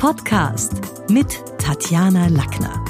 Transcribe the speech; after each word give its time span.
Podcast 0.00 0.72
mit 1.10 1.44
Tatjana 1.58 2.28
Lackner. 2.28 2.82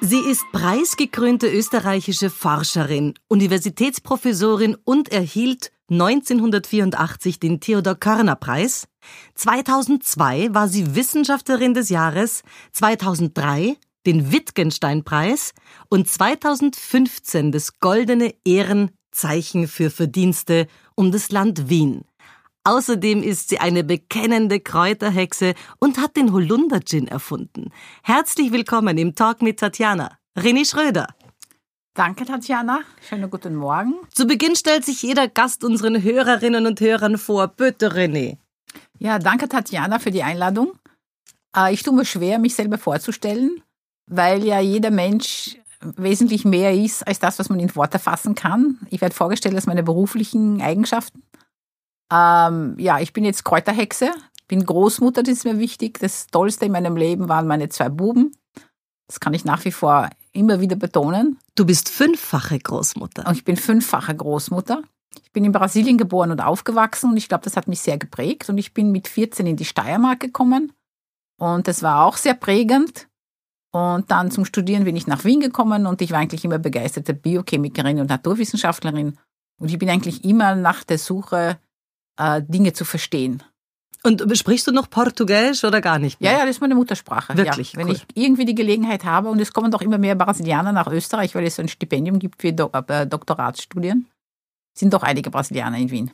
Sie 0.00 0.18
ist 0.18 0.42
preisgekrönte 0.50 1.46
österreichische 1.46 2.28
Forscherin, 2.28 3.14
Universitätsprofessorin 3.28 4.76
und 4.84 5.12
erhielt 5.12 5.70
1984 5.90 7.38
den 7.38 7.60
Theodor 7.60 7.94
Körner 7.94 8.34
Preis. 8.34 8.88
2002 9.36 10.52
war 10.52 10.66
sie 10.66 10.96
Wissenschaftlerin 10.96 11.72
des 11.72 11.88
Jahres, 11.88 12.42
2003 12.72 13.76
den 14.06 14.32
Wittgenstein 14.32 15.04
Preis 15.04 15.54
und 15.88 16.08
2015 16.08 17.52
das 17.52 17.78
Goldene 17.78 18.34
Ehrenzeichen 18.44 19.68
für 19.68 19.90
Verdienste 19.90 20.66
um 20.96 21.12
das 21.12 21.30
Land 21.30 21.68
Wien. 21.68 22.07
Außerdem 22.68 23.22
ist 23.22 23.48
sie 23.48 23.60
eine 23.60 23.82
bekennende 23.82 24.60
Kräuterhexe 24.60 25.54
und 25.78 25.96
hat 25.96 26.18
den 26.18 26.34
Holunder 26.34 26.80
Gin 26.80 27.08
erfunden. 27.08 27.72
Herzlich 28.02 28.52
willkommen 28.52 28.98
im 28.98 29.14
Talk 29.14 29.40
mit 29.40 29.58
Tatjana. 29.58 30.18
René 30.36 30.68
Schröder. 30.68 31.06
Danke, 31.94 32.26
Tatjana. 32.26 32.80
Schönen 33.08 33.30
guten 33.30 33.54
Morgen. 33.54 33.94
Zu 34.12 34.26
Beginn 34.26 34.54
stellt 34.54 34.84
sich 34.84 35.00
jeder 35.00 35.28
Gast 35.28 35.64
unseren 35.64 36.02
Hörerinnen 36.02 36.66
und 36.66 36.78
Hörern 36.82 37.16
vor. 37.16 37.48
Bitte, 37.48 37.90
René. 37.94 38.36
Ja, 38.98 39.18
danke, 39.18 39.48
Tatjana, 39.48 39.98
für 39.98 40.10
die 40.10 40.22
Einladung. 40.22 40.72
Äh, 41.56 41.72
ich 41.72 41.82
tue 41.82 41.94
mir 41.94 42.04
schwer, 42.04 42.38
mich 42.38 42.54
selber 42.54 42.76
vorzustellen, 42.76 43.62
weil 44.08 44.44
ja 44.44 44.60
jeder 44.60 44.90
Mensch 44.90 45.56
wesentlich 45.80 46.44
mehr 46.44 46.74
ist 46.74 47.06
als 47.06 47.18
das, 47.18 47.38
was 47.38 47.48
man 47.48 47.60
in 47.60 47.74
Worte 47.74 47.98
fassen 47.98 48.34
kann. 48.34 48.78
Ich 48.90 49.00
werde 49.00 49.14
vorgestellt 49.14 49.54
als 49.54 49.66
meine 49.66 49.82
beruflichen 49.82 50.60
Eigenschaften. 50.60 51.22
Ähm, 52.12 52.74
ja, 52.78 53.00
ich 53.00 53.12
bin 53.12 53.24
jetzt 53.24 53.44
Kräuterhexe, 53.44 54.10
bin 54.46 54.64
Großmutter, 54.64 55.22
das 55.22 55.38
ist 55.38 55.44
mir 55.44 55.58
wichtig. 55.58 55.98
Das 56.00 56.26
Tollste 56.26 56.66
in 56.66 56.72
meinem 56.72 56.96
Leben 56.96 57.28
waren 57.28 57.46
meine 57.46 57.68
zwei 57.68 57.88
Buben. 57.88 58.34
Das 59.06 59.20
kann 59.20 59.34
ich 59.34 59.44
nach 59.44 59.64
wie 59.64 59.72
vor 59.72 60.10
immer 60.32 60.60
wieder 60.60 60.76
betonen. 60.76 61.38
Du 61.54 61.64
bist 61.64 61.88
fünffache 61.88 62.58
Großmutter. 62.58 63.26
Und 63.26 63.34
ich 63.34 63.44
bin 63.44 63.56
fünffache 63.56 64.14
Großmutter. 64.14 64.82
Ich 65.22 65.32
bin 65.32 65.44
in 65.44 65.52
Brasilien 65.52 65.98
geboren 65.98 66.30
und 66.30 66.40
aufgewachsen 66.40 67.10
und 67.10 67.16
ich 67.16 67.28
glaube, 67.28 67.44
das 67.44 67.56
hat 67.56 67.68
mich 67.68 67.80
sehr 67.80 67.98
geprägt. 67.98 68.48
Und 68.48 68.58
ich 68.58 68.74
bin 68.74 68.92
mit 68.92 69.08
14 69.08 69.46
in 69.46 69.56
die 69.56 69.64
Steiermark 69.64 70.20
gekommen 70.20 70.72
und 71.38 71.68
das 71.68 71.82
war 71.82 72.04
auch 72.04 72.16
sehr 72.16 72.34
prägend. 72.34 73.08
Und 73.70 74.10
dann 74.10 74.30
zum 74.30 74.44
Studieren 74.44 74.84
bin 74.84 74.96
ich 74.96 75.06
nach 75.06 75.24
Wien 75.24 75.40
gekommen 75.40 75.86
und 75.86 76.00
ich 76.00 76.10
war 76.10 76.18
eigentlich 76.18 76.44
immer 76.44 76.58
begeisterte 76.58 77.14
Biochemikerin 77.14 78.00
und 78.00 78.08
Naturwissenschaftlerin. 78.08 79.18
Und 79.60 79.70
ich 79.70 79.78
bin 79.78 79.90
eigentlich 79.90 80.24
immer 80.24 80.54
nach 80.54 80.84
der 80.84 80.98
Suche 80.98 81.58
äh, 82.18 82.42
Dinge 82.46 82.72
zu 82.72 82.84
verstehen. 82.84 83.42
Und 84.04 84.22
sprichst 84.36 84.66
du 84.66 84.72
noch 84.72 84.88
Portugiesisch 84.88 85.64
oder 85.64 85.80
gar 85.80 85.98
nicht 85.98 86.20
mehr? 86.20 86.32
Ja, 86.32 86.38
ja, 86.38 86.46
das 86.46 86.56
ist 86.56 86.60
meine 86.60 86.76
Muttersprache. 86.76 87.36
Wirklich? 87.36 87.72
Ja, 87.72 87.80
wenn 87.80 87.88
cool. 87.88 87.94
ich 87.94 88.06
irgendwie 88.14 88.44
die 88.44 88.54
Gelegenheit 88.54 89.04
habe, 89.04 89.28
und 89.28 89.40
es 89.40 89.52
kommen 89.52 89.70
doch 89.70 89.82
immer 89.82 89.98
mehr 89.98 90.14
Brasilianer 90.14 90.72
nach 90.72 90.86
Österreich, 90.86 91.34
weil 91.34 91.44
es 91.46 91.56
so 91.56 91.62
ein 91.62 91.68
Stipendium 91.68 92.18
gibt 92.18 92.40
für 92.40 92.52
Do 92.52 92.70
äh, 92.72 93.06
Doktoratsstudien, 93.06 94.06
sind 94.72 94.94
doch 94.94 95.02
einige 95.02 95.30
Brasilianer 95.30 95.78
in 95.78 95.90
Wien. 95.90 96.10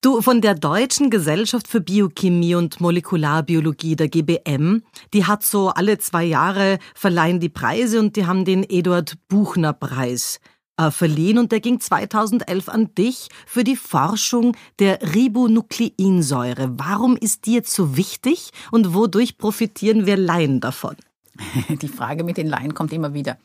Du, 0.00 0.22
von 0.22 0.40
der 0.40 0.54
Deutschen 0.54 1.10
Gesellschaft 1.10 1.66
für 1.66 1.80
Biochemie 1.80 2.54
und 2.54 2.80
Molekularbiologie, 2.80 3.96
der 3.96 4.08
GBM, 4.08 4.84
die 5.12 5.24
hat 5.24 5.42
so 5.42 5.70
alle 5.70 5.98
zwei 5.98 6.22
Jahre 6.22 6.78
verleihen 6.94 7.40
die 7.40 7.48
Preise 7.48 7.98
und 7.98 8.14
die 8.14 8.26
haben 8.26 8.44
den 8.44 8.62
Eduard 8.62 9.16
Buchner 9.26 9.72
Preis 9.72 10.38
äh, 10.76 10.90
verliehen 10.90 11.38
und 11.38 11.52
der 11.52 11.60
ging 11.60 11.80
2011 11.80 12.68
an 12.68 12.94
dich 12.94 13.28
für 13.46 13.64
die 13.64 13.76
Forschung 13.76 14.56
der 14.78 15.00
Ribonukleinsäure. 15.14 16.72
Warum 16.78 17.16
ist 17.16 17.46
die 17.46 17.54
jetzt 17.54 17.72
so 17.72 17.96
wichtig 17.96 18.50
und 18.70 18.94
wodurch 18.94 19.38
profitieren 19.38 20.06
wir 20.06 20.16
Laien 20.16 20.60
davon? 20.60 20.96
Die 21.68 21.88
Frage 21.88 22.24
mit 22.24 22.38
den 22.38 22.46
Laien 22.46 22.72
kommt 22.72 22.94
immer 22.94 23.12
wieder. 23.12 23.36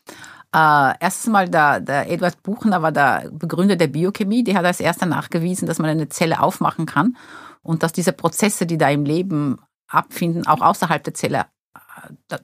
Äh, 0.54 0.94
erstens 1.00 1.32
mal, 1.32 1.50
der, 1.50 1.82
der 1.82 2.10
Eduard 2.10 2.42
Buchner 2.44 2.82
war 2.82 2.92
der 2.92 3.30
Begründer 3.32 3.76
der 3.76 3.88
Biochemie. 3.88 4.44
Der 4.44 4.56
hat 4.56 4.66
als 4.66 4.80
erster 4.80 5.06
nachgewiesen, 5.06 5.68
dass 5.68 5.80
man 5.80 5.90
eine 5.90 6.10
Zelle 6.10 6.42
aufmachen 6.42 6.86
kann 6.86 7.18
und 7.64 7.84
dass 7.84 7.94
diese 7.94 8.14
Prozesse, 8.14 8.66
die 8.66 8.78
da 8.78 8.90
im 8.90 9.06
Leben 9.06 9.58
abfinden, 9.88 10.48
auch 10.48 10.62
außerhalb 10.62 11.04
der 11.04 11.14
Zelle 11.14 11.46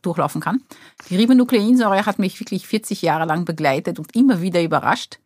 durchlaufen 0.02 0.42
kann. 0.42 0.64
Die 1.10 1.16
Ribonukleinsäure 1.16 2.06
hat 2.06 2.20
mich 2.20 2.40
wirklich 2.40 2.68
40 2.68 3.02
Jahre 3.02 3.26
lang 3.26 3.46
begleitet 3.46 4.00
und 4.00 4.16
immer 4.16 4.42
wieder 4.42 4.62
überrascht. 4.62 5.20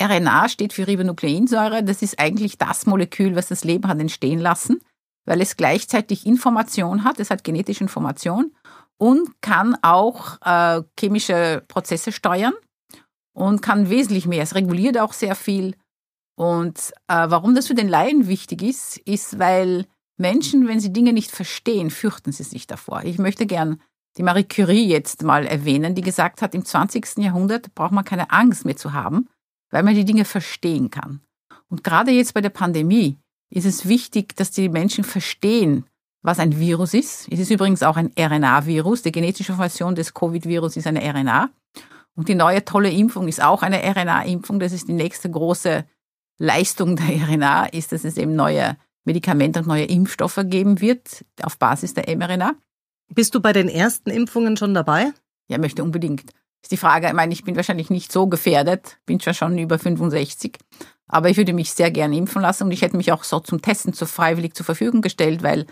RNA 0.00 0.48
steht 0.48 0.72
für 0.72 0.86
Ribonukleinsäure. 0.86 1.82
Das 1.82 2.02
ist 2.02 2.18
eigentlich 2.18 2.58
das 2.58 2.86
Molekül, 2.86 3.34
was 3.34 3.48
das 3.48 3.64
Leben 3.64 3.88
hat 3.88 3.98
entstehen 3.98 4.40
lassen, 4.40 4.80
weil 5.24 5.40
es 5.40 5.56
gleichzeitig 5.56 6.26
Information 6.26 7.04
hat. 7.04 7.18
Es 7.18 7.30
hat 7.30 7.44
genetische 7.44 7.84
Information 7.84 8.52
und 8.98 9.40
kann 9.40 9.76
auch 9.82 10.38
äh, 10.42 10.82
chemische 10.98 11.64
Prozesse 11.68 12.12
steuern 12.12 12.54
und 13.34 13.62
kann 13.62 13.90
wesentlich 13.90 14.26
mehr. 14.26 14.42
Es 14.42 14.54
reguliert 14.54 14.98
auch 14.98 15.12
sehr 15.12 15.34
viel. 15.34 15.76
Und 16.38 16.92
äh, 17.08 17.26
warum 17.28 17.54
das 17.54 17.66
für 17.66 17.74
den 17.74 17.88
Laien 17.88 18.28
wichtig 18.28 18.62
ist, 18.62 18.98
ist, 18.98 19.38
weil 19.38 19.86
Menschen, 20.16 20.66
wenn 20.66 20.80
sie 20.80 20.92
Dinge 20.92 21.12
nicht 21.12 21.30
verstehen, 21.30 21.90
fürchten 21.90 22.32
sie 22.32 22.42
sich 22.42 22.66
davor. 22.66 23.04
Ich 23.04 23.18
möchte 23.18 23.46
gern 23.46 23.80
die 24.16 24.22
Marie 24.22 24.44
Curie 24.44 24.86
jetzt 24.86 25.22
mal 25.22 25.46
erwähnen, 25.46 25.94
die 25.94 26.02
gesagt 26.02 26.40
hat, 26.40 26.54
im 26.54 26.64
20. 26.64 27.18
Jahrhundert 27.18 27.74
braucht 27.74 27.92
man 27.92 28.04
keine 28.04 28.30
Angst 28.30 28.64
mehr 28.64 28.76
zu 28.76 28.92
haben, 28.92 29.28
weil 29.70 29.82
man 29.82 29.94
die 29.94 30.06
Dinge 30.06 30.24
verstehen 30.24 30.90
kann. 30.90 31.20
Und 31.68 31.84
gerade 31.84 32.12
jetzt 32.12 32.32
bei 32.32 32.40
der 32.40 32.50
Pandemie 32.50 33.18
ist 33.50 33.66
es 33.66 33.86
wichtig, 33.86 34.34
dass 34.36 34.50
die 34.50 34.68
Menschen 34.68 35.04
verstehen, 35.04 35.84
was 36.22 36.38
ein 36.38 36.58
Virus 36.58 36.94
ist. 36.94 37.28
Es 37.30 37.38
ist 37.38 37.50
übrigens 37.50 37.82
auch 37.82 37.96
ein 37.96 38.10
RNA-Virus. 38.18 39.02
Die 39.02 39.12
genetische 39.12 39.54
Version 39.54 39.94
des 39.94 40.14
Covid-Virus 40.14 40.76
ist 40.76 40.86
eine 40.86 41.02
RNA. 41.02 41.50
Und 42.16 42.28
die 42.28 42.34
neue 42.34 42.64
tolle 42.64 42.90
Impfung 42.90 43.28
ist 43.28 43.42
auch 43.42 43.62
eine 43.62 43.82
RNA-Impfung. 43.82 44.58
Das 44.58 44.72
ist 44.72 44.88
die 44.88 44.94
nächste 44.94 45.30
große 45.30 45.84
Leistung 46.38 46.96
der 46.96 47.28
RNA, 47.28 47.66
ist, 47.66 47.92
dass 47.92 48.04
es 48.04 48.16
eben 48.16 48.34
neue 48.34 48.76
Medikamente 49.06 49.60
und 49.60 49.68
neue 49.68 49.84
Impfstoffe 49.84 50.40
geben 50.44 50.80
wird 50.80 51.24
auf 51.42 51.58
Basis 51.58 51.94
der 51.94 52.14
mRNA. 52.14 52.54
Bist 53.14 53.34
du 53.34 53.40
bei 53.40 53.52
den 53.52 53.68
ersten 53.68 54.10
Impfungen 54.10 54.56
schon 54.56 54.74
dabei? 54.74 55.12
Ja, 55.48 55.58
möchte 55.58 55.82
unbedingt. 55.82 56.32
Ist 56.62 56.72
die 56.72 56.76
Frage, 56.76 57.06
ich 57.06 57.12
meine, 57.12 57.32
ich 57.32 57.44
bin 57.44 57.56
wahrscheinlich 57.56 57.90
nicht 57.90 58.10
so 58.10 58.26
gefährdet, 58.26 58.98
bin 59.06 59.20
zwar 59.20 59.34
schon 59.34 59.56
über 59.56 59.78
65, 59.78 60.58
aber 61.06 61.30
ich 61.30 61.36
würde 61.36 61.52
mich 61.52 61.70
sehr 61.70 61.92
gerne 61.92 62.16
impfen 62.16 62.42
lassen 62.42 62.64
und 62.64 62.72
ich 62.72 62.82
hätte 62.82 62.96
mich 62.96 63.12
auch 63.12 63.22
so 63.22 63.38
zum 63.38 63.62
Testen 63.62 63.92
zu 63.92 64.06
freiwillig 64.06 64.54
zur 64.54 64.66
Verfügung 64.66 65.00
gestellt, 65.02 65.44
weil 65.44 65.66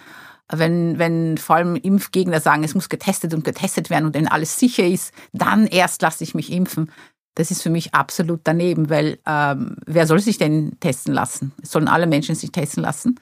wenn, 0.52 0.98
wenn 0.98 1.38
vor 1.38 1.56
allem 1.56 1.74
Impfgegner 1.74 2.38
sagen, 2.38 2.64
es 2.64 2.74
muss 2.74 2.88
getestet 2.88 3.34
und 3.34 3.44
getestet 3.44 3.90
werden 3.90 4.04
und 4.06 4.14
wenn 4.14 4.28
alles 4.28 4.58
sicher 4.58 4.86
ist, 4.86 5.12
dann 5.32 5.66
erst 5.66 6.02
lasse 6.02 6.22
ich 6.22 6.34
mich 6.34 6.52
impfen. 6.52 6.92
Das 7.34 7.50
ist 7.50 7.62
für 7.62 7.70
mich 7.70 7.94
absolut 7.94 8.42
daneben, 8.44 8.90
weil 8.90 9.18
ähm, 9.26 9.76
wer 9.86 10.06
soll 10.06 10.20
sich 10.20 10.38
denn 10.38 10.78
testen 10.78 11.12
lassen? 11.12 11.52
Es 11.62 11.72
sollen 11.72 11.88
alle 11.88 12.06
Menschen 12.06 12.36
sich 12.36 12.52
testen 12.52 12.82
lassen. 12.82 13.18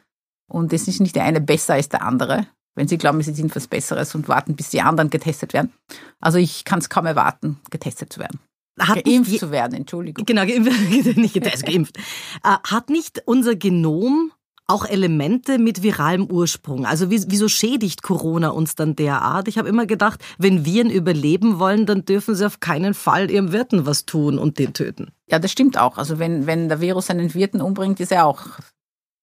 Und 0.53 0.73
es 0.73 0.87
ist 0.87 1.01
nicht 1.01 1.17
der 1.17 1.25
eine 1.25 1.41
besser 1.41 1.75
als 1.75 1.89
der 1.89 2.03
andere, 2.03 2.47
wenn 2.75 2.87
sie 2.87 2.99
glauben, 2.99 3.23
sie 3.23 3.33
sind 3.33 3.57
was 3.57 3.67
Besseres 3.67 4.15
und 4.15 4.29
warten, 4.29 4.55
bis 4.55 4.69
die 4.69 4.83
anderen 4.83 5.09
getestet 5.09 5.55
werden. 5.55 5.73
Also 6.21 6.39
ich 6.39 6.65
kann 6.65 6.79
es 6.79 6.91
kaum 6.91 7.07
erwarten, 7.07 7.59
getestet 7.71 8.13
zu 8.13 8.21
werden. 8.21 8.39
Hat 8.79 9.05
geimpft 9.05 9.31
nicht, 9.31 9.41
zu 9.41 9.51
werden, 9.51 9.75
Entschuldigung. 9.75 10.27
Genau, 10.27 10.45
geimpft, 10.45 11.17
nicht 11.17 11.35
getestet, 11.35 11.67
geimpft. 11.67 11.97
Äh, 11.97 12.57
hat 12.65 12.91
nicht 12.91 13.23
unser 13.25 13.57
Genom 13.57 14.33
auch 14.67 14.85
Elemente 14.85 15.59
mit 15.59 15.83
viralem 15.83 16.31
Ursprung. 16.31 16.87
Also 16.87 17.11
wieso 17.11 17.49
schädigt 17.49 18.03
Corona 18.03 18.49
uns 18.51 18.75
dann 18.75 18.95
derart? 18.95 19.49
Ich 19.49 19.59
habe 19.59 19.69
immer 19.69 19.87
gedacht, 19.87 20.23
wenn 20.39 20.65
Viren 20.65 20.91
überleben 20.91 21.59
wollen, 21.59 21.85
dann 21.85 22.05
dürfen 22.05 22.35
sie 22.35 22.47
auf 22.47 22.61
keinen 22.61 22.95
Fall 22.95 23.31
ihrem 23.31 23.53
Wirten 23.53 23.87
was 23.87 24.07
tun 24.07 24.39
und 24.39 24.59
den 24.59 24.73
töten. 24.73 25.11
Ja, 25.29 25.39
das 25.39 25.51
stimmt 25.51 25.79
auch. 25.79 25.99
Also 25.99 26.19
wenn, 26.19 26.47
wenn 26.47 26.69
der 26.69 26.81
Virus 26.81 27.11
einen 27.11 27.35
Wirten 27.35 27.61
umbringt, 27.61 28.01
ist 28.01 28.13
er 28.13 28.27
auch 28.27 28.45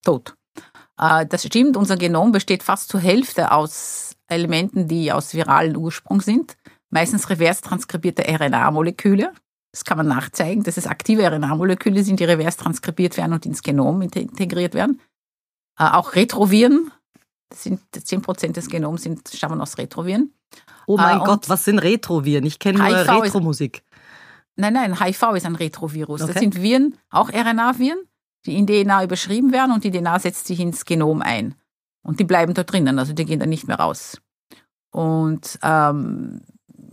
tot. 0.04 0.36
Äh, 1.00 1.26
das 1.26 1.44
stimmt, 1.44 1.78
unser 1.78 1.98
Genom 1.98 2.32
besteht 2.32 2.62
fast 2.62 2.90
zur 2.90 3.00
Hälfte 3.00 3.52
aus 3.52 4.16
Elementen, 4.28 4.88
die 4.88 5.12
aus 5.12 5.34
viralen 5.34 5.76
Ursprung 5.76 6.22
sind. 6.22 6.58
Meistens 6.90 7.30
revers 7.30 7.62
transkribierte 7.62 8.24
RNA-Moleküle. 8.28 9.32
Das 9.72 9.86
kann 9.86 9.98
man 9.98 10.08
nachzeigen, 10.08 10.64
dass 10.64 10.78
es 10.78 10.88
aktive 10.88 11.24
RNA-Moleküle 11.24 12.04
sind, 12.04 12.20
die 12.20 12.26
revers 12.26 12.58
transkribiert 12.58 13.18
werden 13.18 13.34
und 13.34 13.46
ins 13.46 13.62
Genom 13.62 14.02
integriert 14.02 14.74
werden. 14.74 15.00
Äh, 15.78 15.86
auch 15.86 16.16
Retroviren, 16.16 16.92
das 17.50 17.64
sind 17.64 17.82
10% 17.94 18.54
des 18.54 18.70
Genoms 18.70 19.04
sind, 19.04 19.28
stammen 19.30 19.62
aus 19.62 19.78
Retroviren. 19.78 20.34
Oh 20.88 20.98
mein 20.98 21.22
äh, 21.22 21.24
Gott, 21.24 21.48
was 21.50 21.66
sind 21.66 21.80
Retroviren? 21.80 22.46
Ich 22.46 22.60
kenne 22.60 22.80
nur 22.80 23.24
Retromusik. 23.24 23.84
Nein, 24.56 24.74
nein, 24.74 25.00
HIV 25.00 25.36
ist 25.36 25.46
ein 25.46 25.56
Retrovirus. 25.56 26.22
Okay. 26.22 26.34
Das 26.34 26.42
sind 26.42 26.62
Viren, 26.62 26.98
auch 27.10 27.30
RNA-Viren, 27.30 28.00
die 28.46 28.58
in 28.58 28.68
DNA 28.68 29.04
überschrieben 29.04 29.52
werden 29.52 29.72
und 29.74 29.84
die 29.84 29.92
DNA 29.92 30.20
setzt 30.20 30.48
sich 30.48 30.60
ins 30.60 30.86
Genom 30.86 31.22
ein. 31.22 31.56
Und 32.02 32.20
die 32.20 32.24
bleiben 32.24 32.54
da 32.54 32.64
drinnen, 32.64 32.98
also 32.98 33.14
die 33.14 33.26
gehen 33.26 33.40
dann 33.40 33.50
nicht 33.50 33.68
mehr 33.68 33.80
raus. 33.80 34.22
Und 34.92 35.60
ähm, 35.62 36.42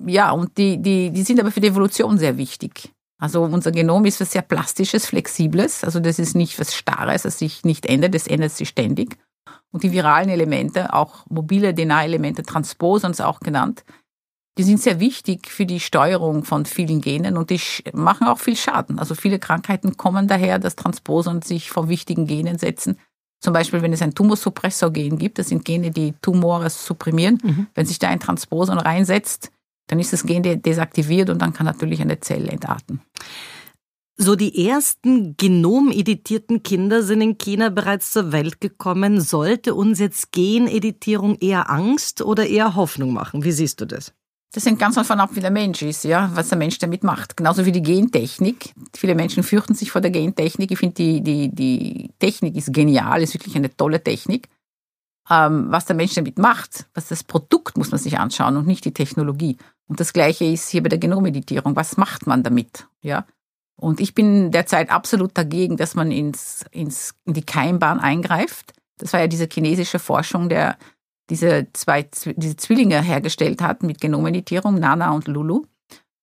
ja, 0.07 0.31
und 0.33 0.59
die, 0.59 0.83
die, 0.83 1.11
die 1.11 1.23
sind 1.23 1.41
aber 1.41 1.51
für 1.51 1.61
die 1.61 1.69
Evolution 1.69 2.19
sehr 2.19 2.37
wichtig. 2.37 2.93
Also 3.19 3.43
unser 3.43 3.73
Genom 3.73 4.05
ist 4.05 4.21
was 4.21 4.33
sehr 4.33 4.43
plastisches, 4.43 5.07
flexibles. 5.07 5.85
Also 5.85 6.01
das 6.01 6.19
ist 6.19 6.35
nicht 6.35 6.59
was 6.59 6.75
Starres, 6.75 7.23
das 7.23 7.39
sich 7.39 7.65
nicht 7.65 7.87
ändert, 7.87 8.15
das 8.15 8.27
ändert 8.27 8.53
sich 8.53 8.69
ständig. 8.69 9.17
Und 9.73 9.83
die 9.83 9.93
viralen 9.93 10.29
Elemente, 10.29 10.93
auch 10.93 11.25
mobile 11.29 11.75
DNA-Elemente, 11.75 12.43
Transposons 12.43 13.21
auch 13.21 13.41
genannt, 13.41 13.85
die 14.59 14.63
sind 14.63 14.81
sehr 14.81 15.01
wichtig 15.01 15.49
für 15.49 15.67
die 15.67 15.81
Steuerung 15.81 16.45
von 16.45 16.65
vielen 16.65 17.01
Genen 17.01 17.37
und 17.37 17.51
die 17.51 17.61
machen 17.93 18.27
auch 18.27 18.39
viel 18.39 18.57
Schaden. 18.57 18.99
Also 18.99 19.15
viele 19.15 19.39
Krankheiten 19.39 19.97
kommen 19.97 20.29
daher, 20.29 20.59
dass 20.59 20.77
Transposon 20.77 21.43
sich 21.43 21.71
vor 21.71 21.89
wichtigen 21.89 22.27
Genen 22.27 22.59
setzen. 22.59 22.99
Zum 23.41 23.53
Beispiel, 23.53 23.83
wenn 23.83 23.93
es 23.93 24.01
ein 24.01 24.15
Tumorsuppressorgen 24.15 25.19
gibt, 25.19 25.39
das 25.39 25.49
sind 25.49 25.65
Gene, 25.65 25.91
die 25.91 26.15
Tumore 26.23 26.71
supprimieren. 26.71 27.39
Mhm. 27.43 27.67
Wenn 27.75 27.87
sich 27.87 27.99
da 27.99 28.09
ein 28.09 28.19
Transposon 28.19 28.79
reinsetzt, 28.79 29.53
dann 29.89 30.01
ist 30.01 30.13
das 30.13 30.25
Gen 30.25 30.43
desaktiviert 30.63 31.31
und 31.31 31.41
dann 31.41 31.53
kann 31.53 31.67
natürlich 31.67 32.01
eine 32.01 32.19
Zelle 32.21 32.51
entarten. 32.51 33.03
So 34.17 34.35
die 34.35 34.67
ersten 34.67 35.37
genomeditierten 35.37 36.63
Kinder 36.63 37.03
sind 37.03 37.21
in 37.21 37.37
China 37.37 37.69
bereits 37.69 38.13
zur 38.13 38.33
Welt 38.33 38.63
gekommen. 38.63 39.21
Sollte 39.21 39.75
uns 39.75 39.99
jetzt 39.99 40.33
Geneditierung 40.33 41.37
eher 41.37 41.71
Angst 41.71 42.23
oder 42.23 42.47
eher 42.47 42.75
Hoffnung 42.75 43.13
machen? 43.13 43.45
Wie 43.45 43.53
siehst 43.53 43.83
du 43.83 43.85
das? 43.85 44.15
Das 44.53 44.65
hängt 44.65 44.79
ganz 44.79 44.95
davon 44.95 45.21
ab, 45.21 45.31
wie 45.33 45.41
der 45.41 45.51
Mensch 45.51 45.83
ist, 45.83 46.05
ja, 46.05 46.31
was 46.35 46.49
der 46.49 46.59
Mensch 46.59 46.79
damit 46.79 47.05
macht. 47.05 47.37
Genauso 47.37 47.67
wie 47.67 47.73
die 47.73 47.83
Gentechnik. 47.83 48.73
Viele 48.95 49.15
Menschen 49.15 49.43
fürchten 49.43 49.75
sich 49.75 49.91
vor 49.91 50.01
der 50.01 50.11
Gentechnik. 50.11 50.71
Ich 50.71 50.79
finde, 50.79 50.95
die, 50.95 51.21
die, 51.21 51.55
die 51.55 52.11
Technik 52.19 52.57
ist 52.57 52.73
genial, 52.73 53.23
ist 53.23 53.35
wirklich 53.35 53.57
eine 53.57 53.77
tolle 53.77 54.03
Technik. 54.03 54.49
Ähm, 55.29 55.67
was 55.71 55.87
der 55.87 55.97
Mensch 55.97 56.15
damit 56.15 56.39
macht, 56.39 56.87
was 56.95 57.09
das 57.09 57.25
Produkt 57.25 57.77
muss 57.77 57.91
man 57.91 57.99
sich 57.99 58.19
anschauen 58.19 58.57
und 58.57 58.67
nicht 58.67 58.85
die 58.85 58.95
Technologie. 58.95 59.57
Und 59.89 59.99
das 59.99 60.13
Gleiche 60.13 60.45
ist 60.45 60.69
hier 60.69 60.83
bei 60.83 60.89
der 60.89 61.01
Genomeditierung. 61.01 61.75
Was 61.75 61.97
macht 61.97 62.27
man 62.27 62.43
damit? 62.43 62.87
Ja. 63.03 63.27
Und 63.77 64.01
ich 64.01 64.15
bin 64.15 64.53
derzeit 64.53 64.91
absolut 64.91 65.37
dagegen, 65.37 65.77
dass 65.77 65.95
man 65.95 66.11
ins, 66.11 66.65
ins, 66.71 67.15
in 67.25 67.35
die 67.35 67.45
Keimbahn 67.45 68.01
eingreift. 68.01 68.73
Das 68.99 69.13
war 69.13 69.21
ja 69.21 69.27
diese 69.27 69.49
chinesische 69.53 69.99
Forschung, 69.99 70.49
der 70.49 70.79
diese 71.31 71.67
zwei 71.73 72.09
diese 72.37 72.57
Zwillinge 72.57 73.01
hergestellt 73.03 73.63
hat 73.63 73.83
mit 73.83 74.01
Genomeditierung, 74.01 74.79
Nana 74.79 75.13
und 75.13 75.27
Lulu, 75.27 75.65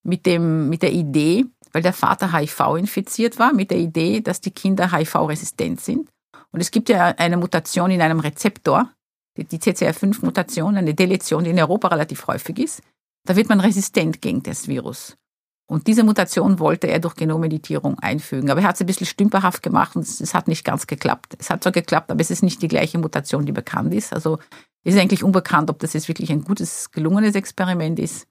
mit 0.03 0.25
dem 0.25 0.69
mit 0.69 0.81
der 0.81 0.93
Idee, 0.93 1.45
weil 1.71 1.81
der 1.81 1.93
Vater 1.93 2.33
HIV 2.33 2.77
infiziert 2.77 3.39
war, 3.39 3.53
mit 3.53 3.71
der 3.71 3.79
Idee, 3.79 4.21
dass 4.21 4.41
die 4.41 4.51
Kinder 4.51 4.91
HIV-resistent 4.91 5.81
sind. 5.81 6.09
Und 6.51 6.61
es 6.61 6.71
gibt 6.71 6.89
ja 6.89 7.07
eine 7.17 7.37
Mutation 7.37 7.91
in 7.91 8.01
einem 8.01 8.19
Rezeptor, 8.19 8.89
die 9.35 9.57
CCR5-Mutation, 9.57 10.77
eine 10.77 10.93
Deletion, 10.93 11.43
die 11.43 11.49
in 11.49 11.59
Europa 11.59 11.87
relativ 11.87 12.27
häufig 12.27 12.59
ist. 12.59 12.81
Da 13.25 13.35
wird 13.35 13.49
man 13.49 13.59
resistent 13.59 14.21
gegen 14.21 14.43
das 14.43 14.67
Virus. 14.67 15.17
Und 15.65 15.87
diese 15.87 16.03
Mutation 16.03 16.59
wollte 16.59 16.87
er 16.87 16.99
durch 16.99 17.15
Genomeditierung 17.15 17.97
einfügen. 17.99 18.51
Aber 18.51 18.61
er 18.61 18.67
hat 18.67 18.75
es 18.75 18.81
ein 18.81 18.87
bisschen 18.87 19.07
stümperhaft 19.07 19.63
gemacht 19.63 19.95
und 19.95 20.03
es 20.03 20.33
hat 20.33 20.47
nicht 20.47 20.65
ganz 20.65 20.85
geklappt. 20.87 21.35
Es 21.39 21.49
hat 21.49 21.63
zwar 21.63 21.71
geklappt, 21.71 22.11
aber 22.11 22.21
es 22.21 22.29
ist 22.29 22.43
nicht 22.43 22.61
die 22.61 22.67
gleiche 22.67 22.99
Mutation, 22.99 23.45
die 23.45 23.53
bekannt 23.53 23.93
ist. 23.93 24.13
Also 24.13 24.39
ist 24.83 24.97
eigentlich 24.97 25.23
unbekannt, 25.23 25.69
ob 25.69 25.79
das 25.79 25.93
jetzt 25.93 26.07
wirklich 26.07 26.31
ein 26.31 26.43
gutes, 26.43 26.91
gelungenes 26.91 27.35
Experiment 27.35 27.99
ist. 27.99 28.27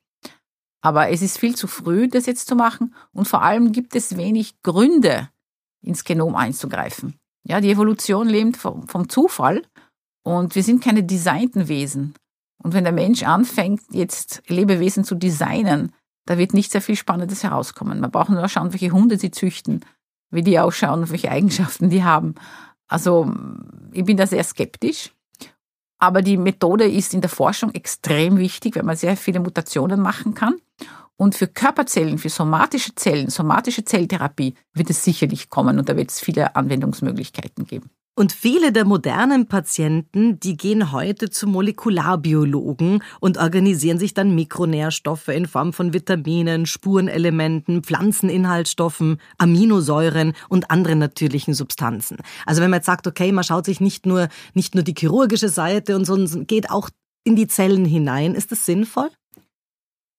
Aber 0.82 1.08
es 1.10 1.22
ist 1.22 1.38
viel 1.38 1.54
zu 1.54 1.66
früh, 1.66 2.08
das 2.08 2.26
jetzt 2.26 2.48
zu 2.48 2.56
machen. 2.56 2.94
Und 3.12 3.28
vor 3.28 3.42
allem 3.42 3.72
gibt 3.72 3.94
es 3.94 4.16
wenig 4.16 4.60
Gründe, 4.62 5.28
ins 5.80 6.04
Genom 6.04 6.34
einzugreifen. 6.34 7.14
Ja, 7.44 7.60
die 7.60 7.70
Evolution 7.70 8.28
lebt 8.28 8.56
vom, 8.56 9.08
Zufall 9.08 9.62
und 10.24 10.54
wir 10.54 10.62
sind 10.62 10.82
keine 10.82 11.02
designten 11.02 11.68
Wesen. 11.68 12.14
Und 12.62 12.74
wenn 12.74 12.84
der 12.84 12.92
Mensch 12.92 13.24
anfängt, 13.24 13.80
jetzt 13.90 14.42
Lebewesen 14.46 15.04
zu 15.04 15.16
designen, 15.16 15.92
da 16.26 16.38
wird 16.38 16.54
nicht 16.54 16.70
sehr 16.70 16.82
viel 16.82 16.94
Spannendes 16.94 17.42
herauskommen. 17.42 17.98
Man 17.98 18.12
braucht 18.12 18.28
nur 18.28 18.48
schauen, 18.48 18.72
welche 18.72 18.92
Hunde 18.92 19.18
sie 19.18 19.32
züchten, 19.32 19.84
wie 20.30 20.42
die 20.42 20.60
ausschauen, 20.60 21.10
welche 21.10 21.30
Eigenschaften 21.32 21.90
die 21.90 22.04
haben. 22.04 22.36
Also 22.86 23.32
ich 23.92 24.04
bin 24.04 24.16
da 24.16 24.26
sehr 24.26 24.44
skeptisch. 24.44 25.12
Aber 26.02 26.20
die 26.20 26.36
Methode 26.36 26.90
ist 26.90 27.14
in 27.14 27.20
der 27.20 27.30
Forschung 27.30 27.72
extrem 27.74 28.36
wichtig, 28.36 28.74
weil 28.74 28.82
man 28.82 28.96
sehr 28.96 29.16
viele 29.16 29.38
Mutationen 29.38 30.00
machen 30.00 30.34
kann. 30.34 30.56
Und 31.16 31.36
für 31.36 31.46
Körperzellen, 31.46 32.18
für 32.18 32.28
somatische 32.28 32.92
Zellen, 32.96 33.30
somatische 33.30 33.84
Zelltherapie 33.84 34.56
wird 34.72 34.90
es 34.90 35.04
sicherlich 35.04 35.48
kommen 35.48 35.78
und 35.78 35.88
da 35.88 35.96
wird 35.96 36.10
es 36.10 36.18
viele 36.18 36.56
Anwendungsmöglichkeiten 36.56 37.66
geben. 37.66 37.90
Und 38.14 38.32
viele 38.32 38.72
der 38.72 38.84
modernen 38.84 39.48
Patienten, 39.48 40.38
die 40.38 40.58
gehen 40.58 40.92
heute 40.92 41.30
zu 41.30 41.46
Molekularbiologen 41.46 43.02
und 43.20 43.38
organisieren 43.38 43.98
sich 43.98 44.12
dann 44.12 44.34
Mikronährstoffe 44.34 45.28
in 45.28 45.46
Form 45.46 45.72
von 45.72 45.94
Vitaminen, 45.94 46.66
Spurenelementen, 46.66 47.82
Pflanzeninhaltsstoffen, 47.82 49.18
Aminosäuren 49.38 50.34
und 50.50 50.70
anderen 50.70 50.98
natürlichen 50.98 51.54
Substanzen. 51.54 52.18
Also 52.44 52.60
wenn 52.60 52.68
man 52.68 52.78
jetzt 52.78 52.86
sagt, 52.86 53.06
okay, 53.06 53.32
man 53.32 53.44
schaut 53.44 53.64
sich 53.64 53.80
nicht 53.80 54.04
nur, 54.04 54.28
nicht 54.52 54.74
nur 54.74 54.84
die 54.84 54.94
chirurgische 54.96 55.48
Seite 55.48 55.96
und 55.96 56.04
so, 56.04 56.16
geht 56.44 56.70
auch 56.70 56.90
in 57.24 57.34
die 57.34 57.46
Zellen 57.46 57.86
hinein, 57.86 58.34
ist 58.34 58.52
das 58.52 58.66
sinnvoll? 58.66 59.08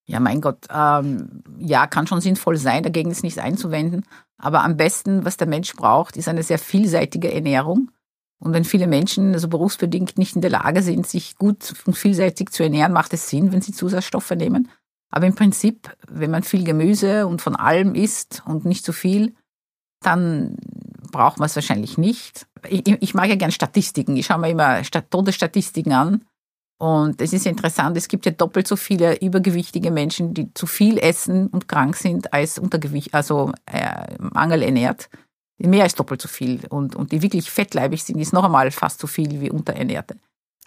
Ja, 0.06 0.20
mein 0.20 0.40
Gott, 0.40 0.66
ähm, 0.68 1.42
ja, 1.58 1.86
kann 1.86 2.06
schon 2.06 2.20
sinnvoll 2.20 2.56
sein, 2.56 2.82
dagegen 2.82 3.10
ist 3.10 3.22
nichts 3.22 3.38
einzuwenden. 3.38 4.04
Aber 4.38 4.64
am 4.64 4.76
besten, 4.76 5.24
was 5.24 5.36
der 5.36 5.46
Mensch 5.46 5.74
braucht, 5.74 6.16
ist 6.16 6.28
eine 6.28 6.42
sehr 6.42 6.58
vielseitige 6.58 7.32
Ernährung. 7.32 7.90
Und 8.38 8.52
wenn 8.52 8.64
viele 8.64 8.86
Menschen 8.86 9.32
also 9.32 9.48
berufsbedingt 9.48 10.18
nicht 10.18 10.36
in 10.36 10.42
der 10.42 10.50
Lage 10.50 10.82
sind, 10.82 11.06
sich 11.06 11.36
gut 11.36 11.74
und 11.86 11.96
vielseitig 11.96 12.50
zu 12.50 12.62
ernähren, 12.62 12.92
macht 12.92 13.12
es 13.14 13.28
Sinn, 13.28 13.52
wenn 13.52 13.62
sie 13.62 13.72
Zusatzstoffe 13.72 14.32
nehmen. 14.32 14.68
Aber 15.10 15.26
im 15.26 15.34
Prinzip, 15.34 15.96
wenn 16.08 16.30
man 16.30 16.42
viel 16.42 16.64
Gemüse 16.64 17.26
und 17.26 17.40
von 17.40 17.56
allem 17.56 17.94
isst 17.94 18.42
und 18.46 18.64
nicht 18.64 18.84
zu 18.84 18.92
viel, 18.92 19.34
dann 20.00 20.56
braucht 21.12 21.38
man 21.38 21.46
es 21.46 21.54
wahrscheinlich 21.54 21.96
nicht. 21.96 22.46
Ich, 22.68 22.86
ich 22.86 23.14
mag 23.14 23.28
ja 23.28 23.36
gerne 23.36 23.52
Statistiken. 23.52 24.16
Ich 24.16 24.26
schaue 24.26 24.38
mir 24.38 24.50
immer 24.50 24.82
Todesstatistiken 24.82 25.92
an. 25.92 26.24
Und 26.78 27.20
es 27.20 27.32
ist 27.32 27.46
interessant, 27.46 27.96
es 27.96 28.08
gibt 28.08 28.26
ja 28.26 28.32
doppelt 28.32 28.66
so 28.66 28.76
viele 28.76 29.16
übergewichtige 29.20 29.90
Menschen, 29.90 30.34
die 30.34 30.52
zu 30.54 30.66
viel 30.66 30.98
essen 30.98 31.46
und 31.46 31.68
krank 31.68 31.96
sind, 31.96 32.32
als 32.32 32.58
Untergewicht, 32.58 33.14
also 33.14 33.52
äh, 33.66 34.16
mangelernährt. 34.18 35.08
Mehr 35.58 35.84
als 35.84 35.94
doppelt 35.94 36.20
so 36.20 36.28
viel. 36.28 36.60
Und, 36.68 36.96
und 36.96 37.12
die 37.12 37.22
wirklich 37.22 37.50
fettleibig 37.50 38.02
sind, 38.02 38.18
ist 38.18 38.32
noch 38.32 38.44
einmal 38.44 38.70
fast 38.72 39.00
so 39.00 39.06
viel 39.06 39.40
wie 39.40 39.50
Unterernährte. 39.50 40.16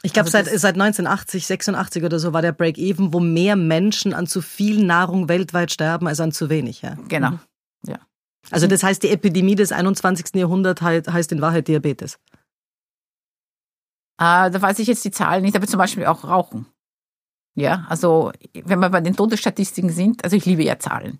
Ich 0.03 0.13
glaube, 0.13 0.27
also 0.27 0.37
seit, 0.37 0.59
seit 0.59 0.75
1980, 0.75 1.45
86 1.45 2.03
oder 2.03 2.19
so 2.19 2.31
war 2.31 2.41
der 2.41 2.51
Break-Even, 2.51 3.13
wo 3.13 3.19
mehr 3.19 3.55
Menschen 3.55 4.13
an 4.13 4.27
zu 4.27 4.41
viel 4.41 4.85
Nahrung 4.85 5.27
weltweit 5.27 5.71
sterben 5.71 6.07
als 6.07 6.19
an 6.19 6.31
zu 6.31 6.49
wenig. 6.49 6.83
Ja. 6.83 6.95
Genau, 7.07 7.31
mhm. 7.31 7.39
ja. 7.87 7.99
Also 8.49 8.67
das 8.67 8.83
heißt, 8.83 9.03
die 9.03 9.09
Epidemie 9.09 9.55
des 9.55 9.71
21. 9.71 10.35
Jahrhunderts 10.35 10.81
heißt 10.81 11.31
in 11.31 11.41
Wahrheit 11.41 11.67
Diabetes. 11.67 12.17
Äh, 14.19 14.49
da 14.51 14.61
weiß 14.61 14.79
ich 14.79 14.87
jetzt 14.87 15.05
die 15.05 15.11
Zahlen 15.11 15.43
nicht, 15.43 15.55
aber 15.55 15.67
zum 15.67 15.77
Beispiel 15.77 16.05
auch 16.05 16.23
Rauchen. 16.23 16.65
Ja, 17.55 17.85
also 17.89 18.31
wenn 18.53 18.79
wir 18.79 18.89
bei 18.89 19.01
den 19.01 19.15
Todesstatistiken 19.15 19.89
sind, 19.89 20.23
also 20.23 20.35
ich 20.35 20.45
liebe 20.45 20.63
ja 20.63 20.77
Zahlen. 20.77 21.19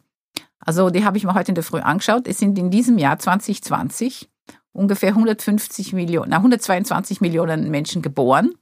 Also 0.60 0.90
die 0.90 1.06
habe 1.06 1.18
ich 1.18 1.24
mir 1.24 1.34
heute 1.34 1.50
in 1.52 1.56
der 1.56 1.64
Früh 1.64 1.80
angeschaut. 1.80 2.28
Es 2.28 2.38
sind 2.38 2.58
in 2.60 2.70
diesem 2.70 2.98
Jahr 2.98 3.18
2020 3.18 4.30
ungefähr 4.72 5.10
150 5.10 5.94
Millionen, 5.94 6.30
na, 6.30 6.38
122 6.38 7.22
Millionen 7.22 7.72
Menschen 7.72 8.02
geboren. 8.02 8.54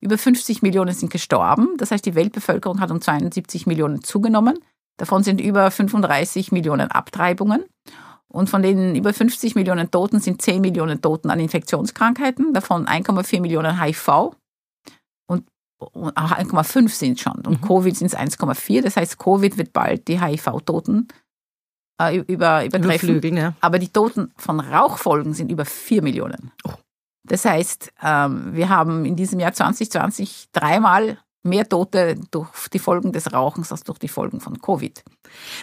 Über 0.00 0.18
50 0.18 0.62
Millionen 0.62 0.94
sind 0.94 1.10
gestorben. 1.10 1.76
Das 1.78 1.90
heißt, 1.90 2.04
die 2.04 2.14
Weltbevölkerung 2.14 2.80
hat 2.80 2.90
um 2.90 3.00
72 3.00 3.66
Millionen 3.66 4.02
zugenommen. 4.02 4.58
Davon 4.96 5.22
sind 5.22 5.40
über 5.40 5.70
35 5.70 6.52
Millionen 6.52 6.90
Abtreibungen. 6.90 7.64
Und 8.30 8.50
von 8.50 8.62
den 8.62 8.94
über 8.94 9.14
50 9.14 9.54
Millionen 9.54 9.90
Toten 9.90 10.20
sind 10.20 10.42
10 10.42 10.60
Millionen 10.60 11.00
Toten 11.00 11.30
an 11.30 11.40
Infektionskrankheiten, 11.40 12.52
davon 12.52 12.86
1,4 12.86 13.40
Millionen 13.40 13.80
HIV 13.80 14.36
und 15.26 15.48
1,5 15.80 16.88
sind 16.88 17.20
schon. 17.20 17.40
Und 17.46 17.62
mhm. 17.62 17.66
Covid 17.66 17.96
sind 17.96 18.08
es 18.08 18.16
1,4. 18.16 18.82
Das 18.82 18.96
heißt, 18.96 19.18
Covid 19.18 19.56
wird 19.56 19.72
bald 19.72 20.08
die 20.08 20.20
HIV-Toten 20.20 21.08
äh, 22.00 22.16
über, 22.16 22.64
übertreffen. 22.64 22.84
Überflügeln, 22.84 23.36
ja. 23.36 23.54
Aber 23.60 23.78
die 23.78 23.88
Toten 23.88 24.32
von 24.36 24.60
Rauchfolgen 24.60 25.34
sind 25.34 25.50
über 25.50 25.64
4 25.64 26.02
Millionen. 26.02 26.52
Oh. 26.64 26.72
Das 27.24 27.44
heißt, 27.44 27.92
ähm, 28.02 28.54
wir 28.54 28.68
haben 28.68 29.04
in 29.04 29.16
diesem 29.16 29.38
Jahr 29.40 29.52
2020 29.52 30.48
dreimal 30.52 31.18
mehr 31.42 31.68
Tote 31.68 32.16
durch 32.30 32.68
die 32.72 32.78
Folgen 32.78 33.12
des 33.12 33.32
Rauchens 33.32 33.72
als 33.72 33.84
durch 33.84 33.98
die 33.98 34.08
Folgen 34.08 34.40
von 34.40 34.60
Covid. 34.60 35.02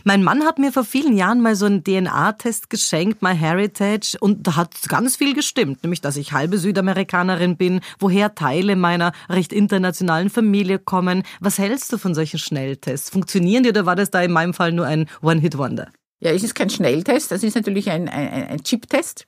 Mein 0.04 0.24
Mann 0.24 0.44
hat 0.44 0.60
mir 0.60 0.72
vor 0.72 0.84
vielen 0.84 1.16
Jahren 1.16 1.42
mal 1.42 1.56
so 1.56 1.66
einen 1.66 1.84
DNA-Test 1.84 2.70
geschenkt, 2.70 3.22
MyHeritage, 3.22 4.18
und 4.20 4.48
da 4.48 4.56
hat 4.56 4.74
ganz 4.88 5.16
viel 5.16 5.34
gestimmt, 5.34 5.84
nämlich 5.84 6.02
dass 6.02 6.18
ich 6.18 6.32
halbe 6.32 6.58
Südamerikanerin 6.58 7.58
bin, 7.58 7.82
woher 8.00 8.36
Teile 8.36 8.76
meiner 8.76 9.12
recht 9.30 9.54
internationalen 9.54 10.30
Familie 10.30 10.80
kommen. 10.80 11.24
Was 11.40 11.58
hältst 11.60 11.92
du 11.92 11.98
von 11.98 12.14
solchen 12.14 12.40
Schnelltests? 12.40 13.10
Funktionieren 13.10 13.64
die 13.64 13.70
oder 13.70 13.86
war 13.86 13.96
das 13.96 14.12
da 14.12 14.22
in 14.22 14.32
meinem 14.32 14.54
Fall 14.54 14.72
nur 14.72 14.86
ein 14.86 15.08
One-Hit-Wonder? 15.22 15.90
Ja, 16.20 16.32
es 16.32 16.44
ist 16.44 16.56
kein 16.56 16.70
Schnelltest, 16.70 17.32
das 17.32 17.44
ist 17.44 17.56
natürlich 17.56 17.90
ein, 17.92 18.08
ein, 18.08 18.48
ein 18.48 18.64
Chip-Test. 18.64 19.28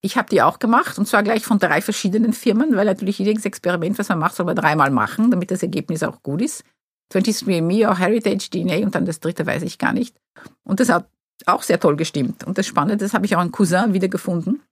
Ich 0.00 0.16
habe 0.16 0.28
die 0.28 0.42
auch 0.42 0.58
gemacht 0.58 0.98
und 0.98 1.06
zwar 1.06 1.22
gleich 1.22 1.44
von 1.44 1.58
drei 1.58 1.80
verschiedenen 1.80 2.32
Firmen, 2.32 2.76
weil 2.76 2.86
natürlich 2.86 3.18
jedes 3.18 3.44
Experiment, 3.44 3.98
was 3.98 4.08
man 4.08 4.18
macht, 4.18 4.36
soll 4.36 4.46
man 4.46 4.56
dreimal 4.56 4.90
machen, 4.90 5.30
damit 5.30 5.50
das 5.50 5.62
Ergebnis 5.62 6.02
auch 6.02 6.22
gut 6.22 6.40
ist. 6.40 6.64
23andMe, 7.12 7.88
auch 7.88 7.98
Heritage 7.98 8.50
DNA 8.50 8.84
und 8.84 8.94
dann 8.94 9.06
das 9.06 9.20
dritte 9.20 9.46
weiß 9.46 9.62
ich 9.62 9.78
gar 9.78 9.92
nicht. 9.92 10.16
Und 10.62 10.78
das 10.78 10.88
hat 10.88 11.08
auch 11.46 11.62
sehr 11.62 11.80
toll 11.80 11.96
gestimmt. 11.96 12.44
Und 12.44 12.58
das 12.58 12.66
Spannende, 12.66 13.04
das 13.04 13.14
habe 13.14 13.26
ich 13.26 13.34
auch 13.34 13.40
einen 13.40 13.52
Cousin 13.52 13.92
wiedergefunden, 13.92 14.62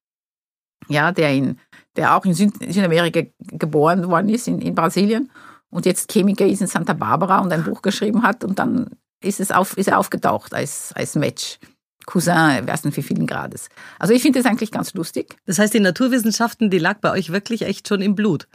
ja, 0.88 1.12
der 1.12 1.32
in, 1.32 1.58
der 1.96 2.14
auch 2.14 2.24
in 2.24 2.34
Südamerika 2.34 3.22
geboren 3.38 4.08
worden 4.08 4.28
ist, 4.28 4.46
in, 4.46 4.60
in 4.60 4.74
Brasilien 4.74 5.30
und 5.70 5.86
jetzt 5.86 6.12
Chemiker 6.12 6.46
ist 6.46 6.60
in 6.60 6.66
Santa 6.66 6.92
Barbara 6.92 7.40
und 7.40 7.52
ein 7.52 7.64
Buch 7.64 7.82
geschrieben 7.82 8.22
hat 8.22 8.44
und 8.44 8.58
dann 8.58 8.90
ist, 9.22 9.40
es 9.40 9.50
auf, 9.50 9.76
ist 9.76 9.88
er 9.88 9.98
aufgetaucht 9.98 10.54
als, 10.54 10.92
als 10.94 11.14
Match. 11.14 11.58
Cousin, 12.06 12.66
weiß 12.66 12.84
nicht 12.84 12.96
wie 12.96 13.02
vielen 13.02 13.26
Grades. 13.26 13.68
Also 13.98 14.14
ich 14.14 14.22
finde 14.22 14.38
das 14.38 14.46
eigentlich 14.46 14.70
ganz 14.70 14.94
lustig. 14.94 15.36
Das 15.44 15.58
heißt, 15.58 15.74
die 15.74 15.80
Naturwissenschaften, 15.80 16.70
die 16.70 16.78
lag 16.78 16.98
bei 17.00 17.10
euch 17.10 17.30
wirklich 17.30 17.62
echt 17.62 17.88
schon 17.88 18.00
im 18.00 18.14
Blut? 18.14 18.48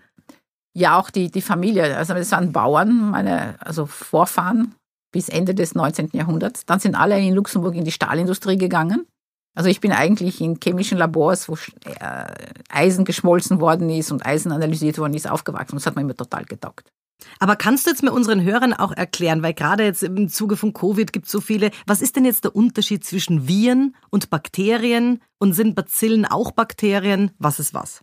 Ja, 0.74 0.98
auch 0.98 1.10
die, 1.10 1.30
die 1.30 1.42
Familie. 1.42 1.98
Also 1.98 2.14
das 2.14 2.32
waren 2.32 2.54
Bauern, 2.54 3.12
meine, 3.12 3.56
also 3.60 3.86
Vorfahren 3.86 4.74
bis 5.12 5.28
Ende 5.28 5.54
des 5.54 5.76
19. 5.76 6.12
Jahrhunderts. 6.14 6.66
Dann 6.66 6.80
sind 6.80 6.96
alle 6.96 7.20
in 7.20 7.34
Luxemburg 7.34 7.76
in 7.76 7.84
die 7.84 7.92
Stahlindustrie 7.92 8.58
gegangen. 8.58 9.06
Also 9.54 9.70
ich 9.70 9.82
bin 9.82 9.92
eigentlich 9.92 10.40
in 10.40 10.58
chemischen 10.64 10.98
Labors, 10.98 11.50
wo 11.50 11.56
äh, 11.56 12.26
Eisen 12.70 13.04
geschmolzen 13.04 13.60
worden 13.60 13.90
ist 13.90 14.12
und 14.12 14.26
Eisen 14.26 14.54
analysiert 14.54 14.98
worden 14.98 15.14
ist, 15.14 15.30
aufgewachsen. 15.30 15.76
Das 15.76 15.86
hat 15.86 15.96
mir 15.96 16.04
immer 16.04 16.16
total 16.16 16.46
getaugt. 16.46 16.90
Aber 17.40 17.56
kannst 17.56 17.86
du 17.86 17.90
jetzt 17.92 18.04
mir 18.04 18.12
unseren 18.12 18.44
Hörern 18.44 18.74
auch 18.74 18.92
erklären, 18.92 19.44
weil 19.44 19.54
gerade 19.54 19.84
jetzt 19.84 20.04
im 20.04 20.30
Zuge 20.30 20.58
von 20.58 20.74
Covid 20.74 21.12
gibt 21.12 21.26
es 21.26 21.32
so 21.32 21.42
viele, 21.42 21.72
was 21.86 22.02
ist 22.02 22.16
denn 22.16 22.26
jetzt 22.26 22.44
der 22.44 22.56
Unterschied 22.56 23.04
zwischen 23.04 23.48
Viren 23.48 23.96
und 24.10 24.30
Bakterien 24.30 25.22
und 25.40 25.54
sind 25.54 25.76
Bazillen 25.76 26.26
auch 26.26 26.52
Bakterien? 26.52 27.32
Was 27.40 27.60
ist 27.60 27.74
was? 27.74 28.02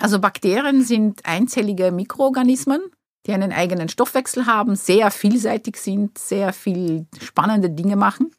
Also 0.00 0.20
Bakterien 0.20 0.84
sind 0.84 1.24
einzellige 1.24 1.90
Mikroorganismen, 1.90 2.80
die 3.26 3.32
einen 3.32 3.52
eigenen 3.52 3.88
Stoffwechsel 3.88 4.46
haben, 4.46 4.76
sehr 4.76 5.10
vielseitig 5.10 5.76
sind, 5.76 6.18
sehr 6.18 6.52
viel 6.52 7.06
spannende 7.20 7.70
Dinge 7.70 7.96
machen. 7.96 8.30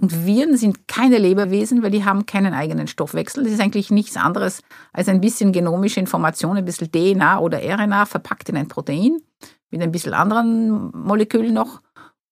Und 0.00 0.24
Viren 0.24 0.56
sind 0.56 0.88
keine 0.88 1.18
Lebewesen, 1.18 1.82
weil 1.82 1.90
die 1.90 2.06
haben 2.06 2.24
keinen 2.24 2.54
eigenen 2.54 2.86
Stoffwechsel. 2.86 3.44
Das 3.44 3.52
ist 3.52 3.60
eigentlich 3.60 3.90
nichts 3.90 4.16
anderes 4.16 4.62
als 4.94 5.08
ein 5.08 5.20
bisschen 5.20 5.52
genomische 5.52 6.00
Information, 6.00 6.56
ein 6.56 6.64
bisschen 6.64 6.90
DNA 6.90 7.38
oder 7.38 7.60
RNA 7.62 8.06
verpackt 8.06 8.48
in 8.48 8.56
ein 8.56 8.68
Protein 8.68 9.20
mit 9.70 9.82
ein 9.82 9.92
bisschen 9.92 10.14
anderen 10.14 10.90
Molekülen 10.92 11.54
noch. 11.54 11.80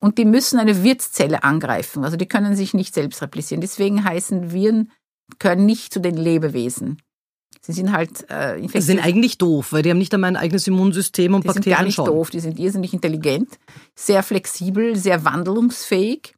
Und 0.01 0.19
die 0.19 0.25
müssen 0.25 0.59
eine 0.59 0.85
Wirtszelle 0.85 1.43
angreifen. 1.43 2.05
Also 2.05 2.17
die 2.17 2.27
können 2.27 2.55
sich 2.55 2.73
nicht 2.75 2.95
selbst 2.95 3.21
replizieren. 3.21 3.61
Deswegen 3.61 4.05
heißen 4.05 4.53
Viren, 4.53 4.93
gehören 5.39 5.67
nicht 5.67 5.93
zu 5.93 6.01
den 6.01 6.17
Lebewesen. 6.17 7.03
Sie 7.61 7.73
sind 7.73 7.93
halt 7.93 8.31
äh, 8.31 8.55
infektiös. 8.55 8.87
Sie 8.87 8.93
sind 8.93 9.05
eigentlich 9.05 9.39
doof, 9.39 9.73
weil 9.73 9.83
die 9.83 9.91
haben 9.91 9.99
nicht 9.99 10.15
einmal 10.15 10.31
ein 10.31 10.37
eigenes 10.37 10.67
Immunsystem 10.67 11.35
und 11.35 11.43
die 11.43 11.49
Bakterien 11.49 11.65
sind 11.65 11.77
gar 11.77 11.85
nicht 11.85 11.95
schon. 11.97 12.07
doof, 12.07 12.31
die 12.31 12.41
sind 12.41 12.59
irrsinnig 12.59 12.95
intelligent, 12.95 13.59
sehr 13.97 14.23
flexibel, 14.23 14.97
sehr 14.97 15.25
wandlungsfähig 15.25 16.35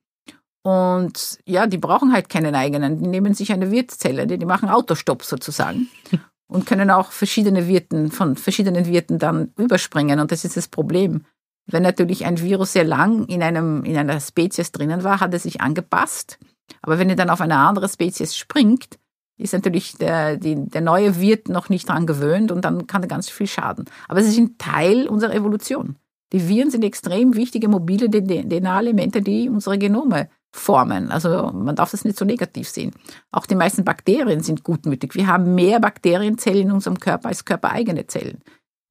und 0.63 1.39
ja, 1.47 1.67
die 1.67 1.79
brauchen 1.79 2.13
halt 2.13 2.29
keinen 2.29 2.55
eigenen. 2.55 3.03
Die 3.03 3.09
nehmen 3.09 3.35
sich 3.35 3.53
eine 3.53 3.71
Wirtszelle, 3.71 4.27
die, 4.27 4.39
die 4.39 4.47
machen 4.47 4.69
Autostopp 4.69 5.23
sozusagen 5.23 5.89
und 6.51 6.67
können 6.67 6.91
auch 6.91 7.13
verschiedene 7.13 7.69
Wirten, 7.69 8.11
von 8.11 8.37
verschiedenen 8.37 8.87
Wirten 8.87 9.19
dann 9.19 9.53
überspringen. 9.57 10.19
Und 10.19 10.33
das 10.33 10.45
ist 10.45 10.57
das 10.57 10.69
Problem. 10.69 11.23
Wenn 11.67 11.85
natürlich 11.85 12.27
ein 12.27 12.41
Virus 12.41 12.73
sehr 12.73 12.85
lang 12.85 13.25
in, 13.27 13.43
einem, 13.43 13.85
in 13.85 13.97
einer 13.97 14.19
Spezies 14.19 14.73
drinnen 14.73 15.05
war, 15.05 15.21
hat 15.21 15.33
er 15.33 15.39
sich 15.39 15.61
angepasst. 15.61 16.39
Aber 16.83 16.99
wenn 16.99 17.09
er 17.09 17.17
dann 17.17 17.31
auf 17.31 17.41
eine 17.41 17.57
andere 17.57 17.89
Spezies 17.89 18.37
springt, 18.37 18.99
ist 19.39 19.53
natürlich 19.53 19.97
der, 19.97 20.37
die, 20.37 20.57
der 20.57 20.81
neue 20.81 21.21
Wirt 21.21 21.49
noch 21.49 21.69
nicht 21.69 21.89
daran 21.89 22.07
gewöhnt 22.07 22.51
und 22.51 22.65
dann 22.65 22.87
kann 22.87 23.03
er 23.03 23.09
ganz 23.09 23.31
viel 23.31 23.47
schaden. 23.47 23.85
Aber 24.09 24.23
sie 24.23 24.33
sind 24.33 24.59
Teil 24.59 25.09
unserer 25.09 25.35
Evolution. 25.35 25.97
Die 26.33 26.49
Viren 26.49 26.71
sind 26.71 26.85
extrem 26.85 27.35
wichtige 27.37 27.69
mobile 27.69 28.11
DNA-Elemente, 28.11 29.23
die 29.23 29.49
unsere 29.49 29.79
Genome 29.79 30.29
formen. 30.53 31.11
Also 31.11 31.51
man 31.53 31.77
darf 31.77 31.93
das 31.93 32.05
nicht 32.05 32.19
so 32.19 32.25
negativ 32.25 32.69
sehen. 32.69 32.93
Auch 33.31 33.47
die 33.47 33.55
meisten 33.55 33.85
Bakterien 33.85 34.41
sind 34.41 34.65
gutmütig. 34.65 35.15
Wir 35.15 35.27
haben 35.27 35.55
mehr 35.55 35.81
Bakterienzellen 35.81 36.69
in 36.69 36.73
unserem 36.73 36.99
Körper 36.99 37.29
als 37.29 37.45
körpereigene 37.45 38.07
Zellen. 38.07 38.41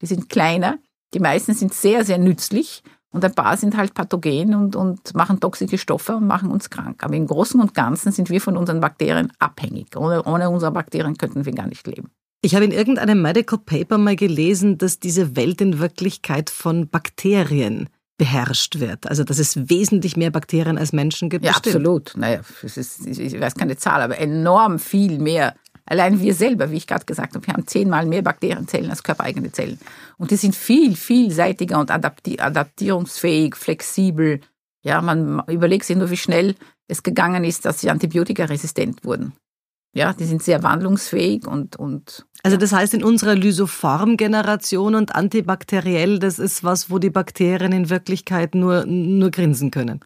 Die 0.00 0.06
sind 0.06 0.28
kleiner, 0.28 0.78
die 1.12 1.20
meisten 1.20 1.54
sind 1.54 1.74
sehr, 1.74 2.04
sehr 2.04 2.18
nützlich 2.18 2.82
und 3.12 3.24
ein 3.24 3.34
paar 3.34 3.56
sind 3.56 3.76
halt 3.76 3.94
pathogen 3.94 4.54
und, 4.54 4.76
und 4.76 5.14
machen 5.14 5.40
toxische 5.40 5.78
Stoffe 5.78 6.16
und 6.16 6.26
machen 6.26 6.50
uns 6.50 6.70
krank. 6.70 7.02
Aber 7.02 7.14
im 7.14 7.26
Großen 7.26 7.60
und 7.60 7.74
Ganzen 7.74 8.12
sind 8.12 8.30
wir 8.30 8.40
von 8.40 8.56
unseren 8.56 8.80
Bakterien 8.80 9.32
abhängig. 9.38 9.96
Ohne, 9.96 10.22
ohne 10.24 10.48
unsere 10.48 10.72
Bakterien 10.72 11.16
könnten 11.16 11.44
wir 11.44 11.52
gar 11.52 11.66
nicht 11.66 11.86
leben. 11.86 12.10
Ich 12.42 12.54
habe 12.54 12.64
in 12.64 12.72
irgendeinem 12.72 13.20
Medical 13.20 13.58
Paper 13.58 13.98
mal 13.98 14.16
gelesen, 14.16 14.78
dass 14.78 14.98
diese 14.98 15.36
Welt 15.36 15.60
in 15.60 15.78
Wirklichkeit 15.78 16.48
von 16.48 16.88
Bakterien 16.88 17.90
beherrscht 18.20 18.80
wird. 18.80 19.08
Also 19.08 19.24
dass 19.24 19.38
es 19.38 19.70
wesentlich 19.70 20.14
mehr 20.14 20.30
Bakterien 20.30 20.76
als 20.76 20.92
Menschen 20.92 21.30
gibt. 21.30 21.42
Ja, 21.42 21.52
bestimmt. 21.52 21.76
absolut. 21.76 22.12
Naja, 22.16 22.42
ist, 22.62 23.06
ich 23.06 23.40
weiß 23.40 23.54
keine 23.54 23.78
Zahl, 23.78 24.02
aber 24.02 24.18
enorm 24.18 24.78
viel 24.78 25.18
mehr. 25.18 25.54
Allein 25.86 26.20
wir 26.20 26.34
selber, 26.34 26.70
wie 26.70 26.76
ich 26.76 26.86
gerade 26.86 27.06
gesagt 27.06 27.34
habe, 27.34 27.46
wir 27.46 27.54
haben 27.54 27.66
zehnmal 27.66 28.04
mehr 28.04 28.20
Bakterienzellen 28.20 28.90
als 28.90 29.02
körpereigene 29.02 29.52
Zellen. 29.52 29.78
Und 30.18 30.32
die 30.32 30.36
sind 30.36 30.54
viel, 30.54 30.96
vielseitiger 30.96 31.80
und 31.80 31.90
adapti 31.90 32.38
adaptierungsfähig, 32.38 33.56
flexibel. 33.56 34.40
Ja, 34.82 35.00
man 35.00 35.42
überlegt 35.48 35.86
sich 35.86 35.96
nur, 35.96 36.10
wie 36.10 36.18
schnell 36.18 36.56
es 36.88 37.02
gegangen 37.02 37.42
ist, 37.42 37.64
dass 37.64 37.80
sie 37.80 37.88
antibiotikaresistent 37.88 39.02
wurden. 39.02 39.32
Ja, 39.92 40.12
die 40.12 40.24
sind 40.24 40.42
sehr 40.42 40.62
wandlungsfähig 40.62 41.46
und, 41.46 41.76
und 41.76 42.26
also 42.42 42.56
das 42.56 42.72
heißt, 42.72 42.94
in 42.94 43.04
unserer 43.04 43.34
Lysoform-Generation 43.34 44.94
und 44.94 45.14
antibakteriell, 45.14 46.18
das 46.18 46.38
ist 46.38 46.64
was, 46.64 46.90
wo 46.90 46.98
die 46.98 47.10
Bakterien 47.10 47.72
in 47.72 47.90
Wirklichkeit 47.90 48.54
nur, 48.54 48.86
nur 48.86 49.30
grinsen 49.30 49.70
können. 49.70 50.04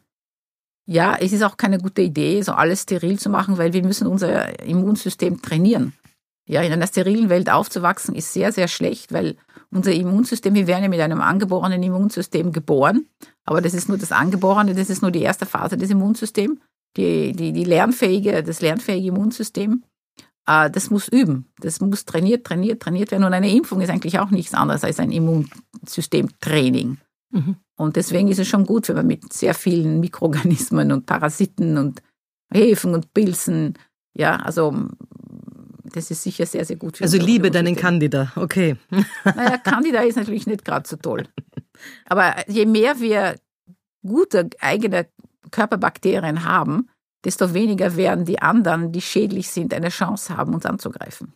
Ja, 0.86 1.16
es 1.18 1.32
ist 1.32 1.42
auch 1.42 1.56
keine 1.56 1.78
gute 1.78 2.02
Idee, 2.02 2.42
so 2.42 2.52
alles 2.52 2.82
steril 2.82 3.18
zu 3.18 3.30
machen, 3.30 3.56
weil 3.56 3.72
wir 3.72 3.82
müssen 3.82 4.06
unser 4.06 4.60
Immunsystem 4.60 5.40
trainieren. 5.40 5.94
Ja, 6.46 6.60
in 6.62 6.72
einer 6.72 6.86
sterilen 6.86 7.30
Welt 7.30 7.50
aufzuwachsen 7.50 8.14
ist 8.14 8.32
sehr, 8.32 8.52
sehr 8.52 8.68
schlecht, 8.68 9.12
weil 9.12 9.36
unser 9.70 9.92
Immunsystem, 9.92 10.54
wir 10.54 10.66
werden 10.66 10.82
ja 10.82 10.88
mit 10.90 11.00
einem 11.00 11.22
angeborenen 11.22 11.82
Immunsystem 11.82 12.52
geboren, 12.52 13.06
aber 13.44 13.62
das 13.62 13.72
ist 13.72 13.88
nur 13.88 13.96
das 13.96 14.12
Angeborene, 14.12 14.74
das 14.74 14.90
ist 14.90 15.02
nur 15.02 15.10
die 15.10 15.22
erste 15.22 15.46
Phase 15.46 15.78
des 15.78 15.90
Immunsystems, 15.90 16.58
die, 16.96 17.32
die, 17.32 17.52
die 17.52 17.64
lernfähige, 17.64 18.42
das 18.42 18.60
lernfähige 18.60 19.08
Immunsystem. 19.08 19.84
Äh, 20.46 20.70
das 20.70 20.90
muss 20.90 21.08
üben. 21.08 21.46
Das 21.60 21.80
muss 21.80 22.04
trainiert, 22.04 22.44
trainiert, 22.44 22.80
trainiert 22.80 23.10
werden. 23.10 23.24
Und 23.24 23.32
eine 23.32 23.50
Impfung 23.50 23.80
ist 23.80 23.90
eigentlich 23.90 24.18
auch 24.18 24.30
nichts 24.30 24.54
anderes 24.54 24.84
als 24.84 25.00
ein 25.00 25.12
Immunsystemtraining. 25.12 26.98
Mhm. 27.30 27.56
Und 27.76 27.96
deswegen 27.96 28.28
ist 28.28 28.38
es 28.38 28.48
schon 28.48 28.64
gut, 28.64 28.88
wenn 28.88 28.96
man 28.96 29.06
mit 29.06 29.32
sehr 29.32 29.54
vielen 29.54 30.00
Mikroorganismen 30.00 30.92
und 30.92 31.06
Parasiten 31.06 31.78
und 31.78 32.02
Hefen 32.52 32.94
und 32.94 33.12
Pilzen, 33.12 33.74
ja, 34.16 34.36
also 34.36 34.88
das 35.82 36.10
ist 36.10 36.22
sicher 36.22 36.46
sehr, 36.46 36.64
sehr 36.64 36.76
gut 36.76 36.96
für 36.96 37.04
Also 37.04 37.18
liebe 37.18 37.50
deinen 37.50 37.76
Candida, 37.76 38.32
okay. 38.36 38.76
Naja, 39.24 39.58
Candida 39.58 40.00
ist 40.00 40.16
natürlich 40.16 40.46
nicht 40.46 40.64
gerade 40.64 40.88
so 40.88 40.96
toll. 40.96 41.24
Aber 42.06 42.34
je 42.48 42.66
mehr 42.66 43.00
wir 43.00 43.36
gute 44.06 44.50
eigene 44.60 45.08
Körperbakterien 45.54 46.44
haben, 46.44 46.88
desto 47.24 47.54
weniger 47.54 47.96
werden 47.96 48.24
die 48.24 48.42
anderen, 48.42 48.90
die 48.90 49.00
schädlich 49.00 49.48
sind, 49.48 49.72
eine 49.72 49.88
Chance 49.88 50.36
haben, 50.36 50.52
uns 50.52 50.66
anzugreifen. 50.66 51.32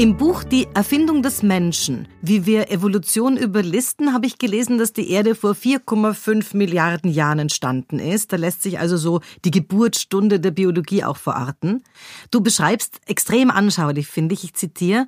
Im 0.00 0.16
Buch 0.16 0.44
Die 0.44 0.66
Erfindung 0.72 1.22
des 1.22 1.42
Menschen, 1.42 2.08
wie 2.22 2.46
wir 2.46 2.70
Evolution 2.70 3.36
überlisten, 3.36 4.14
habe 4.14 4.24
ich 4.24 4.38
gelesen, 4.38 4.78
dass 4.78 4.94
die 4.94 5.10
Erde 5.10 5.34
vor 5.34 5.52
4,5 5.52 6.56
Milliarden 6.56 7.10
Jahren 7.10 7.38
entstanden 7.40 7.98
ist. 7.98 8.32
Da 8.32 8.36
lässt 8.36 8.62
sich 8.62 8.78
also 8.78 8.96
so 8.96 9.20
die 9.44 9.50
Geburtsstunde 9.50 10.40
der 10.40 10.52
Biologie 10.52 11.04
auch 11.04 11.18
verorten. 11.18 11.84
Du 12.30 12.40
beschreibst 12.40 12.98
extrem 13.04 13.50
anschaulich, 13.50 14.06
finde 14.06 14.32
ich, 14.32 14.42
ich 14.42 14.54
zitiere, 14.54 15.06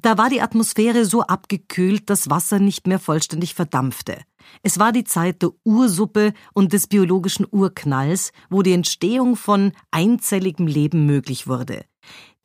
da 0.00 0.16
war 0.16 0.30
die 0.30 0.40
Atmosphäre 0.40 1.04
so 1.04 1.20
abgekühlt, 1.20 2.08
dass 2.08 2.30
Wasser 2.30 2.60
nicht 2.60 2.86
mehr 2.86 3.00
vollständig 3.00 3.52
verdampfte. 3.52 4.22
Es 4.62 4.78
war 4.78 4.92
die 4.92 5.04
Zeit 5.04 5.42
der 5.42 5.50
Ursuppe 5.64 6.32
und 6.54 6.72
des 6.72 6.86
biologischen 6.86 7.46
Urknalls, 7.50 8.32
wo 8.48 8.62
die 8.62 8.72
Entstehung 8.72 9.36
von 9.36 9.72
einzelligem 9.90 10.66
Leben 10.66 11.04
möglich 11.04 11.46
wurde. 11.46 11.84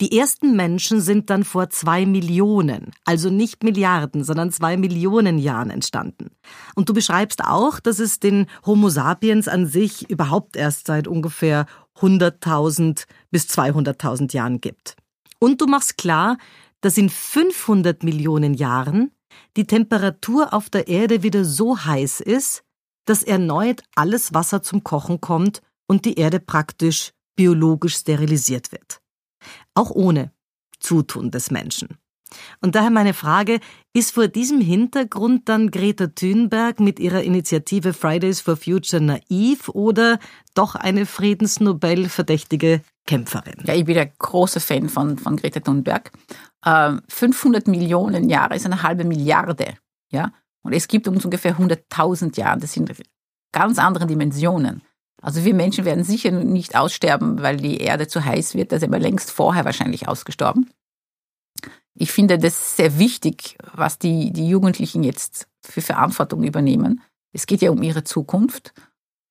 Die 0.01 0.17
ersten 0.17 0.55
Menschen 0.55 1.01
sind 1.01 1.29
dann 1.29 1.43
vor 1.43 1.69
zwei 1.69 2.05
Millionen, 2.05 2.91
also 3.05 3.29
nicht 3.29 3.63
Milliarden, 3.63 4.23
sondern 4.23 4.51
zwei 4.51 4.75
Millionen 4.75 5.37
Jahren 5.37 5.69
entstanden. 5.69 6.31
Und 6.75 6.89
du 6.89 6.93
beschreibst 6.93 7.43
auch, 7.43 7.79
dass 7.79 7.99
es 7.99 8.19
den 8.19 8.47
Homo 8.65 8.89
sapiens 8.89 9.47
an 9.47 9.67
sich 9.67 10.09
überhaupt 10.09 10.55
erst 10.55 10.87
seit 10.87 11.07
ungefähr 11.07 11.67
100.000 11.99 13.05
bis 13.29 13.45
200.000 13.47 14.33
Jahren 14.33 14.61
gibt. 14.61 14.95
Und 15.39 15.61
du 15.61 15.67
machst 15.67 15.97
klar, 15.97 16.37
dass 16.81 16.97
in 16.97 17.09
500 17.09 18.03
Millionen 18.03 18.55
Jahren 18.55 19.11
die 19.55 19.65
Temperatur 19.65 20.53
auf 20.53 20.69
der 20.69 20.87
Erde 20.87 21.23
wieder 21.23 21.45
so 21.45 21.85
heiß 21.85 22.19
ist, 22.19 22.63
dass 23.05 23.23
erneut 23.23 23.83
alles 23.95 24.33
Wasser 24.33 24.63
zum 24.63 24.83
Kochen 24.83 25.21
kommt 25.21 25.61
und 25.87 26.05
die 26.05 26.15
Erde 26.15 26.39
praktisch 26.39 27.11
biologisch 27.35 27.97
sterilisiert 27.97 28.71
wird. 28.71 29.02
Auch 29.75 29.91
ohne 29.91 30.31
Zutun 30.79 31.31
des 31.31 31.51
Menschen. 31.51 31.97
Und 32.61 32.75
daher 32.75 32.89
meine 32.89 33.13
Frage, 33.13 33.59
ist 33.93 34.11
vor 34.11 34.27
diesem 34.27 34.59
Hintergrund 34.59 35.49
dann 35.49 35.71
Greta 35.71 36.07
Thunberg 36.07 36.79
mit 36.79 36.99
ihrer 36.99 37.21
Initiative 37.21 37.93
Fridays 37.93 38.41
for 38.41 38.57
Future 38.57 39.01
naiv 39.01 39.69
oder 39.69 40.19
doch 40.55 40.75
eine 40.75 41.05
Friedensnobel-verdächtige 41.05 42.81
Kämpferin? 43.05 43.63
Ja, 43.65 43.75
ich 43.75 43.85
bin 43.85 43.97
ein 43.97 44.11
großer 44.17 44.59
Fan 44.59 44.89
von, 44.89 45.17
von 45.17 45.35
Greta 45.37 45.59
Thunberg. 45.59 46.11
Äh, 46.65 46.93
500 47.07 47.67
Millionen 47.67 48.29
Jahre 48.29 48.55
ist 48.55 48.65
eine 48.65 48.81
halbe 48.83 49.03
Milliarde. 49.03 49.75
Ja? 50.11 50.31
Und 50.63 50.73
es 50.73 50.87
gibt 50.87 51.07
uns 51.07 51.25
ungefähr 51.25 51.57
100.000 51.57 52.37
Jahre. 52.37 52.59
Das 52.59 52.73
sind 52.73 52.91
ganz 53.51 53.77
andere 53.77 54.07
Dimensionen. 54.07 54.81
Also 55.23 55.45
wir 55.45 55.53
Menschen 55.53 55.85
werden 55.85 56.03
sicher 56.03 56.31
nicht 56.31 56.75
aussterben, 56.75 57.41
weil 57.41 57.55
die 57.55 57.77
Erde 57.77 58.07
zu 58.09 58.25
heiß 58.25 58.55
wird. 58.55 58.73
Da 58.73 58.79
sind 58.79 58.91
wir 58.91 58.99
längst 58.99 59.31
vorher 59.31 59.63
wahrscheinlich 59.63 60.09
ausgestorben. 60.09 60.69
Ich 61.95 62.11
finde 62.11 62.37
das 62.37 62.75
sehr 62.75 62.99
wichtig, 62.99 63.57
was 63.73 63.97
die, 63.97 64.33
die 64.33 64.49
Jugendlichen 64.49 65.01
jetzt 65.01 65.47
für 65.65 65.81
Verantwortung 65.81 66.43
übernehmen. 66.43 67.01
Es 67.31 67.45
geht 67.45 67.61
ja 67.61 67.71
um 67.71 67.81
ihre 67.83 68.03
Zukunft. 68.03 68.73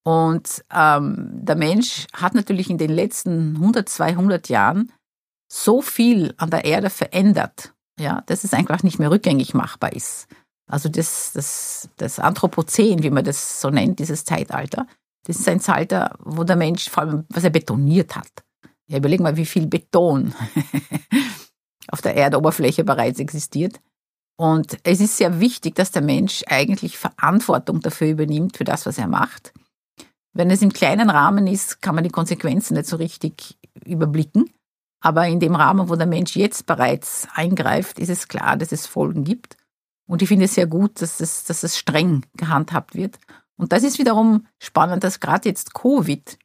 Und 0.03 0.65
ähm, 0.73 1.29
der 1.31 1.55
Mensch 1.55 2.07
hat 2.11 2.33
natürlich 2.33 2.71
in 2.71 2.79
den 2.79 2.91
letzten 2.91 3.55
100, 3.57 3.87
200 3.87 4.49
Jahren 4.49 4.91
so 5.47 5.83
viel 5.83 6.33
an 6.37 6.49
der 6.49 6.65
Erde 6.65 6.89
verändert, 6.89 7.75
ja, 7.99 8.23
dass 8.25 8.43
es 8.43 8.53
einfach 8.53 8.81
nicht 8.81 8.97
mehr 8.97 9.11
rückgängig 9.11 9.53
machbar 9.53 9.93
ist. 9.93 10.27
Also 10.67 10.89
das, 10.89 11.33
das, 11.33 11.89
das 11.97 12.17
Anthropozän, 12.17 13.03
wie 13.03 13.11
man 13.11 13.23
das 13.23 13.61
so 13.61 13.69
nennt, 13.69 13.99
dieses 13.99 14.25
Zeitalter, 14.25 14.87
das 15.25 15.39
ist 15.39 15.47
ein 15.47 15.59
Zeitalter, 15.59 16.17
wo 16.19 16.43
der 16.43 16.55
Mensch 16.55 16.89
vor 16.89 17.03
allem, 17.03 17.25
was 17.29 17.43
er 17.43 17.49
betoniert 17.49 18.15
hat. 18.15 18.43
Ja, 18.87 18.97
überleg 18.97 19.21
mal, 19.21 19.37
wie 19.37 19.45
viel 19.45 19.67
Beton 19.67 20.33
auf 21.87 22.01
der 22.01 22.15
Erdoberfläche 22.15 22.83
bereits 22.83 23.19
existiert. 23.19 23.79
Und 24.35 24.77
es 24.83 24.99
ist 24.99 25.17
sehr 25.17 25.39
wichtig, 25.39 25.75
dass 25.75 25.91
der 25.91 26.01
Mensch 26.01 26.43
eigentlich 26.47 26.97
Verantwortung 26.97 27.79
dafür 27.79 28.09
übernimmt, 28.09 28.57
für 28.57 28.63
das, 28.63 28.85
was 28.85 28.97
er 28.97 29.07
macht. 29.07 29.53
Wenn 30.33 30.49
es 30.49 30.61
im 30.63 30.73
kleinen 30.73 31.09
Rahmen 31.09 31.47
ist, 31.47 31.81
kann 31.81 31.95
man 31.95 32.03
die 32.03 32.09
Konsequenzen 32.09 32.73
nicht 32.73 32.87
so 32.87 32.95
richtig 32.95 33.57
überblicken. 33.85 34.51
Aber 34.99 35.27
in 35.27 35.39
dem 35.39 35.55
Rahmen, 35.55 35.89
wo 35.89 35.95
der 35.95 36.07
Mensch 36.07 36.35
jetzt 36.35 36.65
bereits 36.65 37.27
eingreift, 37.33 37.99
ist 37.99 38.09
es 38.09 38.27
klar, 38.27 38.57
dass 38.57 38.71
es 38.71 38.87
Folgen 38.87 39.23
gibt. 39.23 39.57
Und 40.07 40.21
ich 40.21 40.27
finde 40.27 40.45
es 40.45 40.55
sehr 40.55 40.67
gut, 40.67 41.01
dass 41.01 41.19
es, 41.19 41.43
dass 41.43 41.63
es 41.63 41.77
streng 41.77 42.25
gehandhabt 42.35 42.95
wird. 42.95 43.19
Und 43.57 43.71
das 43.71 43.83
ist 43.83 43.99
wiederum 43.99 44.47
spannend, 44.59 45.03
dass 45.03 45.19
gerade 45.19 45.47
jetzt 45.47 45.73
Covid 45.73 46.37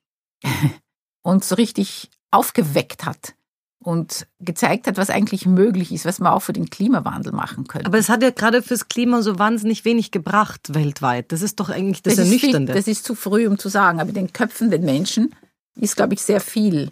uns 1.22 1.48
so 1.48 1.54
richtig 1.54 2.10
aufgeweckt 2.30 3.04
hat 3.04 3.34
und 3.80 4.26
gezeigt 4.40 4.86
hat, 4.86 4.96
was 4.96 5.08
eigentlich 5.08 5.46
möglich 5.46 5.92
ist, 5.92 6.04
was 6.04 6.18
man 6.18 6.32
auch 6.32 6.42
für 6.42 6.52
den 6.52 6.68
Klimawandel 6.68 7.32
machen 7.32 7.66
könnte. 7.66 7.86
Aber 7.86 7.98
es 7.98 8.08
hat 8.08 8.22
ja 8.22 8.30
gerade 8.30 8.62
fürs 8.62 8.88
Klima 8.88 9.22
so 9.22 9.38
wahnsinnig 9.38 9.84
wenig 9.84 10.10
gebracht 10.10 10.74
weltweit. 10.74 11.32
Das 11.32 11.42
ist 11.42 11.60
doch 11.60 11.70
eigentlich 11.70 12.02
das, 12.02 12.16
das 12.16 12.26
Ernüchternde. 12.26 12.72
Viel, 12.72 12.80
das 12.80 12.88
ist 12.88 13.04
zu 13.04 13.14
früh, 13.14 13.46
um 13.46 13.58
zu 13.58 13.68
sagen. 13.68 14.00
Aber 14.00 14.08
in 14.08 14.14
den 14.14 14.32
Köpfen 14.32 14.70
der 14.70 14.80
Menschen 14.80 15.34
ist, 15.76 15.96
glaube 15.96 16.14
ich, 16.14 16.22
sehr 16.22 16.40
viel, 16.40 16.90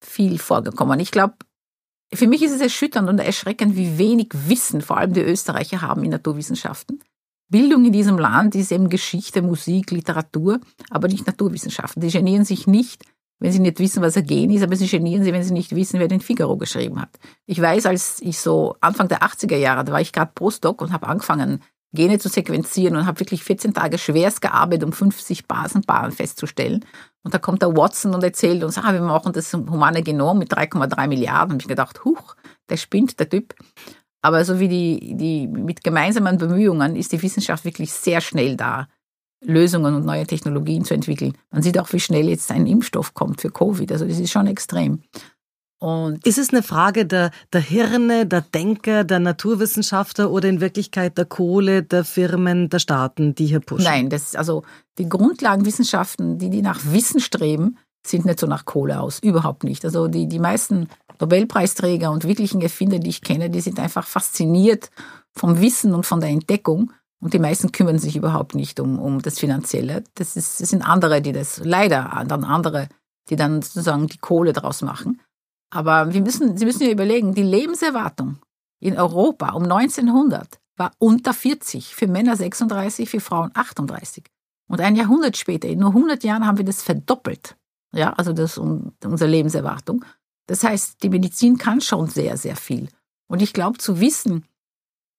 viel 0.00 0.38
vorgekommen. 0.38 0.98
Ich 0.98 1.10
glaube, 1.10 1.34
für 2.12 2.26
mich 2.26 2.42
ist 2.42 2.52
es 2.52 2.60
erschütternd 2.60 3.08
und 3.08 3.18
erschreckend, 3.18 3.76
wie 3.76 3.98
wenig 3.98 4.28
Wissen 4.32 4.80
vor 4.80 4.98
allem 4.98 5.12
die 5.12 5.20
Österreicher 5.20 5.82
haben 5.82 6.04
in 6.04 6.10
Naturwissenschaften. 6.10 7.00
Bildung 7.48 7.84
in 7.84 7.92
diesem 7.92 8.18
Land 8.18 8.54
ist 8.54 8.72
eben 8.72 8.88
Geschichte, 8.88 9.42
Musik, 9.42 9.90
Literatur, 9.90 10.60
aber 10.90 11.08
nicht 11.08 11.26
Naturwissenschaften. 11.26 12.00
Die 12.00 12.10
genieren 12.10 12.44
sich 12.44 12.66
nicht 12.66 13.04
wenn 13.40 13.52
sie 13.52 13.58
nicht 13.58 13.78
wissen, 13.78 14.02
was 14.02 14.16
ein 14.16 14.26
Gen 14.26 14.50
ist, 14.50 14.62
aber 14.62 14.76
sie 14.76 14.86
genieren 14.86 15.22
sich, 15.22 15.32
wenn 15.32 15.42
sie 15.42 15.52
nicht 15.52 15.74
wissen, 15.74 16.00
wer 16.00 16.08
den 16.08 16.20
Figaro 16.20 16.56
geschrieben 16.56 17.00
hat. 17.00 17.10
Ich 17.46 17.60
weiß, 17.60 17.86
als 17.86 18.20
ich 18.22 18.38
so 18.38 18.76
Anfang 18.80 19.08
der 19.08 19.22
80er 19.22 19.56
Jahre, 19.56 19.84
da 19.84 19.92
war 19.92 20.00
ich 20.00 20.12
gerade 20.12 20.32
Postdoc 20.34 20.80
und 20.80 20.92
habe 20.92 21.06
angefangen, 21.06 21.60
Gene 21.92 22.18
zu 22.18 22.28
sequenzieren 22.28 22.96
und 22.96 23.06
habe 23.06 23.20
wirklich 23.20 23.44
14 23.44 23.74
Tage 23.74 23.98
schwerst 23.98 24.40
gearbeitet, 24.40 24.84
um 24.84 24.92
50 24.92 25.46
Basenpaaren 25.46 26.10
festzustellen. 26.10 26.84
Und 27.22 27.34
da 27.34 27.38
kommt 27.38 27.62
der 27.62 27.76
Watson 27.76 28.14
und 28.14 28.24
erzählt 28.24 28.64
uns, 28.64 28.78
ah, 28.78 28.92
wir 28.92 29.00
machen 29.00 29.32
das 29.32 29.52
humane 29.52 30.02
Genom 30.02 30.38
mit 30.38 30.52
3,3 30.52 31.06
Milliarden. 31.06 31.52
Und 31.52 31.62
ich 31.62 31.68
gedacht, 31.68 32.04
huch, 32.04 32.34
der 32.68 32.78
spinnt, 32.78 33.20
der 33.20 33.28
Typ. 33.28 33.54
Aber 34.24 34.42
so 34.46 34.58
wie 34.58 34.68
die, 34.68 35.14
die, 35.18 35.46
mit 35.46 35.84
gemeinsamen 35.84 36.38
Bemühungen 36.38 36.96
ist 36.96 37.12
die 37.12 37.20
Wissenschaft 37.20 37.66
wirklich 37.66 37.92
sehr 37.92 38.22
schnell 38.22 38.56
da, 38.56 38.88
Lösungen 39.44 39.94
und 39.94 40.06
neue 40.06 40.26
Technologien 40.26 40.86
zu 40.86 40.94
entwickeln. 40.94 41.36
Man 41.50 41.60
sieht 41.60 41.78
auch, 41.78 41.92
wie 41.92 42.00
schnell 42.00 42.30
jetzt 42.30 42.50
ein 42.50 42.66
Impfstoff 42.66 43.12
kommt 43.12 43.42
für 43.42 43.50
Covid. 43.50 43.92
Also 43.92 44.06
das 44.06 44.18
ist 44.18 44.32
schon 44.32 44.46
extrem. 44.46 45.02
Und 45.78 46.26
ist 46.26 46.38
es 46.38 46.54
eine 46.54 46.62
Frage 46.62 47.04
der, 47.04 47.32
der 47.52 47.60
Hirne, 47.60 48.24
der 48.24 48.40
Denker, 48.40 49.04
der 49.04 49.18
Naturwissenschaftler 49.18 50.30
oder 50.30 50.48
in 50.48 50.62
Wirklichkeit 50.62 51.18
der 51.18 51.26
Kohle, 51.26 51.82
der 51.82 52.04
Firmen, 52.04 52.70
der 52.70 52.78
Staaten, 52.78 53.34
die 53.34 53.44
hier 53.44 53.60
pushen? 53.60 53.84
Nein, 53.84 54.08
das 54.08 54.34
also 54.34 54.62
die 54.96 55.06
Grundlagenwissenschaften, 55.06 56.38
die, 56.38 56.48
die 56.48 56.62
nach 56.62 56.80
Wissen 56.86 57.20
streben, 57.20 57.76
sind 58.06 58.24
nicht 58.24 58.40
so 58.40 58.46
nach 58.46 58.64
Kohle 58.64 59.00
aus. 59.00 59.18
Überhaupt 59.18 59.64
nicht. 59.64 59.84
Also 59.84 60.08
die, 60.08 60.26
die 60.28 60.38
meisten 60.38 60.88
Nobelpreisträger 61.20 62.10
und 62.10 62.24
wirklichen 62.24 62.60
Erfinder, 62.60 62.98
die 62.98 63.10
ich 63.10 63.22
kenne, 63.22 63.50
die 63.50 63.60
sind 63.60 63.78
einfach 63.78 64.06
fasziniert 64.06 64.90
vom 65.32 65.60
Wissen 65.60 65.94
und 65.94 66.06
von 66.06 66.20
der 66.20 66.30
Entdeckung 66.30 66.92
und 67.20 67.32
die 67.32 67.38
meisten 67.38 67.72
kümmern 67.72 67.98
sich 67.98 68.16
überhaupt 68.16 68.54
nicht 68.54 68.80
um, 68.80 68.98
um 68.98 69.22
das 69.22 69.38
Finanzielle. 69.38 70.04
Das, 70.14 70.36
ist, 70.36 70.60
das 70.60 70.68
sind 70.68 70.82
andere, 70.82 71.22
die 71.22 71.32
das, 71.32 71.60
leider 71.64 72.22
dann 72.26 72.44
andere, 72.44 72.88
die 73.30 73.36
dann 73.36 73.62
sozusagen 73.62 74.06
die 74.08 74.18
Kohle 74.18 74.52
draus 74.52 74.82
machen. 74.82 75.20
Aber 75.70 76.12
wir 76.12 76.20
müssen, 76.20 76.56
Sie 76.56 76.66
müssen 76.66 76.82
ja 76.82 76.90
überlegen, 76.90 77.34
die 77.34 77.42
Lebenserwartung 77.42 78.38
in 78.80 78.98
Europa 78.98 79.52
um 79.52 79.64
1900 79.64 80.60
war 80.76 80.92
unter 80.98 81.32
40, 81.32 81.94
für 81.94 82.06
Männer 82.06 82.36
36, 82.36 83.08
für 83.08 83.20
Frauen 83.20 83.50
38. 83.54 84.24
Und 84.68 84.80
ein 84.80 84.96
Jahrhundert 84.96 85.36
später, 85.36 85.68
in 85.68 85.78
nur 85.78 85.90
100 85.90 86.24
Jahren, 86.24 86.46
haben 86.46 86.58
wir 86.58 86.64
das 86.64 86.82
verdoppelt. 86.82 87.56
Ja, 87.94 88.12
also 88.12 88.32
das 88.32 88.58
unsere 88.58 89.30
Lebenserwartung. 89.30 90.04
Das 90.46 90.62
heißt, 90.62 91.02
die 91.02 91.08
Medizin 91.08 91.58
kann 91.58 91.80
schon 91.80 92.08
sehr, 92.08 92.36
sehr 92.36 92.56
viel. 92.56 92.88
Und 93.26 93.42
ich 93.42 93.52
glaube, 93.52 93.78
zu 93.78 94.00
wissen, 94.00 94.44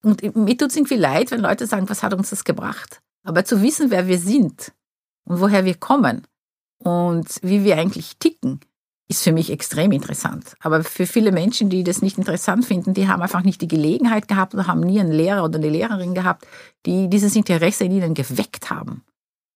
und 0.03 0.35
mir 0.35 0.57
tut 0.57 0.69
es 0.69 0.75
irgendwie 0.75 0.95
leid, 0.95 1.31
wenn 1.31 1.41
Leute 1.41 1.65
sagen, 1.65 1.89
was 1.89 2.03
hat 2.03 2.13
uns 2.13 2.29
das 2.29 2.43
gebracht? 2.43 3.01
Aber 3.23 3.43
zu 3.43 3.61
wissen, 3.61 3.89
wer 3.89 4.07
wir 4.07 4.19
sind 4.19 4.71
und 5.25 5.41
woher 5.41 5.65
wir 5.65 5.75
kommen 5.75 6.27
und 6.77 7.39
wie 7.41 7.63
wir 7.63 7.77
eigentlich 7.77 8.17
ticken, 8.17 8.59
ist 9.07 9.23
für 9.23 9.31
mich 9.31 9.51
extrem 9.51 9.91
interessant. 9.91 10.55
Aber 10.59 10.83
für 10.83 11.05
viele 11.05 11.31
Menschen, 11.31 11.69
die 11.69 11.83
das 11.83 12.01
nicht 12.01 12.17
interessant 12.17 12.65
finden, 12.65 12.93
die 12.93 13.07
haben 13.07 13.21
einfach 13.21 13.43
nicht 13.43 13.61
die 13.61 13.67
Gelegenheit 13.67 14.27
gehabt 14.27 14.53
oder 14.53 14.67
haben 14.67 14.79
nie 14.79 14.99
einen 14.99 15.11
Lehrer 15.11 15.43
oder 15.43 15.57
eine 15.57 15.69
Lehrerin 15.69 16.13
gehabt, 16.13 16.47
die 16.85 17.07
dieses 17.07 17.35
Interesse 17.35 17.85
in 17.85 17.91
ihnen 17.91 18.13
geweckt 18.13 18.69
haben. 18.69 19.03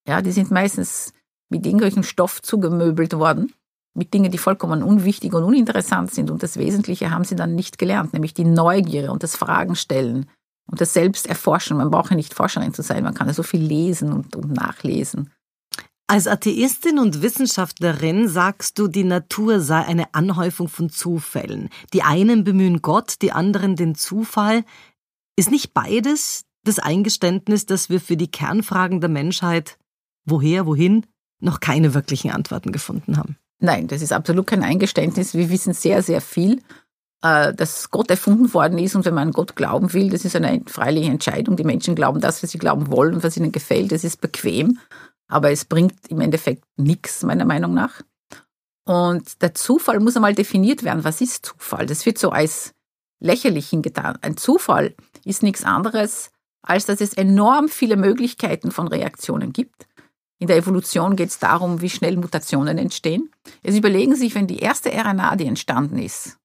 Ja, 0.08 0.22
die 0.22 0.32
sind 0.32 0.52
meistens 0.52 1.14
mit 1.50 1.66
irgendwelchem 1.66 2.04
Stoff 2.04 2.42
zugemöbelt 2.42 3.14
worden, 3.14 3.54
mit 3.94 4.14
Dingen, 4.14 4.32
die 4.32 4.38
vollkommen 4.38 4.84
unwichtig 4.84 5.34
und 5.34 5.44
uninteressant 5.44 6.12
sind. 6.14 6.32
Und 6.32 6.44
das 6.44 6.58
Wesentliche 6.58 7.12
haben 7.12 7.24
sie 7.24 7.36
dann 7.36 7.56
nicht 7.56 7.78
gelernt, 7.78 8.14
nämlich 8.14 8.34
die 8.34 8.46
Neugier 8.46 9.12
und 9.12 9.24
das 9.24 9.36
Fragen 9.36 9.76
stellen 9.76 10.30
und 10.70 10.82
das 10.82 10.94
selbst 10.94 11.28
erforschen. 11.28 11.78
Man 11.78 11.92
braucht 11.92 12.12
ja 12.12 12.16
nicht 12.16 12.34
Forscherin 12.34 12.74
zu 12.74 12.82
sein, 12.82 13.04
man 13.04 13.14
kann 13.14 13.28
ja 13.28 13.34
so 13.34 13.44
viel 13.44 13.62
lesen 13.62 14.14
und, 14.14 14.36
und 14.36 14.52
nachlesen. 14.52 15.32
Als 16.08 16.26
Atheistin 16.26 16.98
und 16.98 17.22
Wissenschaftlerin 17.22 18.28
sagst 18.28 18.80
du, 18.80 18.88
die 18.88 19.04
Natur 19.04 19.60
sei 19.60 19.86
eine 19.86 20.12
Anhäufung 20.16 20.68
von 20.68 20.90
Zufällen. 20.90 21.70
Die 21.94 22.02
einen 22.02 22.44
bemühen 22.44 22.82
Gott, 22.82 23.22
die 23.22 23.32
anderen 23.32 23.76
den 23.76 23.94
Zufall. 23.94 24.64
Ist 25.36 25.52
nicht 25.52 25.76
beides 25.76 26.46
das 26.64 26.80
Eingeständnis, 26.80 27.68
dass 27.68 27.92
wir 27.92 28.02
für 28.02 28.18
die 28.18 28.32
Kernfragen 28.32 29.02
der 29.02 29.10
Menschheit, 29.10 29.78
woher, 30.26 30.66
wohin, 30.66 31.06
noch 31.42 31.60
keine 31.60 31.94
wirklichen 31.94 32.32
Antworten 32.32 32.72
gefunden 32.72 33.16
haben? 33.16 33.38
Nein, 33.60 33.88
das 33.88 34.02
ist 34.02 34.14
absolut 34.14 34.48
kein 34.48 34.64
Eingeständnis. 34.64 35.34
Wir 35.34 35.50
wissen 35.50 35.74
sehr, 35.74 36.02
sehr 36.02 36.22
viel 36.22 36.62
äh, 37.22 37.54
dass 37.54 37.90
Gott 37.92 38.10
erfunden 38.10 38.54
worden 38.54 38.78
ist 38.78 38.96
und 38.96 39.06
wenn 39.06 39.14
man 39.14 39.30
an 39.30 39.34
Gott 39.34 39.56
glauben 39.56 39.94
will, 39.94 40.10
das 40.10 40.26
ist 40.26 40.36
eine 40.36 40.62
freiliche 40.68 41.12
Entscheidung. 41.12 41.56
Die 41.56 41.64
Menschen 41.64 41.96
glauben 41.96 42.22
das, 42.22 42.42
was 42.42 42.52
sie 42.52 42.58
glauben 42.58 42.92
wollen 42.92 43.16
und 43.16 43.24
was 43.24 43.38
ihnen 43.38 43.52
gefällt. 43.52 43.92
Das 43.92 44.04
ist 44.04 44.22
bequem, 44.22 44.80
aber 45.28 45.52
es 45.52 45.66
bringt 45.66 46.08
im 46.08 46.22
Endeffekt 46.22 46.64
nichts, 46.78 47.24
meiner 47.24 47.46
Meinung 47.46 47.74
nach. 47.74 48.02
Und 48.86 49.42
der 49.42 49.54
Zufall 49.54 50.00
muss 50.00 50.16
einmal 50.16 50.34
definiert 50.34 50.84
werden. 50.84 51.04
Was 51.04 51.22
ist 51.22 51.46
Zufall? 51.46 51.86
Das 51.86 52.06
wird 52.06 52.18
so 52.18 52.32
als 52.32 52.74
lächerlich 53.20 53.70
hingetan. 53.70 54.18
Ein 54.22 54.38
Zufall 54.38 54.96
ist 55.26 55.44
nichts 55.44 55.64
anderes, 55.64 56.32
als 56.62 56.86
dass 56.86 57.02
es 57.02 57.14
enorm 57.14 57.68
viele 57.68 57.98
Möglichkeiten 57.98 58.72
von 58.72 58.88
Reaktionen 58.88 59.54
gibt. 59.54 59.88
In 60.40 60.48
der 60.48 60.58
Evolution 60.58 61.18
geht 61.18 61.30
es 61.30 61.40
darum, 61.40 61.82
wie 61.82 61.90
schnell 61.90 62.16
Mutationen 62.16 62.78
entstehen. 62.78 63.30
Jetzt 63.62 63.78
überlegen 63.78 64.16
Sie 64.16 64.22
sich, 64.22 64.36
wenn 64.36 64.48
die 64.48 64.60
erste 64.60 64.90
RNA, 64.90 65.36
die 65.36 65.46
entstanden 65.46 66.00
ist, 66.00 66.38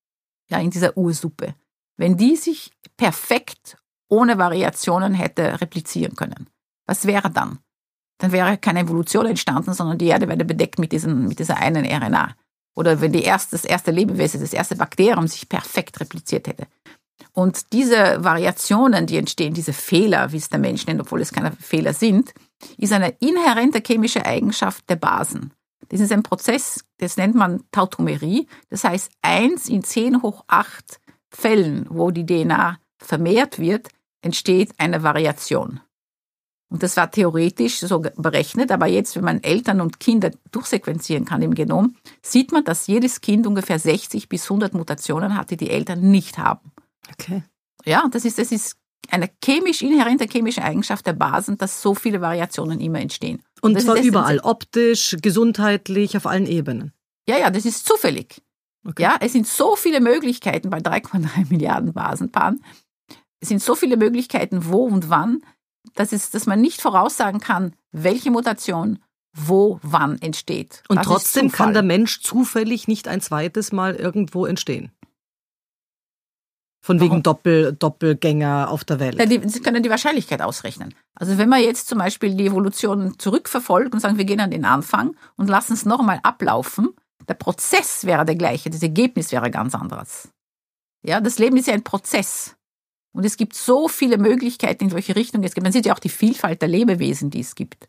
ja, 0.50 0.58
in 0.58 0.70
dieser 0.70 0.98
Ursuppe, 0.98 1.54
wenn 1.96 2.16
die 2.16 2.36
sich 2.36 2.72
perfekt 2.96 3.78
ohne 4.08 4.36
Variationen 4.36 5.14
hätte 5.14 5.60
replizieren 5.60 6.16
können, 6.16 6.50
was 6.86 7.06
wäre 7.06 7.30
dann? 7.30 7.60
Dann 8.18 8.32
wäre 8.32 8.58
keine 8.58 8.80
Evolution 8.80 9.26
entstanden, 9.26 9.74
sondern 9.74 9.98
die 9.98 10.06
Erde 10.06 10.28
wäre 10.28 10.44
bedeckt 10.44 10.78
mit, 10.78 10.92
diesen, 10.92 11.28
mit 11.28 11.38
dieser 11.38 11.56
einen 11.56 11.86
RNA. 11.86 12.34
oder 12.76 13.00
wenn 13.00 13.12
die 13.12 13.22
erste, 13.22 13.52
das 13.52 13.64
erste 13.64 13.92
Lebewesen, 13.92 14.40
das 14.40 14.52
erste 14.52 14.74
Bakterium 14.74 15.28
sich 15.28 15.48
perfekt 15.48 16.00
repliziert 16.00 16.48
hätte. 16.48 16.66
Und 17.32 17.72
diese 17.72 18.22
Variationen, 18.22 19.06
die 19.06 19.16
entstehen, 19.16 19.54
diese 19.54 19.72
Fehler, 19.72 20.32
wie 20.32 20.36
es 20.36 20.48
der 20.48 20.58
Mensch 20.58 20.86
nennt, 20.86 21.00
obwohl 21.00 21.20
es 21.20 21.32
keine 21.32 21.52
Fehler 21.52 21.92
sind, 21.92 22.34
ist 22.78 22.92
eine 22.92 23.10
inhärente 23.20 23.82
chemische 23.84 24.24
Eigenschaft 24.24 24.88
der 24.88 24.96
Basen. 24.96 25.52
Das 25.88 26.00
ist 26.00 26.12
ein 26.12 26.22
Prozess, 26.22 26.84
das 26.98 27.16
nennt 27.16 27.34
man 27.34 27.62
Tautomerie. 27.70 28.46
Das 28.70 28.84
heißt, 28.84 29.10
eins 29.22 29.68
in 29.68 29.84
10 29.84 30.22
hoch 30.22 30.44
8 30.46 31.00
Fällen, 31.30 31.86
wo 31.90 32.10
die 32.10 32.24
DNA 32.26 32.78
vermehrt 32.98 33.58
wird, 33.58 33.88
entsteht 34.22 34.72
eine 34.78 35.02
Variation. 35.02 35.80
Und 36.70 36.82
das 36.82 36.96
war 36.96 37.10
theoretisch 37.10 37.78
so 37.78 38.00
berechnet, 38.00 38.72
aber 38.72 38.86
jetzt, 38.86 39.14
wenn 39.14 39.24
man 39.24 39.42
Eltern 39.42 39.80
und 39.80 40.00
Kinder 40.00 40.30
durchsequenzieren 40.50 41.24
kann 41.24 41.42
im 41.42 41.54
Genom, 41.54 41.94
sieht 42.22 42.50
man, 42.50 42.64
dass 42.64 42.86
jedes 42.86 43.20
Kind 43.20 43.46
ungefähr 43.46 43.78
60 43.78 44.28
bis 44.28 44.44
100 44.44 44.74
Mutationen 44.74 45.36
hat, 45.36 45.50
die 45.50 45.56
die 45.56 45.70
Eltern 45.70 46.00
nicht 46.10 46.38
haben. 46.38 46.72
Okay. 47.12 47.44
Ja, 47.84 48.08
das 48.10 48.24
ist, 48.24 48.38
das 48.38 48.50
ist 48.50 48.76
eine 49.12 49.30
chemisch 49.42 49.82
inhärente 49.82 50.26
chemische 50.30 50.62
Eigenschaft 50.62 51.06
der 51.06 51.12
Basen, 51.12 51.58
dass 51.58 51.82
so 51.82 51.94
viele 51.94 52.20
Variationen 52.20 52.80
immer 52.80 53.00
entstehen. 53.00 53.42
Und, 53.60 53.76
und 53.76 53.80
zwar 53.80 53.96
überall, 53.96 54.40
optisch, 54.40 55.16
gesundheitlich, 55.22 56.16
auf 56.16 56.26
allen 56.26 56.46
Ebenen. 56.46 56.92
Ja, 57.28 57.38
ja, 57.38 57.50
das 57.50 57.64
ist 57.64 57.86
zufällig. 57.86 58.42
Okay. 58.86 59.02
Ja, 59.02 59.16
es 59.20 59.32
sind 59.32 59.46
so 59.46 59.76
viele 59.76 60.00
Möglichkeiten 60.00 60.70
bei 60.70 60.78
3,3 60.78 61.48
Milliarden 61.50 61.92
Basenpaaren. 61.92 62.62
Es 63.40 63.48
sind 63.48 63.62
so 63.62 63.74
viele 63.74 63.96
Möglichkeiten, 63.96 64.66
wo 64.66 64.84
und 64.84 65.08
wann, 65.10 65.42
dass, 65.94 66.12
es, 66.12 66.30
dass 66.30 66.46
man 66.46 66.60
nicht 66.60 66.80
voraussagen 66.80 67.40
kann, 67.40 67.74
welche 67.92 68.30
Mutation 68.30 68.98
wo 69.36 69.80
wann 69.82 70.20
entsteht. 70.22 70.82
Und 70.88 70.98
das 70.98 71.06
trotzdem 71.06 71.50
kann 71.50 71.72
der 71.72 71.82
Mensch 71.82 72.20
zufällig 72.22 72.86
nicht 72.86 73.08
ein 73.08 73.20
zweites 73.20 73.72
Mal 73.72 73.96
irgendwo 73.96 74.46
entstehen. 74.46 74.92
Von 76.84 77.00
wegen 77.00 77.22
Doppel, 77.22 77.72
Doppelgänger 77.72 78.68
auf 78.68 78.84
der 78.84 79.00
Welt. 79.00 79.18
Ja, 79.18 79.24
die, 79.24 79.40
Sie 79.48 79.60
können 79.60 79.82
die 79.82 79.88
Wahrscheinlichkeit 79.88 80.42
ausrechnen. 80.42 80.94
Also 81.14 81.38
wenn 81.38 81.48
man 81.48 81.62
jetzt 81.62 81.88
zum 81.88 81.96
Beispiel 81.96 82.34
die 82.34 82.44
Evolution 82.44 83.18
zurückverfolgt 83.18 83.94
und 83.94 84.00
sagen, 84.00 84.18
wir 84.18 84.26
gehen 84.26 84.40
an 84.40 84.50
den 84.50 84.66
Anfang 84.66 85.16
und 85.36 85.48
lassen 85.48 85.72
es 85.72 85.86
nochmal 85.86 86.20
ablaufen, 86.22 86.90
der 87.26 87.34
Prozess 87.34 88.04
wäre 88.04 88.26
der 88.26 88.34
gleiche, 88.34 88.68
das 88.68 88.82
Ergebnis 88.82 89.32
wäre 89.32 89.50
ganz 89.50 89.74
anderes. 89.74 90.28
Ja, 91.02 91.22
das 91.22 91.38
Leben 91.38 91.56
ist 91.56 91.68
ja 91.68 91.72
ein 91.72 91.84
Prozess. 91.84 92.54
Und 93.12 93.24
es 93.24 93.38
gibt 93.38 93.54
so 93.54 93.88
viele 93.88 94.18
Möglichkeiten, 94.18 94.84
in 94.84 94.92
welche 94.92 95.16
Richtung 95.16 95.42
es 95.42 95.54
geht. 95.54 95.64
Man 95.64 95.72
sieht 95.72 95.86
ja 95.86 95.94
auch 95.94 95.98
die 95.98 96.10
Vielfalt 96.10 96.60
der 96.60 96.68
Lebewesen, 96.68 97.30
die 97.30 97.40
es 97.40 97.54
gibt. 97.54 97.88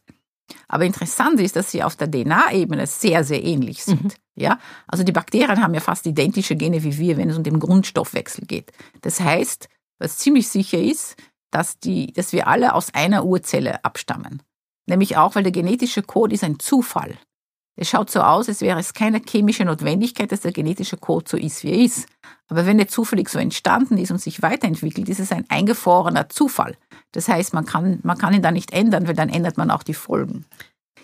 Aber 0.67 0.85
interessant 0.85 1.39
ist, 1.39 1.55
dass 1.55 1.71
sie 1.71 1.83
auf 1.83 1.95
der 1.95 2.09
DNA-Ebene 2.09 2.87
sehr, 2.87 3.23
sehr 3.23 3.43
ähnlich 3.43 3.83
sind. 3.83 4.03
Mhm. 4.03 4.11
Ja, 4.35 4.59
also 4.87 5.03
die 5.03 5.11
Bakterien 5.11 5.61
haben 5.61 5.73
ja 5.73 5.79
fast 5.79 6.05
identische 6.05 6.55
Gene 6.55 6.83
wie 6.83 6.97
wir, 6.97 7.17
wenn 7.17 7.29
es 7.29 7.37
um 7.37 7.43
den 7.43 7.59
Grundstoffwechsel 7.59 8.45
geht. 8.45 8.71
Das 9.01 9.19
heißt, 9.19 9.69
was 9.97 10.17
ziemlich 10.17 10.49
sicher 10.49 10.77
ist, 10.77 11.15
dass, 11.51 11.79
die, 11.79 12.11
dass 12.11 12.33
wir 12.33 12.47
alle 12.47 12.73
aus 12.73 12.93
einer 12.93 13.25
Urzelle 13.25 13.83
abstammen. 13.85 14.43
Nämlich 14.87 15.17
auch, 15.17 15.35
weil 15.35 15.43
der 15.43 15.53
genetische 15.53 16.03
Code 16.03 16.35
ist 16.35 16.43
ein 16.43 16.59
Zufall. 16.59 17.17
Es 17.77 17.89
schaut 17.89 18.09
so 18.09 18.21
aus, 18.21 18.47
als 18.47 18.61
wäre 18.61 18.79
es 18.79 18.93
keine 18.93 19.19
chemische 19.19 19.65
Notwendigkeit, 19.65 20.31
dass 20.31 20.41
der 20.41 20.53
genetische 20.53 20.97
Code 20.97 21.25
so 21.27 21.37
ist, 21.37 21.63
wie 21.63 21.71
er 21.71 21.79
ist. 21.79 22.07
Aber 22.47 22.65
wenn 22.65 22.79
er 22.79 22.87
zufällig 22.87 23.27
so 23.27 23.37
entstanden 23.37 23.97
ist 23.97 24.11
und 24.11 24.21
sich 24.21 24.41
weiterentwickelt, 24.41 25.09
ist 25.09 25.19
es 25.19 25.31
ein 25.31 25.45
eingefrorener 25.49 26.29
Zufall. 26.29 26.77
Das 27.11 27.27
heißt, 27.27 27.53
man 27.53 27.65
kann, 27.65 27.99
man 28.03 28.17
kann 28.17 28.33
ihn 28.33 28.41
da 28.41 28.51
nicht 28.51 28.71
ändern, 28.71 29.07
weil 29.07 29.15
dann 29.15 29.29
ändert 29.29 29.57
man 29.57 29.71
auch 29.71 29.83
die 29.83 29.93
Folgen. 29.93 30.45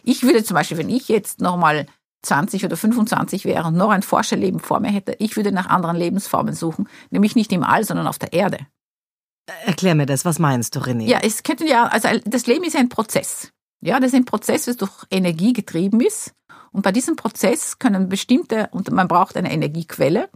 Ich 0.03 0.23
würde 0.23 0.43
zum 0.43 0.55
Beispiel, 0.55 0.77
wenn 0.77 0.89
ich 0.89 1.09
jetzt 1.09 1.41
nochmal 1.41 1.87
20 2.23 2.63
oder 2.65 2.77
25 2.77 3.45
wäre 3.45 3.67
und 3.67 3.75
noch 3.75 3.89
ein 3.89 4.03
Forscherleben 4.03 4.59
vor 4.59 4.79
mir 4.79 4.91
hätte, 4.91 5.15
ich 5.19 5.35
würde 5.35 5.51
nach 5.51 5.67
anderen 5.67 5.97
Lebensformen 5.97 6.53
suchen, 6.53 6.87
nämlich 7.09 7.35
nicht 7.35 7.51
im 7.51 7.63
All, 7.63 7.83
sondern 7.83 8.07
auf 8.07 8.19
der 8.19 8.33
Erde. 8.33 8.59
Erklär 9.65 9.95
mir 9.95 10.05
das, 10.05 10.23
was 10.23 10.39
meinst 10.39 10.75
du, 10.75 10.79
René? 10.79 11.07
Ja, 11.07 11.19
es 11.21 11.43
könnte 11.43 11.67
ja, 11.67 11.87
also 11.87 12.07
das 12.25 12.47
Leben 12.47 12.63
ist 12.63 12.75
ein 12.75 12.89
Prozess. 12.89 13.51
Ja, 13.83 13.99
das 13.99 14.09
ist 14.09 14.15
ein 14.15 14.25
Prozess, 14.25 14.65
das 14.65 14.77
durch 14.77 14.91
Energie 15.09 15.53
getrieben 15.53 15.99
ist. 16.01 16.33
Und 16.71 16.83
bei 16.83 16.91
diesem 16.91 17.15
Prozess 17.15 17.79
können 17.79 18.09
bestimmte, 18.09 18.69
und 18.71 18.91
man 18.91 19.07
braucht 19.07 19.37
eine 19.37 19.51
Energiequelle, 19.51 20.29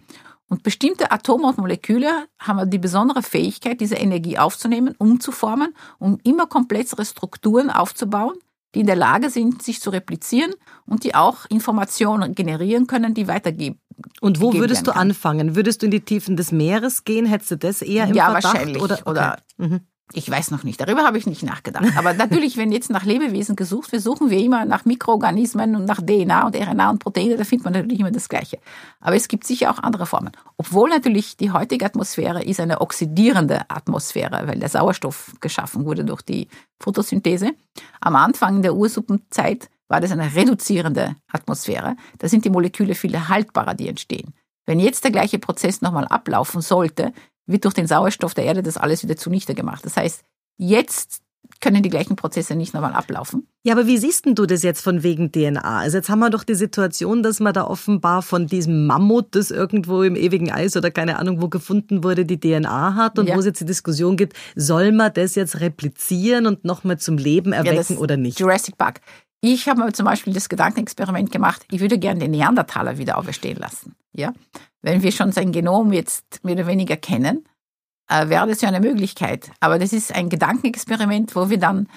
und 0.47 0.61
bestimmte 0.61 1.11
Atome 1.11 1.47
und 1.47 1.57
Moleküle 1.57 2.27
haben 2.37 2.69
die 2.69 2.77
besondere 2.77 3.23
Fähigkeit, 3.23 3.81
diese 3.81 3.95
Energie 3.95 4.37
aufzunehmen, 4.37 4.93
umzuformen, 4.99 5.73
um 5.97 6.19
immer 6.23 6.45
komplexere 6.45 7.03
Strukturen 7.03 7.71
aufzubauen, 7.71 8.35
die 8.75 8.81
in 8.81 8.85
der 8.85 8.95
Lage 8.95 9.31
sind, 9.31 9.63
sich 9.63 9.81
zu 9.81 9.89
replizieren 9.89 10.53
und 10.85 11.03
die 11.03 11.15
auch 11.15 11.45
Informationen 11.49 12.35
generieren 12.35 12.85
können, 12.85 13.15
die 13.15 13.27
weitergeben. 13.27 13.79
Und 14.21 14.39
wo 14.39 14.53
würdest 14.53 14.85
du 14.85 14.91
anfangen? 14.91 15.55
Würdest 15.55 15.81
du 15.81 15.85
in 15.85 15.91
die 15.91 16.01
Tiefen 16.01 16.35
des 16.37 16.51
Meeres 16.51 17.05
gehen? 17.05 17.25
Hättest 17.25 17.51
du 17.51 17.57
das 17.57 17.81
eher 17.81 18.07
im 18.07 18.13
ja, 18.13 18.25
Verdacht? 18.25 18.43
Ja, 18.43 18.53
wahrscheinlich. 18.53 18.83
Oder, 18.83 18.95
okay. 18.95 19.09
oder 19.09 19.37
mhm. 19.57 19.79
Ich 20.13 20.29
weiß 20.29 20.51
noch 20.51 20.63
nicht, 20.63 20.79
darüber 20.79 21.03
habe 21.03 21.17
ich 21.17 21.25
nicht 21.25 21.41
nachgedacht. 21.41 21.85
Aber 21.97 22.13
natürlich, 22.13 22.57
wenn 22.57 22.71
jetzt 22.71 22.91
nach 22.91 23.05
Lebewesen 23.05 23.55
gesucht 23.55 23.91
wird, 23.91 24.03
suchen 24.03 24.29
wir 24.29 24.37
immer 24.39 24.63
nach 24.63 24.85
Mikroorganismen 24.85 25.75
und 25.75 25.85
nach 25.85 25.99
DNA 25.99 26.45
und 26.45 26.55
RNA 26.55 26.91
und 26.91 26.99
Proteine, 26.99 27.37
da 27.37 27.43
findet 27.43 27.65
man 27.65 27.73
natürlich 27.73 27.99
immer 27.99 28.11
das 28.11 28.29
Gleiche. 28.29 28.59
Aber 28.99 29.15
es 29.15 29.27
gibt 29.27 29.47
sicher 29.47 29.71
auch 29.71 29.79
andere 29.79 30.05
Formen. 30.05 30.31
Obwohl 30.57 30.89
natürlich 30.89 31.37
die 31.37 31.51
heutige 31.51 31.85
Atmosphäre 31.85 32.43
ist 32.43 32.59
eine 32.59 32.81
oxidierende 32.81 33.69
Atmosphäre, 33.69 34.47
weil 34.47 34.59
der 34.59 34.69
Sauerstoff 34.69 35.33
geschaffen 35.41 35.85
wurde 35.85 36.05
durch 36.05 36.21
die 36.21 36.49
Photosynthese. 36.79 37.53
Am 37.99 38.15
Anfang 38.15 38.61
der 38.61 38.75
Ursuppenzeit 38.75 39.69
war 39.87 40.01
das 40.01 40.11
eine 40.11 40.35
reduzierende 40.35 41.15
Atmosphäre. 41.31 41.95
Da 42.19 42.29
sind 42.29 42.45
die 42.45 42.51
Moleküle 42.51 42.93
viel 42.93 43.27
haltbarer, 43.27 43.73
die 43.73 43.87
entstehen. 43.87 44.33
Wenn 44.67 44.79
jetzt 44.79 45.03
der 45.03 45.11
gleiche 45.11 45.39
Prozess 45.39 45.81
nochmal 45.81 46.07
ablaufen 46.07 46.61
sollte, 46.61 47.11
wird 47.47 47.65
durch 47.65 47.73
den 47.73 47.87
Sauerstoff 47.87 48.33
der 48.33 48.45
Erde 48.45 48.63
das 48.63 48.77
alles 48.77 49.03
wieder 49.03 49.17
zunichte 49.17 49.55
gemacht. 49.55 49.85
Das 49.85 49.97
heißt, 49.97 50.23
jetzt 50.57 51.21
können 51.61 51.83
die 51.83 51.89
gleichen 51.89 52.15
Prozesse 52.15 52.55
nicht 52.55 52.73
nochmal 52.73 52.93
ablaufen. 52.93 53.47
Ja, 53.63 53.73
aber 53.73 53.87
wie 53.87 53.97
siehst 53.97 54.25
denn 54.25 54.35
du 54.35 54.45
das 54.45 54.61
jetzt 54.63 54.81
von 54.81 55.03
wegen 55.03 55.31
DNA? 55.31 55.61
Also 55.61 55.97
jetzt 55.97 56.09
haben 56.09 56.19
wir 56.19 56.29
doch 56.29 56.43
die 56.43 56.55
Situation, 56.55 57.23
dass 57.23 57.39
man 57.39 57.53
da 57.53 57.65
offenbar 57.65 58.21
von 58.21 58.47
diesem 58.47 58.85
Mammut, 58.85 59.33
das 59.35 59.51
irgendwo 59.51 60.03
im 60.03 60.15
ewigen 60.15 60.51
Eis 60.51 60.77
oder 60.77 60.91
keine 60.91 61.17
Ahnung 61.17 61.41
wo 61.41 61.47
gefunden 61.47 62.03
wurde, 62.03 62.25
die 62.25 62.39
DNA 62.39 62.95
hat 62.95 63.17
und 63.17 63.27
ja. 63.27 63.35
wo 63.35 63.39
es 63.39 63.45
jetzt 63.45 63.61
die 63.61 63.65
Diskussion 63.65 64.17
gibt, 64.17 64.35
soll 64.55 64.91
man 64.91 65.13
das 65.13 65.35
jetzt 65.35 65.59
replizieren 65.59 66.45
und 66.45 66.65
nochmal 66.65 66.99
zum 66.99 67.17
Leben 67.17 67.53
erwecken 67.53 67.95
ja, 67.95 67.99
oder 67.99 68.17
nicht? 68.17 68.39
Jurassic 68.39 68.77
Park. 68.77 69.01
Ich 69.47 69.69
habe 69.69 69.79
mir 69.79 69.93
zum 69.93 70.07
Beispiel 70.07 70.33
das 70.33 70.49
Gedankenexperiment 70.49 71.31
gemacht, 71.31 71.67
ich 71.69 71.79
würde 71.79 71.99
gerne 71.99 72.19
den 72.19 72.31
Neandertaler 72.31 72.97
wieder 72.97 73.15
auferstehen 73.15 73.59
lassen. 73.59 73.95
Ja? 74.11 74.33
Wenn 74.81 75.03
wir 75.03 75.11
schon 75.11 75.31
sein 75.31 75.51
Genom 75.51 75.93
jetzt 75.93 76.43
mehr 76.43 76.55
oder 76.55 76.65
weniger 76.65 76.97
kennen, 76.97 77.47
äh, 78.09 78.27
wäre 78.27 78.47
das 78.47 78.61
ja 78.61 78.69
eine 78.69 78.79
Möglichkeit. 78.79 79.51
Aber 79.59 79.77
das 79.77 79.93
ist 79.93 80.15
ein 80.15 80.29
Gedankenexperiment, 80.29 81.35
wo 81.35 81.51
wir 81.51 81.59
dann 81.59 81.87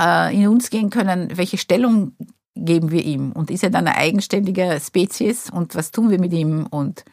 äh, 0.00 0.32
in 0.32 0.46
uns 0.46 0.70
gehen 0.70 0.90
können, 0.90 1.36
welche 1.36 1.58
Stellung 1.58 2.16
geben 2.54 2.92
wir 2.92 3.04
ihm? 3.04 3.32
Und 3.32 3.50
ist 3.50 3.64
er 3.64 3.70
dann 3.70 3.88
eine 3.88 3.96
eigenständige 3.96 4.80
Spezies 4.80 5.50
und 5.50 5.74
was 5.74 5.90
tun 5.90 6.08
wir 6.08 6.20
mit 6.20 6.32
ihm? 6.32 6.68
Und 6.70 7.04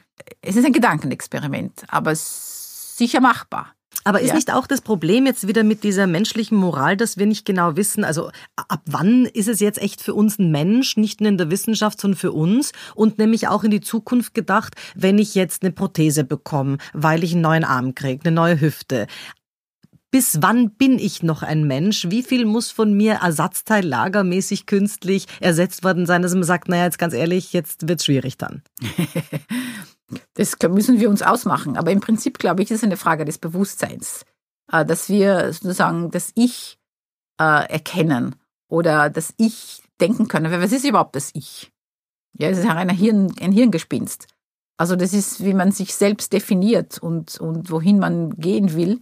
es 0.44 0.56
ist 0.56 0.66
ein 0.66 0.74
Gedankenexperiment, 0.74 1.86
aber 1.88 2.14
sicher 2.14 3.22
machbar. 3.22 3.74
Aber 4.04 4.22
ist 4.22 4.30
ja. 4.30 4.36
nicht 4.36 4.54
auch 4.54 4.66
das 4.66 4.82
Problem 4.82 5.26
jetzt 5.26 5.48
wieder 5.48 5.64
mit 5.64 5.84
dieser 5.84 6.08
menschlichen 6.08 6.58
Moral, 6.58 6.96
dass 6.96 7.18
wir 7.18 7.26
nicht 7.26 7.46
genau 7.46 7.76
wissen, 7.76 8.04
also 8.04 8.32
ab 8.56 8.82
wann 8.86 9.26
ist 9.26 9.48
es 9.48 9.60
jetzt 9.60 9.82
echt 9.82 10.02
für 10.02 10.14
uns 10.14 10.40
ein 10.40 10.52
Mensch, 10.52 10.98
nicht 10.98 11.22
nur 11.22 11.30
in 11.30 11.38
der 11.38 11.52
Wissenschaft, 11.52 12.00
sondern 12.00 12.18
für 12.18 12.32
uns 12.32 12.72
und 12.96 13.18
nämlich 13.18 13.48
auch 13.48 13.64
in 13.64 13.72
die 13.72 13.82
Zukunft 13.82 14.34
gedacht, 14.34 14.76
wenn 14.96 15.18
ich 15.18 15.36
jetzt 15.36 15.64
eine 15.64 15.72
Prothese 15.72 16.24
bekomme, 16.24 16.78
weil 16.94 17.24
ich 17.24 17.34
einen 17.34 17.42
neuen 17.42 17.64
Arm 17.64 17.94
kriege, 17.94 18.24
eine 18.24 18.36
neue 18.36 18.62
Hüfte. 18.62 19.08
Bis 20.12 20.42
wann 20.42 20.72
bin 20.72 20.98
ich 20.98 21.22
noch 21.22 21.44
ein 21.44 21.66
Mensch? 21.66 22.08
Wie 22.10 22.24
viel 22.24 22.46
muss 22.46 22.72
von 22.72 22.94
mir 22.94 23.20
Ersatzteil 23.22 23.86
lagermäßig 23.86 24.66
künstlich 24.66 25.28
ersetzt 25.40 25.84
worden 25.84 26.08
sein, 26.08 26.24
dass 26.24 26.34
man 26.34 26.44
sagt, 26.44 26.68
naja, 26.68 26.86
jetzt 26.86 26.98
ganz 26.98 27.14
ehrlich, 27.14 27.54
jetzt 27.54 27.88
wird's 27.88 28.06
schwierig 28.06 28.38
dann. 28.38 28.64
Das 30.34 30.56
müssen 30.70 31.00
wir 31.00 31.10
uns 31.10 31.22
ausmachen. 31.22 31.78
Aber 31.78 31.92
im 31.92 32.00
Prinzip, 32.00 32.40
glaube 32.40 32.64
ich, 32.64 32.72
ist 32.72 32.78
es 32.78 32.84
eine 32.84 32.98
Frage 32.98 33.26
des 33.26 33.38
Bewusstseins, 33.38 34.26
äh, 34.72 34.86
dass 34.86 35.10
wir 35.10 35.54
sozusagen 35.54 36.12
das 36.12 36.32
Ich 36.36 36.80
äh, 37.40 37.70
erkennen 37.70 38.36
oder 38.70 39.10
das 39.10 39.34
Ich 39.38 39.84
denken 40.00 40.28
können. 40.28 40.52
Was 40.62 40.72
ist 40.72 40.86
überhaupt 40.86 41.16
das 41.16 41.32
Ich? 41.34 41.72
Ja, 42.38 42.50
es 42.50 42.60
ist 42.60 42.66
ein, 42.66 42.90
Hirn, 42.90 43.34
ein 43.42 43.52
Hirngespinst. 43.52 44.28
Also 44.78 44.96
das 44.96 45.14
ist, 45.14 45.44
wie 45.44 45.54
man 45.54 45.72
sich 45.72 45.94
selbst 45.94 46.32
definiert 46.32 47.00
und, 47.00 47.40
und 47.40 47.70
wohin 47.70 48.00
man 48.00 48.32
gehen 48.38 48.74
will. 48.76 49.02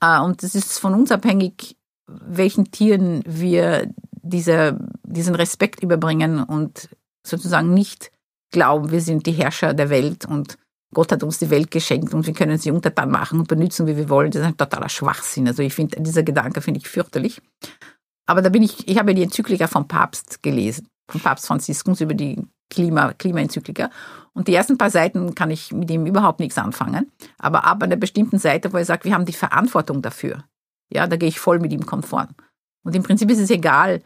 Äh, 0.00 0.20
und 0.20 0.42
das 0.42 0.54
ist 0.54 0.78
von 0.78 0.94
uns 0.94 1.10
abhängig, 1.10 1.76
welchen 2.06 2.70
Tieren 2.70 3.22
wir 3.26 3.92
diese, 4.22 4.78
diesen 5.02 5.34
Respekt 5.34 5.82
überbringen 5.82 6.42
und 6.42 6.90
sozusagen 7.26 7.72
nicht 7.72 8.10
glauben, 8.50 8.90
wir 8.90 9.00
sind 9.00 9.26
die 9.26 9.32
Herrscher 9.32 9.74
der 9.74 9.90
Welt 9.90 10.24
und 10.24 10.58
Gott 10.94 11.12
hat 11.12 11.22
uns 11.22 11.38
die 11.38 11.50
Welt 11.50 11.70
geschenkt 11.70 12.14
und 12.14 12.26
wir 12.26 12.32
können 12.32 12.56
sie 12.56 12.70
untertan 12.70 13.10
machen 13.10 13.40
und 13.40 13.48
benutzen, 13.48 13.86
wie 13.86 13.96
wir 13.96 14.08
wollen. 14.08 14.30
Das 14.30 14.40
ist 14.40 14.48
ein 14.48 14.56
totaler 14.56 14.88
Schwachsinn. 14.88 15.46
Also 15.46 15.62
ich 15.62 15.74
finde, 15.74 16.00
dieser 16.00 16.22
Gedanke 16.22 16.62
finde 16.62 16.80
ich 16.80 16.88
fürchterlich. 16.88 17.42
Aber 18.26 18.42
da 18.42 18.48
bin 18.48 18.62
ich, 18.62 18.88
ich 18.88 18.98
habe 18.98 19.14
die 19.14 19.22
Enzyklika 19.22 19.66
vom 19.66 19.86
Papst 19.86 20.42
gelesen, 20.42 20.88
vom 21.10 21.20
Papst 21.20 21.46
Franziskus 21.46 22.00
über 22.00 22.14
die 22.14 22.42
Klima, 22.70 23.12
Klimaenzyklika. 23.12 23.90
Und 24.32 24.48
die 24.48 24.54
ersten 24.54 24.78
paar 24.78 24.90
Seiten 24.90 25.34
kann 25.34 25.50
ich 25.50 25.72
mit 25.72 25.90
ihm 25.90 26.06
überhaupt 26.06 26.40
nichts 26.40 26.58
anfangen. 26.58 27.10
Aber 27.38 27.64
ab 27.64 27.82
einer 27.82 27.96
bestimmten 27.96 28.38
Seite, 28.38 28.72
wo 28.72 28.78
er 28.78 28.84
sagt, 28.84 29.04
wir 29.04 29.14
haben 29.14 29.24
die 29.24 29.32
Verantwortung 29.32 30.00
dafür, 30.00 30.44
ja, 30.90 31.06
da 31.06 31.16
gehe 31.16 31.28
ich 31.28 31.40
voll 31.40 31.58
mit 31.58 31.72
ihm 31.72 31.84
konform. 31.84 32.28
Und 32.84 32.94
im 32.94 33.02
Prinzip 33.02 33.30
ist 33.30 33.40
es 33.40 33.50
egal, 33.50 34.02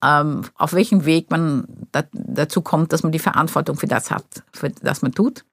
auf 0.00 0.72
welchem 0.72 1.04
Weg 1.04 1.30
man 1.30 1.66
da, 1.92 2.04
dazu 2.12 2.62
kommt, 2.62 2.92
dass 2.92 3.02
man 3.02 3.12
die 3.12 3.18
Verantwortung 3.18 3.76
für 3.76 3.88
das 3.88 4.10
hat, 4.10 4.44
für 4.52 4.70
das 4.70 5.02
man 5.02 5.12
tut. 5.12 5.44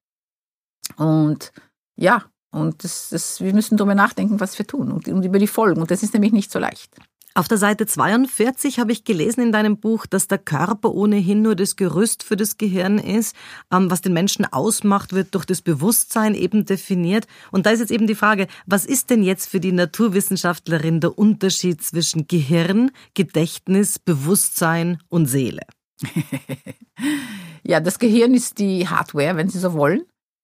Und 0.97 1.51
ja, 1.95 2.25
und 2.51 2.84
das, 2.84 3.10
das, 3.10 3.41
wir 3.41 3.53
müssen 3.53 3.75
darüber 3.77 3.95
nachdenken, 3.95 4.39
was 4.39 4.58
wir 4.58 4.67
tun 4.67 4.91
und, 4.91 5.08
und 5.08 5.23
über 5.23 5.39
die 5.39 5.47
Folgen. 5.47 5.81
Und 5.81 5.91
das 5.91 6.03
ist 6.03 6.13
nämlich 6.13 6.31
nicht 6.31 6.51
so 6.51 6.60
leicht. 6.60 6.95
Auf 7.38 7.50
der 7.50 7.58
Seite 7.58 7.86
42 7.86 8.80
habe 8.80 8.93
ich 8.93 9.04
gelesen 9.04 9.41
in 9.41 9.52
deinem 9.52 9.78
Buch, 9.78 10.06
dass 10.06 10.30
der 10.30 10.38
Körper 10.38 10.93
ohnehin 10.93 11.41
nur 11.41 11.58
das 11.58 11.76
Gerüst 11.76 12.24
für 12.24 12.38
das 12.38 12.58
Gehirn 12.58 12.98
ist. 12.98 13.36
Ähm, 13.69 13.91
was 13.91 14.00
den 14.00 14.13
Menschen 14.13 14.45
ausmacht, 14.45 15.12
wird 15.12 15.36
durch 15.36 15.43
das 15.43 15.62
Bewusstsein 15.62 16.34
eben 16.34 16.63
definiert. 16.63 17.28
Und 17.52 17.65
da 17.65 17.71
ist 17.71 17.82
jetzt 17.82 17.91
eben 17.91 18.08
die 18.08 18.15
Frage, 18.15 18.48
was 18.65 18.86
ist 18.86 19.10
denn 19.10 19.21
jetzt 19.21 19.50
für 19.50 19.60
die 19.60 19.74
Naturwissenschaftlerin 19.74 21.02
der 21.02 21.17
Unterschied 21.17 21.84
zwischen 21.84 22.26
Gehirn, 22.26 22.91
Gedächtnis, 23.15 24.00
Bewusstsein 24.00 25.00
und 25.10 25.26
Seele? 25.26 25.63
ja, 27.63 27.82
das 27.82 28.00
Gehirn 28.00 28.34
ist 28.34 28.60
die 28.60 28.88
Hardware, 28.88 29.36
wenn 29.36 29.50
Sie 29.50 29.60
so 29.60 29.74
wollen. 29.74 30.04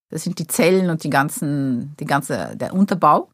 Das 0.10 0.24
sind 0.24 0.40
die 0.40 0.48
Zellen 0.48 0.90
und 0.90 1.06
die 1.06 1.10
ganzen, 1.10 1.96
die 2.02 2.06
ganze, 2.06 2.58
der 2.58 2.74
Unterbau. 2.74 3.30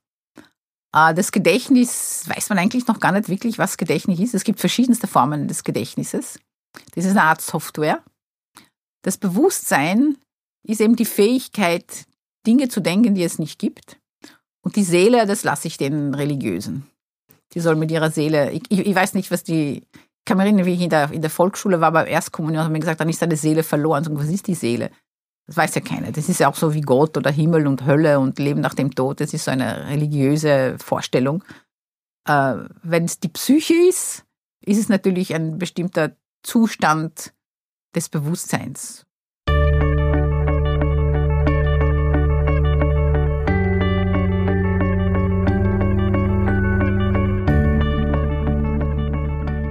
Äh, 0.98 1.14
das 1.14 1.32
Gedächtnis 1.32 2.24
weiß 2.28 2.50
man 2.50 2.60
eigentlich 2.60 2.88
noch 2.88 3.00
gar 3.00 3.12
nicht 3.12 3.30
wirklich, 3.30 3.58
was 3.58 3.78
Gedächtnis 3.78 4.20
ist. 4.20 4.36
Es 4.36 4.44
gibt 4.44 4.60
verschiedenste 4.60 5.08
Formen 5.08 5.48
des 5.48 5.64
Gedächtnisses. 5.64 6.40
Das 6.96 7.06
ist 7.06 7.12
eine 7.12 7.24
Art 7.24 7.42
Software. 7.42 8.04
Das 9.04 9.18
Bewusstsein 9.18 10.18
ist 10.64 10.82
eben 10.82 10.96
die 10.96 11.06
Fähigkeit, 11.06 12.06
Dinge 12.46 12.70
zu 12.70 12.82
denken, 12.82 13.16
die 13.16 13.24
es 13.24 13.40
nicht 13.40 13.60
gibt. 13.60 13.98
Und 14.62 14.76
die 14.76 14.84
Seele, 14.84 15.26
das 15.26 15.44
lasse 15.44 15.68
ich 15.68 15.78
den 15.78 16.14
Religiösen. 16.14 16.88
Die 17.54 17.60
soll 17.60 17.76
mit 17.76 17.92
ihrer 17.92 18.12
Seele, 18.12 18.52
ich, 18.52 18.70
ich 18.70 18.96
weiß 18.96 19.14
nicht, 19.14 19.32
was 19.32 19.44
die, 19.44 19.78
ich 19.78 20.26
kann 20.26 20.38
mich 20.38 20.46
erinnern, 20.46 20.66
wie 20.66 20.74
ich 20.74 20.82
in 20.82 20.90
der, 20.90 21.12
in 21.12 21.22
der 21.22 21.30
Volksschule 21.30 21.80
war, 21.80 21.92
beim 21.92 22.08
Erstkommunion, 22.08 22.64
haben 22.64 22.74
mir 22.74 22.80
gesagt, 22.80 23.00
dann 23.00 23.10
ist 23.10 23.22
deine 23.22 23.38
Seele 23.38 23.64
verloren. 23.64 24.06
Und 24.08 24.20
was 24.20 24.28
ist 24.28 24.48
die 24.48 24.56
Seele? 24.56 24.92
Das 25.48 25.58
weiß 25.58 25.76
ja 25.76 25.82
keiner. 25.82 26.12
Das 26.12 26.30
ist 26.30 26.40
ja 26.40 26.50
auch 26.50 26.56
so 26.56 26.74
wie 26.74 26.82
Gott 26.82 27.18
oder 27.18 27.32
Himmel 27.32 27.68
und 27.68 27.86
Hölle 27.86 28.20
und 28.20 28.38
Leben 28.38 28.60
nach 28.60 28.74
dem 28.74 28.94
Tod. 28.94 29.22
Das 29.22 29.34
ist 29.34 29.46
so 29.46 29.52
eine 29.52 29.88
religiöse 29.88 30.78
Vorstellung. 30.78 31.44
Äh, 32.28 32.56
Wenn 32.84 33.06
es 33.06 33.20
die 33.20 33.30
Psyche 33.30 33.74
ist, 33.90 34.26
ist 34.62 34.78
es 34.78 34.90
natürlich 34.90 35.34
ein 35.34 35.58
bestimmter 35.58 36.16
Zustand 36.44 37.34
des 37.96 38.10
Bewusstseins. 38.10 39.07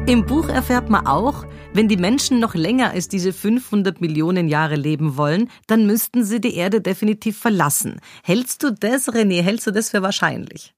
Im 0.09 0.25
Buch 0.25 0.49
erfährt 0.49 0.89
man 0.89 1.05
auch, 1.05 1.45
wenn 1.73 1.89
die 1.89 1.97
Menschen 1.97 2.39
noch 2.39 2.55
länger 2.55 2.91
als 2.91 3.09
diese 3.09 3.33
500 3.33 4.01
Millionen 4.01 4.47
Jahre 4.47 4.77
leben 4.77 5.17
wollen, 5.17 5.51
dann 5.67 5.85
müssten 5.85 6.25
sie 6.25 6.41
die 6.41 6.55
Erde 6.55 6.81
definitiv 6.81 7.37
verlassen. 7.41 8.01
Hältst 8.23 8.63
du 8.63 8.71
das, 8.71 9.09
René, 9.09 9.43
hältst 9.43 9.67
du 9.67 9.73
das 9.73 9.91
für 9.91 10.03
wahrscheinlich? 10.03 10.77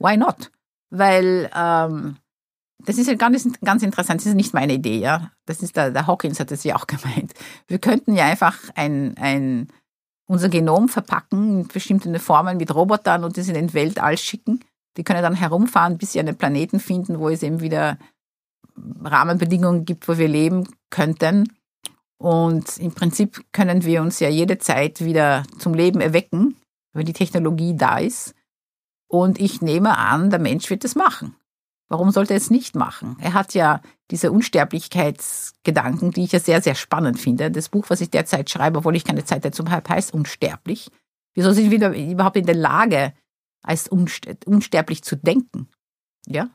Why 0.00 0.16
not? 0.16 0.50
Weil 0.90 1.48
ähm, 1.56 2.16
das 2.84 2.98
ist 2.98 3.06
ja 3.06 3.14
ganz, 3.14 3.48
ganz 3.60 3.84
interessant, 3.84 4.20
das 4.20 4.26
ist 4.26 4.34
nicht 4.34 4.52
meine 4.52 4.74
Idee, 4.74 4.98
ja. 4.98 5.30
Das 5.46 5.62
ist 5.62 5.76
der, 5.76 5.92
der 5.92 6.08
Hawkins 6.08 6.40
hat 6.40 6.50
das 6.50 6.64
ja 6.64 6.74
auch 6.74 6.86
gemeint. 6.88 7.34
Wir 7.68 7.78
könnten 7.78 8.16
ja 8.16 8.26
einfach 8.26 8.58
ein, 8.74 9.16
ein, 9.16 9.68
unser 10.26 10.48
Genom 10.48 10.88
verpacken 10.88 11.60
in 11.60 11.68
bestimmte 11.68 12.18
Formen 12.18 12.56
mit 12.56 12.74
Robotern 12.74 13.22
und 13.22 13.36
das 13.36 13.46
in 13.46 13.54
den 13.54 13.74
Weltall 13.74 14.18
schicken. 14.18 14.64
Die 14.96 15.04
können 15.04 15.22
dann 15.22 15.34
herumfahren, 15.34 15.98
bis 15.98 16.12
sie 16.12 16.18
einen 16.18 16.36
Planeten 16.36 16.80
finden, 16.80 17.20
wo 17.20 17.28
es 17.28 17.44
eben 17.44 17.60
wieder 17.60 17.96
Rahmenbedingungen 19.04 19.84
gibt, 19.84 20.08
wo 20.08 20.18
wir 20.18 20.28
leben 20.28 20.68
könnten. 20.90 21.52
Und 22.18 22.76
im 22.78 22.92
Prinzip 22.92 23.44
können 23.52 23.84
wir 23.84 24.02
uns 24.02 24.20
ja 24.20 24.28
jede 24.28 24.58
Zeit 24.58 25.02
wieder 25.02 25.44
zum 25.58 25.74
Leben 25.74 26.00
erwecken, 26.00 26.56
wenn 26.92 27.06
die 27.06 27.12
Technologie 27.12 27.76
da 27.76 27.98
ist. 27.98 28.34
Und 29.08 29.40
ich 29.40 29.62
nehme 29.62 29.96
an, 29.96 30.30
der 30.30 30.38
Mensch 30.38 30.68
wird 30.70 30.84
es 30.84 30.94
machen. 30.94 31.34
Warum 31.88 32.12
sollte 32.12 32.34
er 32.34 32.36
es 32.36 32.50
nicht 32.50 32.76
machen? 32.76 33.16
Er 33.20 33.34
hat 33.34 33.54
ja 33.54 33.80
diese 34.12 34.30
Unsterblichkeitsgedanken, 34.30 36.12
die 36.12 36.24
ich 36.24 36.32
ja 36.32 36.38
sehr, 36.38 36.62
sehr 36.62 36.76
spannend 36.76 37.18
finde. 37.18 37.50
Das 37.50 37.68
Buch, 37.68 37.86
was 37.88 38.00
ich 38.00 38.10
derzeit 38.10 38.48
schreibe, 38.48 38.78
obwohl 38.78 38.94
ich 38.94 39.04
keine 39.04 39.24
Zeit 39.24 39.44
dazu 39.44 39.64
habe, 39.68 39.88
heißt 39.88 40.14
Unsterblich. 40.14 40.90
Wieso 41.34 41.52
sind 41.52 41.70
wir 41.70 41.92
überhaupt 41.92 42.36
in 42.36 42.46
der 42.46 42.54
Lage, 42.54 43.12
als 43.62 43.88
unsterblich 43.88 45.02
zu 45.02 45.16
denken? 45.16 45.68
Ja? 46.26 46.50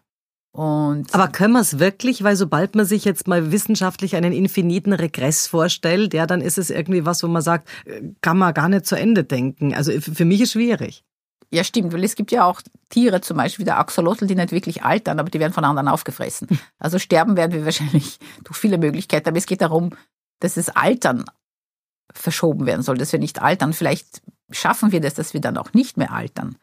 Und 0.56 1.14
Aber 1.14 1.28
können 1.28 1.52
wir 1.52 1.60
es 1.60 1.80
wirklich? 1.80 2.24
Weil 2.24 2.38
sobald 2.38 2.76
man 2.76 2.86
sich 2.86 3.04
jetzt 3.04 3.28
mal 3.28 3.52
wissenschaftlich 3.52 4.16
einen 4.16 4.32
infiniten 4.32 4.94
Regress 4.94 5.48
vorstellt, 5.48 6.14
ja, 6.14 6.26
dann 6.26 6.40
ist 6.40 6.58
es 6.58 6.70
irgendwie 6.70 7.06
was, 7.06 7.22
wo 7.24 7.28
man 7.28 7.42
sagt, 7.42 7.68
kann 8.22 8.38
man 8.38 8.54
gar 8.54 8.70
nicht 8.70 8.86
zu 8.86 8.96
Ende 8.96 9.26
denken. 9.26 9.74
Also 9.74 9.92
für 10.00 10.24
mich 10.24 10.40
ist 10.40 10.54
schwierig. 10.54 11.04
Ja, 11.52 11.66
stimmt, 11.66 11.92
weil 11.92 12.06
es 12.06 12.16
gibt 12.16 12.32
ja 12.32 12.46
auch 12.46 12.62
Tiere, 12.90 13.20
zum 13.20 13.36
Beispiel 13.36 13.64
wie 13.64 13.66
der 13.66 13.80
Axolotl, 13.80 14.28
die 14.28 14.36
nicht 14.36 14.54
wirklich 14.54 14.84
altern, 14.84 15.20
aber 15.20 15.30
die 15.30 15.42
werden 15.42 15.52
von 15.52 15.66
anderen 15.66 15.90
aufgefressen. 15.90 16.48
Also 16.80 17.00
sterben 17.00 17.36
werden 17.36 17.52
wir 17.52 17.66
wahrscheinlich 17.66 18.18
durch 18.46 18.58
viele 18.58 18.78
Möglichkeiten. 18.78 19.28
Aber 19.28 19.38
es 19.38 19.48
geht 19.48 19.60
darum, 19.60 19.90
dass 20.40 20.54
das 20.54 20.70
Altern 20.70 21.26
verschoben 22.14 22.66
werden 22.66 22.82
soll, 22.82 22.98
dass 22.98 23.12
wir 23.12 23.20
nicht 23.20 23.42
altern. 23.42 23.74
Vielleicht 23.74 24.22
schaffen 24.52 24.94
wir 24.94 25.02
das, 25.02 25.16
dass 25.16 25.34
wir 25.34 25.42
dann 25.42 25.58
auch 25.58 25.74
nicht 25.74 25.98
mehr 25.98 26.14
altern 26.14 26.56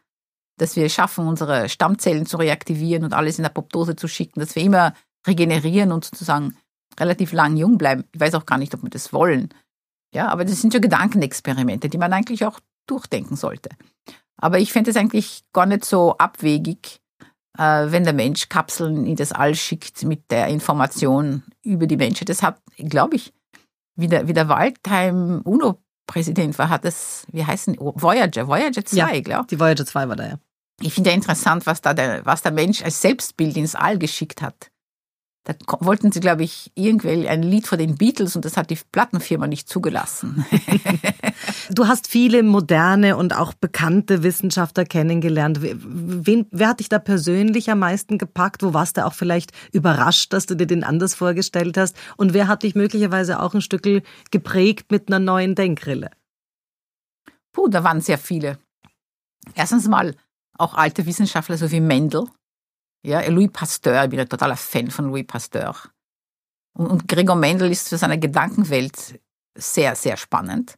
dass 0.59 0.77
wir 0.77 0.89
schaffen, 0.89 1.27
unsere 1.27 1.69
Stammzellen 1.69 2.27
zu 2.27 2.37
reaktivieren 2.37 3.05
und 3.05 3.15
alles 3.15 3.39
in 3.39 3.45
Apoptose 3.45 3.97
zu 3.97 4.09
schicken, 4.09 4.41
dass 4.41 4.55
wir 4.55 4.63
immer 4.63 4.95
regenerieren 5.27 5.93
und 5.93 6.05
sozusagen 6.05 6.57
relativ 6.99 7.33
lang 7.33 7.57
jung 7.57 7.79
bleiben. 7.79 8.05
Ich 8.13 8.21
weiß 8.21 8.35
auch 8.35 8.47
gar 8.47 8.59
nicht, 8.59 8.75
ob 8.75 8.83
wir 8.83 8.91
das 8.91 9.13
wollen. 9.13 9.49
Ja, 10.15 10.29
aber 10.29 10.45
das 10.45 10.61
sind 10.61 10.75
ja 10.75 10.81
Gedankenexperimente, 10.81 11.89
die 11.89 11.99
man 11.99 12.13
eigentlich 12.13 12.45
auch 12.45 12.61
durchdenken 12.87 13.37
sollte. 13.37 13.71
Aber 14.37 14.59
ich 14.59 14.73
fände 14.73 14.91
es 14.91 14.97
eigentlich 14.97 15.45
gar 15.53 15.67
nicht 15.67 15.85
so 15.85 16.17
abwegig, 16.19 17.01
äh, 17.59 17.87
wenn 17.91 18.05
der 18.05 18.13
Mensch 18.13 18.49
Kapseln 18.49 19.07
in 19.07 19.17
das 19.17 19.33
All 19.33 19.55
schickt 19.55 20.03
mit 20.05 20.31
der 20.31 20.49
Information 20.49 21.45
über 21.63 21.87
die 21.87 21.97
Menschen. 21.97 22.27
Das 22.27 22.43
hat, 22.43 22.61
glaube 22.77 23.17
ich, 23.17 23.33
wie 23.95 24.09
der, 24.09 24.29
wie 24.29 24.33
der 24.33 24.49
Waldheim 24.49 25.43
UNO 25.45 25.82
Präsident 26.07 26.59
war, 26.59 26.69
hat 26.69 26.85
es, 26.85 27.27
wie 27.33 27.45
heißen, 27.45 27.77
Voyager, 27.79 28.49
Voyager 28.49 28.85
2, 28.85 28.97
ja, 28.97 29.21
glaube 29.21 29.43
ich. 29.43 29.47
Die 29.49 29.61
Voyager 29.61 29.87
2 29.87 30.09
war 30.09 30.17
da, 30.17 30.27
ja. 30.27 30.39
Ich 30.81 30.95
finde 30.95 31.11
ja 31.11 31.17
interessant, 31.17 31.67
was 31.67 31.81
da 31.81 31.95
der, 31.95 32.27
was 32.27 32.43
der 32.43 32.53
Mensch 32.53 32.83
als 32.83 33.01
Selbstbild 33.01 33.57
ins 33.57 33.75
All 33.75 33.99
geschickt 33.99 34.43
hat. 34.43 34.72
Da 35.45 35.55
wollten 35.81 36.13
sie, 36.13 36.21
glaube 36.21 36.45
ich, 36.45 36.71
irgendwann 36.77 37.27
ein 37.27 37.43
Lied 37.43 37.67
von 37.67 37.77
den 37.77 37.97
Beatles 37.97 38.37
und 38.37 38.45
das 38.45 38.57
hat 38.57 38.71
die 38.71 38.79
Plattenfirma 38.93 39.49
nicht 39.49 39.69
zugelassen. 39.69 40.47
du 41.71 41.89
hast 41.89 42.07
viele 42.07 42.45
moderne 42.45 43.17
und 43.17 43.37
auch 43.37 43.53
bekannte 43.53 44.23
Wissenschaftler 44.23 44.85
kennengelernt. 44.85 45.59
Wen, 45.61 46.47
wer 46.53 46.69
hat 46.69 46.79
dich 46.79 46.89
da 46.89 47.01
persönlich 47.01 47.71
am 47.73 47.81
meisten 47.81 48.19
gepackt? 48.19 48.63
Wo 48.63 48.73
warst 48.73 48.99
du 48.99 49.05
auch 49.05 49.15
vielleicht 49.15 49.51
überrascht, 49.73 50.33
dass 50.33 50.47
du 50.47 50.55
dir 50.55 50.69
den 50.69 50.85
anders 50.85 51.15
vorgestellt 51.15 51.77
hast? 51.77 51.97
Und 52.17 52.35
wer 52.35 52.47
hat 52.47 52.63
dich 52.63 52.77
möglicherweise 52.77 53.41
auch 53.41 53.53
ein 53.53 53.63
Stück 53.63 53.83
geprägt 54.31 54.93
mit 54.93 55.09
einer 55.09 55.19
neuen 55.19 55.57
Denkrille? 55.57 56.11
Puh, 57.53 57.67
da 57.67 57.83
waren 57.83 58.01
sehr 58.01 58.19
viele. 58.19 58.59
Erstens 59.57 59.89
mal 59.89 60.15
auch 60.57 60.75
alte 60.75 61.05
Wissenschaftler, 61.05 61.59
so 61.59 61.73
wie 61.73 61.81
Mendel, 61.81 62.29
ja, 63.03 63.27
Louis 63.29 63.51
Pasteur, 63.53 64.05
ich 64.05 64.11
bin 64.11 64.21
ein 64.21 64.29
totaler 64.29 64.57
Fan 64.57 64.91
von 64.91 65.07
Louis 65.07 65.27
Pasteur. 65.27 65.75
Und, 66.75 66.87
und 66.87 67.09
Gregor 67.09 67.37
Mendel 67.37 67.71
ist 67.71 67.89
für 67.89 67.99
seine 67.99 68.19
Gedankenwelt 68.19 69.21
sehr, 69.55 69.95
sehr 69.95 70.17
spannend. 70.17 70.77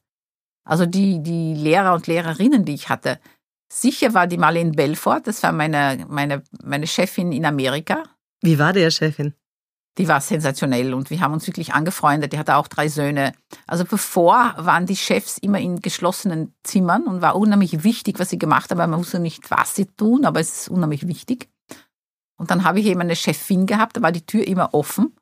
Also 0.65 0.87
die, 0.87 1.23
die 1.23 1.55
Lehrer 1.55 1.95
und 1.95 2.07
Lehrerinnen, 2.07 2.65
die 2.65 2.75
ich 2.75 2.89
hatte, 2.89 3.21
sicher 3.71 4.15
war 4.15 4.27
die 4.27 4.39
Marlene 4.39 4.73
Belfort, 4.73 5.23
das 5.25 5.43
war 5.43 5.53
meine, 5.53 6.07
meine, 6.09 6.43
meine 6.63 6.87
Chefin 6.87 7.33
in 7.33 7.45
Amerika. 7.45 8.03
Wie 8.41 8.59
war 8.59 8.73
der 8.73 8.91
Chefin? 8.91 9.35
Die 9.97 10.09
war 10.09 10.21
sensationell 10.21 10.93
und 10.93 11.11
wir 11.11 11.21
haben 11.21 11.35
uns 11.35 11.47
wirklich 11.47 11.73
angefreundet. 11.73 12.33
Die 12.33 12.39
hatte 12.39 12.57
auch 12.57 12.67
drei 12.67 12.89
Söhne. 12.89 13.33
Also 13.69 13.85
bevor 13.85 14.55
waren 14.57 14.87
die 14.87 14.97
Chefs 14.97 15.39
immer 15.39 15.61
in 15.61 15.81
geschlossenen 15.81 16.53
Zimmern 16.65 17.05
und 17.05 17.23
war 17.23 17.37
unheimlich 17.37 17.85
wichtig, 17.85 18.19
was 18.19 18.31
sie 18.31 18.39
gemacht 18.39 18.71
haben. 18.73 18.79
Man 18.79 18.99
wusste 18.99 19.21
nicht, 19.21 19.53
was 19.53 19.77
sie 19.77 19.87
tun, 19.87 20.25
aber 20.25 20.41
es 20.41 20.63
ist 20.63 20.69
unheimlich 20.69 21.07
wichtig. 21.07 21.49
Und 22.37 22.51
dann 22.51 22.65
habe 22.65 22.81
ich 22.81 22.87
eben 22.87 23.01
eine 23.01 23.17
Chefin 23.17 23.67
gehabt, 23.67 23.97
da 23.97 24.03
war 24.03 24.13
die 24.13 24.27
Tür 24.27 24.47
immer 24.47 24.75
offen. 24.75 25.15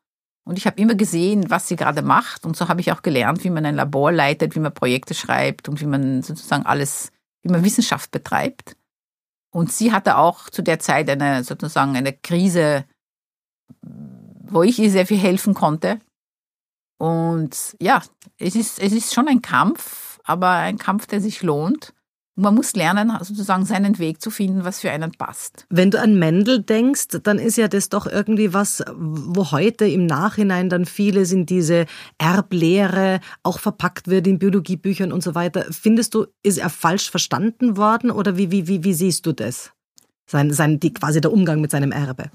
Und 0.44 0.58
ich 0.58 0.66
habe 0.66 0.80
immer 0.80 0.94
gesehen, 0.94 1.50
was 1.50 1.68
sie 1.68 1.76
gerade 1.76 2.02
macht. 2.02 2.44
Und 2.44 2.56
so 2.56 2.68
habe 2.68 2.80
ich 2.80 2.90
auch 2.90 3.02
gelernt, 3.02 3.44
wie 3.44 3.50
man 3.50 3.64
ein 3.64 3.76
Labor 3.76 4.10
leitet, 4.10 4.56
wie 4.56 4.60
man 4.60 4.74
Projekte 4.74 5.14
schreibt 5.14 5.68
und 5.68 5.80
wie 5.80 5.86
man 5.86 6.22
sozusagen 6.22 6.66
alles, 6.66 7.12
wie 7.42 7.50
man 7.50 7.64
Wissenschaft 7.64 8.10
betreibt. 8.10 8.76
Und 9.52 9.70
sie 9.70 9.92
hatte 9.92 10.16
auch 10.16 10.50
zu 10.50 10.62
der 10.62 10.78
Zeit 10.78 11.08
eine 11.10 11.44
sozusagen 11.44 11.94
eine 11.94 12.12
Krise, 12.12 12.86
wo 13.82 14.62
ich 14.62 14.78
ihr 14.78 14.90
sehr 14.90 15.06
viel 15.06 15.18
helfen 15.18 15.54
konnte. 15.54 16.00
Und 16.98 17.76
ja, 17.80 18.02
es 18.38 18.56
ist, 18.56 18.80
es 18.80 18.92
ist 18.92 19.14
schon 19.14 19.28
ein 19.28 19.42
Kampf, 19.42 20.20
aber 20.24 20.50
ein 20.50 20.78
Kampf, 20.78 21.06
der 21.06 21.20
sich 21.20 21.42
lohnt. 21.42 21.92
Man 22.34 22.54
muss 22.54 22.72
lernen, 22.74 23.12
sozusagen 23.20 23.66
seinen 23.66 23.98
Weg 23.98 24.22
zu 24.22 24.30
finden, 24.30 24.64
was 24.64 24.80
für 24.80 24.90
einen 24.90 25.12
passt. 25.12 25.66
Wenn 25.68 25.90
du 25.90 26.00
an 26.00 26.18
Mendel 26.18 26.62
denkst, 26.62 27.08
dann 27.22 27.38
ist 27.38 27.58
ja 27.58 27.68
das 27.68 27.90
doch 27.90 28.06
irgendwie 28.06 28.54
was, 28.54 28.82
wo 28.96 29.50
heute 29.50 29.86
im 29.86 30.06
Nachhinein 30.06 30.70
dann 30.70 30.86
vieles 30.86 31.30
in 31.30 31.44
diese 31.44 31.84
Erblehre 32.16 33.20
auch 33.42 33.58
verpackt 33.58 34.08
wird 34.08 34.26
in 34.26 34.38
Biologiebüchern 34.38 35.12
und 35.12 35.22
so 35.22 35.34
weiter. 35.34 35.66
Findest 35.70 36.14
du, 36.14 36.26
ist 36.42 36.56
er 36.56 36.70
falsch 36.70 37.10
verstanden 37.10 37.76
worden 37.76 38.10
oder 38.10 38.38
wie, 38.38 38.50
wie, 38.50 38.66
wie, 38.66 38.82
wie 38.82 38.94
siehst 38.94 39.26
du 39.26 39.32
das? 39.32 39.72
Sein, 40.26 40.50
sein, 40.52 40.80
die, 40.80 40.94
quasi 40.94 41.20
der 41.20 41.32
Umgang 41.32 41.60
mit 41.60 41.70
seinem 41.70 41.92
Erbe. 41.92 42.30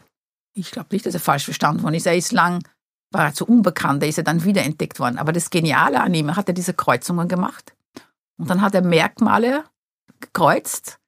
Ich 0.54 0.70
glaube 0.70 0.90
nicht, 0.92 1.08
dass 1.08 1.16
er 1.16 1.20
falsch 1.20 1.46
verstanden 1.46 1.82
worden 1.82 1.96
ist. 1.96 2.06
Er 2.06 2.16
ist 2.16 2.32
lang, 2.32 2.62
war 3.12 3.26
er 3.26 3.34
zu 3.34 3.48
unbekannt, 3.48 4.04
er 4.04 4.10
ist 4.10 4.18
ja 4.18 4.24
dann 4.24 4.44
wiederentdeckt 4.44 5.00
worden. 5.00 5.18
Aber 5.18 5.34
das 5.34 5.50
Geniale 5.50 6.02
an 6.02 6.14
ihm, 6.14 6.30
er 6.30 6.36
hat 6.36 6.48
ja 6.48 6.54
diese 6.54 6.76
Kreuzungen 6.76 7.28
gemacht. 7.28 7.74
Und 8.38 8.48
dann 8.52 8.62
hat 8.62 8.76
er 8.76 8.84
Merkmale 8.84 9.64
gekreuzt 10.20 11.00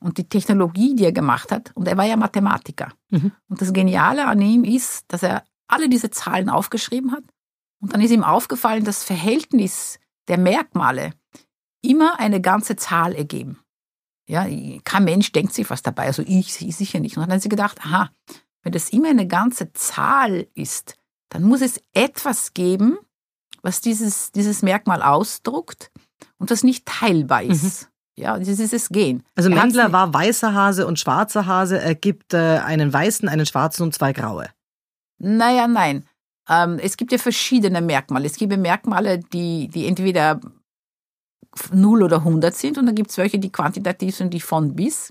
und 0.00 0.18
die 0.18 0.28
Technologie, 0.28 0.94
die 0.94 1.04
er 1.04 1.12
gemacht 1.12 1.52
hat, 1.52 1.72
und 1.74 1.88
er 1.88 1.96
war 1.96 2.04
ja 2.04 2.16
Mathematiker. 2.16 2.92
Mhm. 3.10 3.32
Und 3.48 3.60
das 3.60 3.72
Geniale 3.72 4.26
an 4.26 4.40
ihm 4.40 4.64
ist, 4.64 5.04
dass 5.08 5.22
er 5.22 5.44
alle 5.68 5.88
diese 5.88 6.10
Zahlen 6.10 6.48
aufgeschrieben 6.48 7.12
hat 7.12 7.24
und 7.80 7.92
dann 7.92 8.00
ist 8.00 8.10
ihm 8.10 8.24
aufgefallen, 8.24 8.84
das 8.84 9.04
Verhältnis 9.04 9.98
der 10.28 10.38
Merkmale 10.38 11.12
immer 11.82 12.18
eine 12.18 12.40
ganze 12.40 12.76
Zahl 12.76 13.14
ergeben. 13.14 13.60
Ja, 14.28 14.46
kein 14.84 15.04
Mensch 15.04 15.30
denkt 15.30 15.54
sich 15.54 15.70
was 15.70 15.82
dabei, 15.82 16.06
also 16.06 16.22
ich 16.26 16.52
sicher 16.52 16.98
nicht. 16.98 17.16
Und 17.16 17.22
dann 17.22 17.32
hat 17.32 17.42
sie 17.42 17.48
gedacht, 17.48 17.78
aha, 17.84 18.10
wenn 18.62 18.72
das 18.72 18.90
immer 18.90 19.08
eine 19.08 19.28
ganze 19.28 19.72
Zahl 19.72 20.48
ist, 20.54 20.96
dann 21.28 21.44
muss 21.44 21.60
es 21.60 21.80
etwas 21.92 22.54
geben, 22.54 22.98
was 23.62 23.80
dieses, 23.80 24.32
dieses 24.32 24.62
Merkmal 24.62 25.02
ausdruckt 25.02 25.92
und 26.38 26.50
das 26.50 26.64
nicht 26.64 26.86
teilbar 26.86 27.42
ist. 27.42 27.82
Mhm. 27.82 27.88
Ja, 28.18 28.38
das 28.38 28.48
ist 28.48 28.72
es 28.72 28.88
Gehen. 28.88 29.22
Also 29.34 29.50
Mendler 29.50 29.92
war 29.92 30.12
weißer 30.12 30.54
Hase 30.54 30.86
und 30.86 30.98
schwarzer 30.98 31.46
Hase. 31.46 31.78
Er 31.78 31.94
gibt 31.94 32.32
äh, 32.32 32.60
einen 32.64 32.92
weißen, 32.92 33.28
einen 33.28 33.44
schwarzen 33.44 33.82
und 33.82 33.94
zwei 33.94 34.12
graue. 34.12 34.48
Naja, 35.18 35.66
nein. 35.68 36.06
Ähm, 36.48 36.78
es 36.82 36.96
gibt 36.96 37.12
ja 37.12 37.18
verschiedene 37.18 37.82
Merkmale. 37.82 38.26
Es 38.26 38.36
gibt 38.36 38.56
Merkmale, 38.56 39.18
die, 39.18 39.68
die 39.68 39.86
entweder 39.86 40.40
0 41.72 42.02
oder 42.02 42.18
100 42.18 42.54
sind 42.54 42.78
und 42.78 42.86
dann 42.86 42.94
gibt 42.94 43.10
es 43.10 43.18
welche, 43.18 43.38
die 43.38 43.52
quantitativ 43.52 44.16
sind, 44.16 44.32
die 44.32 44.40
von 44.40 44.74
bis. 44.74 45.10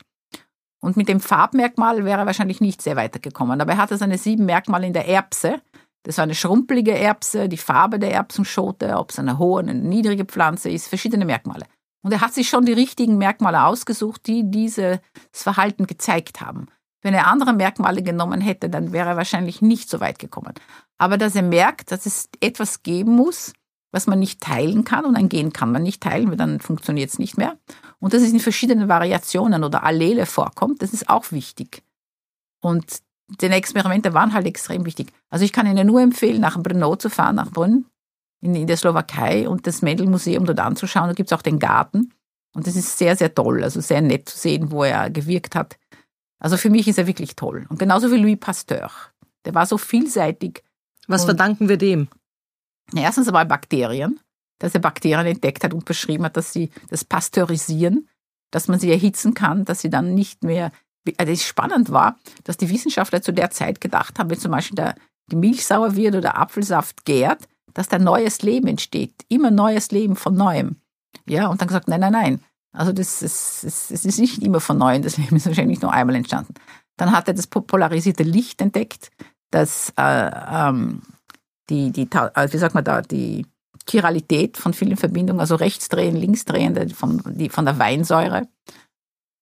Und 0.82 0.98
mit 0.98 1.08
dem 1.08 1.20
Farbmerkmal 1.20 2.06
wäre 2.06 2.22
er 2.22 2.26
wahrscheinlich 2.26 2.62
nicht 2.62 2.82
sehr 2.82 2.96
weitergekommen. 2.96 3.62
Aber 3.62 3.74
er 3.74 3.78
hatte 3.78 3.98
seine 3.98 4.18
sieben 4.18 4.46
Merkmale 4.46 4.88
in 4.88 4.94
der 4.94 5.08
Erbse. 5.08 5.62
Das 6.04 6.18
war 6.18 6.24
eine 6.24 6.36
schrumpelige 6.36 6.96
Erbse, 6.96 7.50
die 7.50 7.58
Farbe 7.58 7.98
der 7.98 8.12
Erbsenschote, 8.12 8.96
ob 8.96 9.10
es 9.10 9.18
eine 9.18 9.39
hohe, 9.39 9.60
eine 9.60 9.74
niedrige 9.74 10.26
Pflanze 10.26 10.70
ist, 10.70 10.88
verschiedene 10.88 11.26
Merkmale. 11.26 11.65
Und 12.06 12.12
er 12.12 12.22
hat 12.22 12.36
sich 12.36 12.50
schon 12.50 12.65
die 12.65 12.74
richtigen 12.74 13.18
Merkmale 13.18 13.65
ausgesucht, 13.65 14.28
die 14.28 14.44
dieses 14.46 15.00
Verhalten 15.32 15.88
gezeigt 15.88 16.39
haben. 16.39 16.68
Wenn 17.02 17.15
er 17.15 17.26
andere 17.26 17.52
Merkmale 17.52 18.04
genommen 18.04 18.41
hätte, 18.41 18.70
dann 18.70 18.91
wäre 18.91 19.10
er 19.10 19.18
wahrscheinlich 19.18 19.63
nicht 19.63 19.89
so 19.89 20.00
weit 20.02 20.20
gekommen. 20.20 20.54
Aber 21.00 21.18
dass 21.18 21.34
er 21.36 21.41
merkt, 21.41 21.91
dass 21.91 22.06
es 22.06 22.30
etwas 22.41 22.84
geben 22.84 23.15
muss, 23.15 23.54
was 23.91 24.06
man 24.06 24.20
nicht 24.20 24.39
teilen 24.39 24.84
kann 24.84 25.06
und 25.06 25.15
ein 25.15 25.30
Gen 25.30 25.52
kann 25.52 25.72
man 25.72 25.82
nicht 25.82 26.04
teilen, 26.04 26.30
weil 26.30 26.38
dann 26.38 26.60
funktioniert 26.60 27.10
es 27.10 27.18
nicht 27.18 27.39
mehr. 27.39 27.58
Und 27.98 28.13
dass 28.13 28.22
es 28.22 28.32
in 28.32 28.39
verschiedenen 28.39 28.88
Variationen 28.88 29.63
oder 29.63 29.84
Allele 29.84 30.28
vorkommt, 30.28 30.84
das 30.84 30.94
ist 30.94 31.10
auch 31.10 31.32
wichtig. 31.32 31.82
Und 32.62 33.00
die 33.41 33.48
Experimente 33.48 34.13
waren 34.13 34.32
halt 34.32 34.46
extrem 34.46 34.86
wichtig. 34.86 35.12
Also 35.32 35.44
ich 35.44 35.52
kann 35.52 35.65
Ihnen 35.65 35.88
nur 35.88 36.02
empfehlen, 36.02 36.39
nach 36.39 36.62
Brno 36.62 36.98
zu 36.98 37.10
fahren, 37.10 37.38
nach 37.38 37.50
Brünn, 37.50 37.86
in, 38.45 38.55
in 38.55 38.67
der 38.67 38.77
Slowakei 38.77 39.49
und 39.49 39.65
das 39.65 39.81
Mendel-Museum 39.81 40.45
dort 40.45 40.60
anzuschauen. 40.60 41.08
Da 41.08 41.13
gibt 41.13 41.31
es 41.31 41.38
auch 41.38 41.41
den 41.41 41.60
Garten. 41.60 42.13
Und 42.53 42.67
das 42.67 42.75
ist 42.75 42.97
sehr, 42.97 43.17
sehr 43.17 43.34
toll, 43.34 43.63
also 43.63 43.81
sehr 43.81 44.01
nett 44.01 44.29
zu 44.29 44.38
sehen, 44.38 44.71
wo 44.71 44.84
er 44.84 45.10
gewirkt 45.10 45.55
hat. 45.55 45.77
Also 46.39 46.55
für 46.55 46.69
mich 46.69 46.88
ist 46.88 46.97
er 46.97 47.08
wirklich 47.08 47.36
toll. 47.36 47.65
Und 47.69 47.79
genauso 47.79 48.12
wie 48.12 48.17
Louis 48.17 48.39
Pasteur. 48.39 48.91
Der 49.45 49.55
war 49.55 49.65
so 49.65 49.77
vielseitig. 49.77 50.63
Was 51.08 51.25
verdanken 51.25 51.69
wir 51.69 51.77
dem? 51.77 52.08
Erstens 52.95 53.27
einmal 53.27 53.45
Bakterien, 53.45 54.19
dass 54.60 54.73
er 54.73 54.79
Bakterien 54.79 55.25
entdeckt 55.25 55.63
hat 55.63 55.73
und 55.73 55.86
beschrieben 55.86 56.23
hat, 56.23 56.38
dass 56.38 56.53
sie 56.53 56.69
das 56.89 57.03
pasteurisieren, 57.03 58.08
dass 58.51 58.67
man 58.67 58.79
sie 58.79 58.91
erhitzen 58.91 59.34
kann, 59.34 59.65
dass 59.65 59.81
sie 59.81 59.89
dann 59.89 60.13
nicht 60.13 60.43
mehr. 60.43 60.71
Also 61.17 61.34
es 61.34 61.43
spannend 61.43 61.91
war, 61.91 62.17
dass 62.43 62.58
die 62.58 62.69
Wissenschaftler 62.69 63.21
zu 63.21 63.34
der 63.34 63.51
Zeit 63.51 63.81
gedacht 63.81 64.17
haben, 64.17 64.29
wenn 64.29 64.39
zum 64.39 64.51
Beispiel 64.51 64.75
der, 64.75 64.95
die 65.31 65.36
Milch 65.36 65.65
sauer 65.65 65.95
wird 65.95 66.15
oder 66.15 66.38
Apfelsaft 66.38 67.05
gärt, 67.05 67.47
dass 67.75 67.88
da 67.88 67.99
neues 67.99 68.41
Leben 68.41 68.65
entsteht, 68.65 69.13
immer 69.29 69.51
neues 69.51 69.91
Leben 69.91 70.15
von 70.15 70.33
neuem. 70.33 70.77
Ja, 71.27 71.47
und 71.47 71.61
dann 71.61 71.67
gesagt, 71.67 71.88
nein, 71.88 71.99
nein, 71.99 72.13
nein. 72.13 72.39
Also 72.71 72.91
das 72.91 73.21
ist, 73.21 73.63
es 73.63 73.91
ist 73.91 74.19
nicht 74.19 74.41
immer 74.41 74.59
von 74.59 74.77
neuem, 74.77 75.03
das 75.03 75.17
Leben 75.19 75.35
ist 75.35 75.45
wahrscheinlich 75.45 75.81
nur 75.81 75.93
einmal 75.93 76.15
entstanden. 76.15 76.55
Dann 76.97 77.11
hat 77.11 77.27
er 77.27 77.35
das 77.35 77.45
polarisierte 77.47 78.23
Licht 78.23 78.61
entdeckt, 78.61 79.11
das 79.51 79.93
äh, 79.97 80.31
ähm, 80.51 81.01
die, 81.69 81.91
die, 81.91 82.03
äh, 82.11 82.47
wie 82.51 82.57
sagt 82.57 82.73
man 82.73 82.83
da, 82.83 83.01
die 83.01 83.45
Chiralität 83.88 84.57
von 84.57 84.73
vielen 84.73 84.97
Verbindungen, 84.97 85.41
also 85.41 85.55
rechtsdrehen, 85.55 86.15
linksdrehende 86.15 86.89
von, 86.89 87.21
die, 87.25 87.49
von 87.49 87.65
der 87.65 87.77
Weinsäure. 87.77 88.47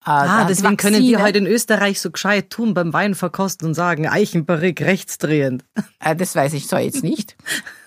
Äh, 0.05 0.09
ah, 0.09 0.45
deswegen 0.45 0.75
können 0.77 1.01
wir 1.01 1.21
heute 1.21 1.37
in 1.37 1.47
Österreich 1.47 2.01
so 2.01 2.11
gescheit 2.11 2.49
tun 2.49 2.73
beim 2.73 2.91
Wein 2.91 3.15
verkosten 3.15 3.67
und 3.69 3.73
sagen, 3.73 4.07
Eichenbarrik 4.07 4.81
rechtsdrehend. 4.81 5.63
Äh, 5.99 6.15
das 6.15 6.35
weiß 6.35 6.53
ich 6.53 6.67
so 6.67 6.75
jetzt 6.75 7.03
nicht. 7.03 7.37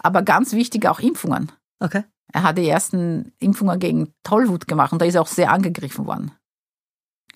Aber 0.01 0.23
ganz 0.23 0.53
wichtig 0.53 0.87
auch 0.87 1.01
Impfungen. 1.01 1.53
Okay. 1.79 2.05
Er 2.33 2.43
hat 2.43 2.59
die 2.59 2.69
ersten 2.69 3.33
Impfungen 3.39 3.79
gegen 3.79 4.13
Tollwut 4.23 4.67
gemacht 4.67 4.93
und 4.93 5.01
da 5.01 5.07
ist 5.07 5.15
er 5.15 5.23
auch 5.23 5.27
sehr 5.27 5.51
angegriffen 5.51 6.07
worden. 6.07 6.33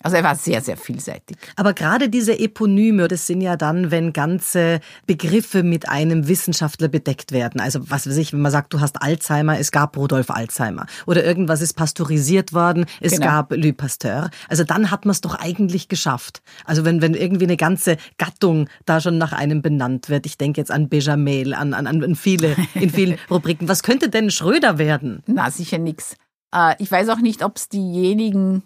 Also 0.03 0.17
er 0.17 0.23
war 0.23 0.35
sehr, 0.35 0.61
sehr 0.61 0.77
vielseitig. 0.77 1.37
Aber 1.55 1.73
gerade 1.73 2.09
diese 2.09 2.37
Eponyme, 2.37 3.07
das 3.07 3.27
sind 3.27 3.41
ja 3.41 3.55
dann, 3.55 3.91
wenn 3.91 4.13
ganze 4.13 4.79
Begriffe 5.05 5.63
mit 5.63 5.89
einem 5.89 6.27
Wissenschaftler 6.27 6.87
bedeckt 6.87 7.31
werden. 7.31 7.61
Also 7.61 7.89
was 7.89 8.07
weiß 8.07 8.17
ich, 8.17 8.33
wenn 8.33 8.41
man 8.41 8.51
sagt, 8.51 8.73
du 8.73 8.79
hast 8.79 9.01
Alzheimer, 9.01 9.59
es 9.59 9.71
gab 9.71 9.97
Rudolf 9.97 10.29
Alzheimer. 10.29 10.85
Oder 11.05 11.23
irgendwas 11.23 11.61
ist 11.61 11.73
pasteurisiert 11.73 12.53
worden, 12.53 12.85
es 12.99 13.13
genau. 13.13 13.27
gab 13.27 13.51
Louis 13.51 13.75
Pasteur. 13.75 14.29
Also 14.49 14.63
dann 14.63 14.91
hat 14.91 15.05
man 15.05 15.11
es 15.11 15.21
doch 15.21 15.35
eigentlich 15.35 15.87
geschafft. 15.87 16.41
Also 16.65 16.85
wenn, 16.85 17.01
wenn 17.01 17.13
irgendwie 17.13 17.45
eine 17.45 17.57
ganze 17.57 17.97
Gattung 18.17 18.69
da 18.85 19.01
schon 19.01 19.17
nach 19.17 19.33
einem 19.33 19.61
benannt 19.61 20.09
wird. 20.09 20.25
Ich 20.25 20.37
denke 20.37 20.59
jetzt 20.59 20.71
an 20.71 20.89
Benjamin, 20.89 21.53
an, 21.53 21.73
an, 21.73 21.87
an 21.87 22.15
viele, 22.15 22.55
in 22.73 22.89
vielen 22.89 23.17
Rubriken. 23.29 23.67
Was 23.67 23.83
könnte 23.83 24.09
denn 24.09 24.31
Schröder 24.31 24.77
werden? 24.77 25.23
Na, 25.27 25.49
sicher 25.51 25.77
nix. 25.77 26.15
Äh, 26.53 26.75
ich 26.79 26.91
weiß 26.91 27.09
auch 27.09 27.19
nicht, 27.19 27.43
ob 27.43 27.57
es 27.57 27.69
diejenigen 27.69 28.63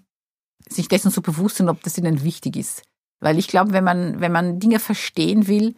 sich 0.69 0.87
dessen 0.87 1.11
so 1.11 1.21
bewusst 1.21 1.57
sind, 1.57 1.69
ob 1.69 1.83
das 1.83 1.97
ihnen 1.97 2.23
wichtig 2.23 2.57
ist. 2.57 2.83
Weil 3.19 3.37
ich 3.39 3.47
glaube, 3.47 3.73
wenn 3.73 3.83
man, 3.83 4.19
wenn 4.19 4.31
man 4.31 4.59
Dinge 4.59 4.79
verstehen 4.79 5.47
will, 5.47 5.75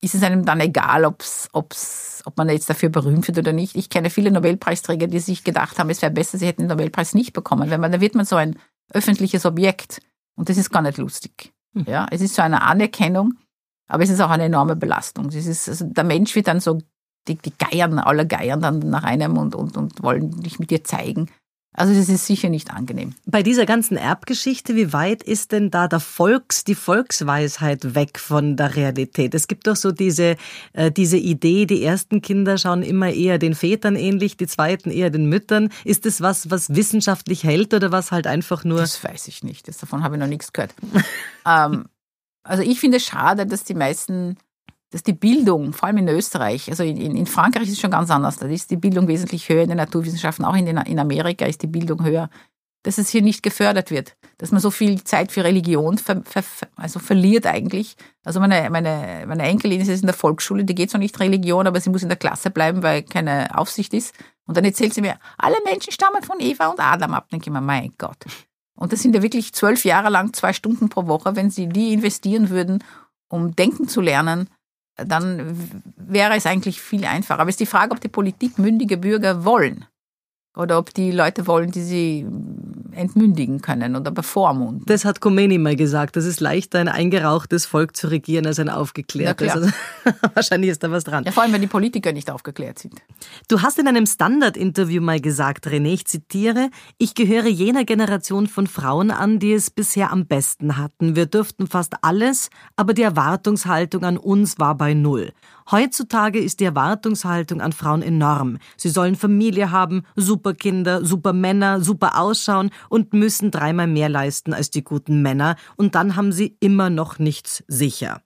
ist 0.00 0.14
es 0.14 0.22
einem 0.22 0.44
dann 0.44 0.60
egal, 0.60 1.04
ob's, 1.04 1.48
ob's, 1.52 2.22
ob 2.24 2.36
man 2.36 2.48
jetzt 2.48 2.70
dafür 2.70 2.88
berühmt 2.88 3.26
wird 3.26 3.38
oder 3.38 3.52
nicht. 3.52 3.74
Ich 3.74 3.90
kenne 3.90 4.10
viele 4.10 4.30
Nobelpreisträger, 4.30 5.08
die 5.08 5.18
sich 5.18 5.44
gedacht 5.44 5.78
haben, 5.78 5.90
es 5.90 6.02
wäre 6.02 6.12
besser, 6.12 6.38
sie 6.38 6.46
hätten 6.46 6.62
den 6.62 6.68
Nobelpreis 6.68 7.14
nicht 7.14 7.32
bekommen. 7.32 7.70
Wenn 7.70 7.80
man, 7.80 7.90
da 7.90 8.00
wird 8.00 8.14
man 8.14 8.24
so 8.24 8.36
ein 8.36 8.58
öffentliches 8.92 9.44
Objekt 9.44 10.00
und 10.36 10.48
das 10.48 10.56
ist 10.56 10.70
gar 10.70 10.82
nicht 10.82 10.98
lustig. 10.98 11.52
Hm. 11.74 11.84
Ja, 11.86 12.06
es 12.10 12.20
ist 12.20 12.34
so 12.34 12.42
eine 12.42 12.62
Anerkennung, 12.62 13.34
aber 13.88 14.04
es 14.04 14.10
ist 14.10 14.20
auch 14.20 14.30
eine 14.30 14.44
enorme 14.44 14.76
Belastung. 14.76 15.28
Es 15.28 15.46
ist, 15.46 15.68
also 15.68 15.84
der 15.86 16.04
Mensch 16.04 16.34
wird 16.34 16.46
dann 16.46 16.60
so, 16.60 16.78
die, 17.26 17.34
die 17.34 17.52
geiern, 17.58 17.98
alle 17.98 18.26
geiern 18.26 18.60
dann 18.60 18.78
nach 18.78 19.02
einem 19.02 19.36
und, 19.36 19.54
und, 19.54 19.76
und 19.76 20.02
wollen 20.02 20.30
dich 20.42 20.58
mit 20.58 20.70
dir 20.70 20.84
zeigen. 20.84 21.28
Also 21.78 21.94
das 21.94 22.08
ist 22.08 22.26
sicher 22.26 22.48
nicht 22.48 22.72
angenehm. 22.72 23.14
Bei 23.24 23.42
dieser 23.42 23.64
ganzen 23.64 23.96
Erbgeschichte, 23.96 24.74
wie 24.74 24.92
weit 24.92 25.22
ist 25.22 25.52
denn 25.52 25.70
da 25.70 25.86
der 25.86 26.00
Volks, 26.00 26.64
die 26.64 26.74
Volksweisheit 26.74 27.94
weg 27.94 28.18
von 28.18 28.56
der 28.56 28.74
Realität? 28.74 29.32
Es 29.34 29.46
gibt 29.46 29.68
doch 29.68 29.76
so 29.76 29.92
diese, 29.92 30.36
äh, 30.72 30.90
diese 30.90 31.16
Idee, 31.16 31.66
die 31.66 31.84
ersten 31.84 32.20
Kinder 32.20 32.58
schauen 32.58 32.82
immer 32.82 33.10
eher 33.10 33.38
den 33.38 33.54
Vätern 33.54 33.94
ähnlich, 33.94 34.36
die 34.36 34.48
zweiten 34.48 34.90
eher 34.90 35.10
den 35.10 35.26
Müttern. 35.26 35.70
Ist 35.84 36.04
das 36.04 36.20
was, 36.20 36.50
was 36.50 36.74
wissenschaftlich 36.74 37.44
hält 37.44 37.72
oder 37.72 37.92
was 37.92 38.10
halt 38.10 38.26
einfach 38.26 38.64
nur? 38.64 38.80
Das 38.80 39.02
weiß 39.04 39.28
ich 39.28 39.44
nicht. 39.44 39.68
Das, 39.68 39.78
davon 39.78 40.02
habe 40.02 40.16
ich 40.16 40.20
noch 40.20 40.26
nichts 40.26 40.52
gehört. 40.52 40.74
ähm, 41.46 41.84
also 42.42 42.62
ich 42.62 42.80
finde 42.80 42.96
es 42.96 43.04
schade, 43.04 43.46
dass 43.46 43.62
die 43.62 43.74
meisten 43.74 44.36
dass 44.90 45.02
die 45.02 45.12
Bildung, 45.12 45.72
vor 45.72 45.88
allem 45.88 45.98
in 45.98 46.08
Österreich, 46.08 46.70
also 46.70 46.82
in, 46.82 46.96
in, 46.96 47.26
Frankreich 47.26 47.64
ist 47.64 47.72
es 47.72 47.80
schon 47.80 47.90
ganz 47.90 48.10
anders, 48.10 48.38
da 48.38 48.46
ist 48.46 48.70
die 48.70 48.76
Bildung 48.76 49.06
wesentlich 49.06 49.48
höher 49.48 49.62
in 49.62 49.68
den 49.68 49.76
Naturwissenschaften, 49.76 50.44
auch 50.44 50.56
in, 50.56 50.66
den, 50.66 50.78
in 50.78 50.98
Amerika 50.98 51.44
ist 51.44 51.62
die 51.62 51.66
Bildung 51.66 52.04
höher, 52.04 52.30
dass 52.84 52.96
es 52.96 53.10
hier 53.10 53.22
nicht 53.22 53.42
gefördert 53.42 53.90
wird, 53.90 54.16
dass 54.38 54.52
man 54.52 54.60
so 54.60 54.70
viel 54.70 55.02
Zeit 55.04 55.32
für 55.32 55.44
Religion 55.44 55.98
ver, 55.98 56.22
ver, 56.24 56.44
also 56.76 57.00
verliert 57.00 57.46
eigentlich. 57.46 57.96
Also 58.24 58.40
meine, 58.40 58.70
meine, 58.70 59.24
meine 59.26 59.42
Enkelin 59.42 59.80
ist 59.80 59.88
jetzt 59.88 60.00
in 60.00 60.06
der 60.06 60.14
Volksschule, 60.14 60.64
die 60.64 60.74
geht 60.74 60.90
zwar 60.90 61.00
nicht 61.00 61.18
Religion, 61.20 61.66
aber 61.66 61.80
sie 61.80 61.90
muss 61.90 62.02
in 62.02 62.08
der 62.08 62.16
Klasse 62.16 62.50
bleiben, 62.50 62.82
weil 62.82 63.02
keine 63.02 63.58
Aufsicht 63.58 63.92
ist. 63.94 64.14
Und 64.46 64.56
dann 64.56 64.64
erzählt 64.64 64.94
sie 64.94 65.02
mir, 65.02 65.18
alle 65.36 65.56
Menschen 65.64 65.92
stammen 65.92 66.22
von 66.22 66.40
Eva 66.40 66.68
und 66.68 66.80
Adam 66.80 67.14
ab. 67.14 67.26
Dann 67.28 67.40
denke 67.40 67.50
ich 67.50 67.52
mir, 67.52 67.60
mein 67.60 67.92
Gott. 67.98 68.24
Und 68.74 68.92
das 68.92 69.02
sind 69.02 69.14
ja 69.14 69.22
wirklich 69.22 69.52
zwölf 69.52 69.84
Jahre 69.84 70.08
lang 70.08 70.32
zwei 70.32 70.52
Stunden 70.52 70.88
pro 70.88 71.08
Woche, 71.08 71.34
wenn 71.34 71.50
sie 71.50 71.68
die 71.68 71.92
investieren 71.92 72.48
würden, 72.48 72.84
um 73.28 73.56
denken 73.56 73.88
zu 73.88 74.00
lernen, 74.00 74.48
dann 75.06 75.56
wäre 75.96 76.34
es 76.36 76.46
eigentlich 76.46 76.80
viel 76.80 77.04
einfacher. 77.04 77.40
Aber 77.40 77.48
es 77.48 77.54
ist 77.54 77.60
die 77.60 77.66
Frage, 77.66 77.92
ob 77.92 78.00
die 78.00 78.08
Politik 78.08 78.58
mündige 78.58 78.96
Bürger 78.96 79.44
wollen 79.44 79.86
oder 80.58 80.76
ob 80.78 80.92
die 80.92 81.12
Leute 81.12 81.46
wollen, 81.46 81.70
die 81.70 81.82
sie 81.82 82.26
entmündigen 82.92 83.62
können 83.62 83.94
oder 83.94 84.10
bevormunden. 84.10 84.82
Das 84.86 85.04
hat 85.04 85.20
Khomeini 85.20 85.56
mal 85.56 85.76
gesagt. 85.76 86.16
Das 86.16 86.24
ist 86.24 86.40
leichter, 86.40 86.80
ein 86.80 86.88
eingerauchtes 86.88 87.64
Volk 87.64 87.96
zu 87.96 88.08
regieren, 88.08 88.44
als 88.44 88.58
ein 88.58 88.68
aufgeklärtes. 88.68 89.50
Also, 89.50 89.68
wahrscheinlich 90.34 90.70
ist 90.70 90.82
da 90.82 90.90
was 90.90 91.04
dran. 91.04 91.24
Ja, 91.24 91.30
vor 91.30 91.44
allem, 91.44 91.52
wenn 91.52 91.60
die 91.60 91.68
Politiker 91.68 92.12
nicht 92.12 92.28
aufgeklärt 92.30 92.80
sind. 92.80 92.94
Du 93.46 93.62
hast 93.62 93.78
in 93.78 93.86
einem 93.86 94.04
Standard-Interview 94.04 95.00
mal 95.00 95.20
gesagt, 95.20 95.68
René, 95.68 95.92
ich 95.92 96.06
zitiere, 96.06 96.70
ich 96.98 97.14
gehöre 97.14 97.46
jener 97.46 97.84
Generation 97.84 98.48
von 98.48 98.66
Frauen 98.66 99.12
an, 99.12 99.38
die 99.38 99.52
es 99.52 99.70
bisher 99.70 100.10
am 100.10 100.26
besten 100.26 100.76
hatten. 100.76 101.14
Wir 101.14 101.26
dürften 101.26 101.68
fast 101.68 101.94
alles, 102.02 102.50
aber 102.74 102.94
die 102.94 103.02
Erwartungshaltung 103.02 104.02
an 104.02 104.16
uns 104.16 104.58
war 104.58 104.76
bei 104.76 104.94
Null. 104.94 105.32
Heutzutage 105.70 106.38
ist 106.38 106.60
die 106.60 106.64
Erwartungshaltung 106.64 107.60
an 107.60 107.72
Frauen 107.72 108.00
enorm. 108.00 108.58
Sie 108.78 108.88
sollen 108.88 109.16
Familie 109.16 109.70
haben, 109.70 110.04
super 110.16 110.54
Kinder, 110.54 111.04
super 111.04 111.34
Männer, 111.34 111.82
super 111.82 112.18
ausschauen 112.18 112.70
und 112.88 113.12
müssen 113.12 113.50
dreimal 113.50 113.86
mehr 113.86 114.08
leisten 114.08 114.54
als 114.54 114.70
die 114.70 114.82
guten 114.82 115.20
Männer 115.20 115.56
und 115.76 115.94
dann 115.94 116.16
haben 116.16 116.32
sie 116.32 116.56
immer 116.60 116.88
noch 116.88 117.18
nichts 117.18 117.64
sicher. 117.68 118.22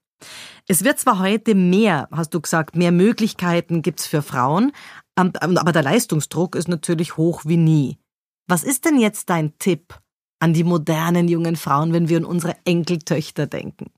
Es 0.68 0.84
wird 0.84 1.01
zwar 1.01 1.18
heute 1.18 1.57
mehr, 1.57 2.09
hast 2.12 2.32
du 2.32 2.40
gesagt, 2.40 2.76
mehr 2.76 2.93
Möglichkeiten 2.93 3.82
gibt's 3.82 4.07
für 4.07 4.22
Frauen, 4.22 4.70
aber 5.16 5.72
der 5.72 5.82
Leistungsdruck 5.82 6.55
ist 6.55 6.68
natürlich 6.68 7.16
hoch 7.16 7.43
wie 7.45 7.57
nie. 7.57 7.99
Was 8.47 8.62
ist 8.62 8.84
denn 8.84 9.01
jetzt 9.01 9.30
dein 9.30 9.59
Tipp 9.59 9.99
an 10.38 10.53
die 10.53 10.64
modernen 10.64 11.26
jungen 11.26 11.57
Frauen, 11.57 11.93
wenn 11.93 12.09
wir 12.09 12.18
an 12.18 12.24
unsere 12.24 12.57
Enkeltöchter 12.64 13.49
denken? 13.49 13.90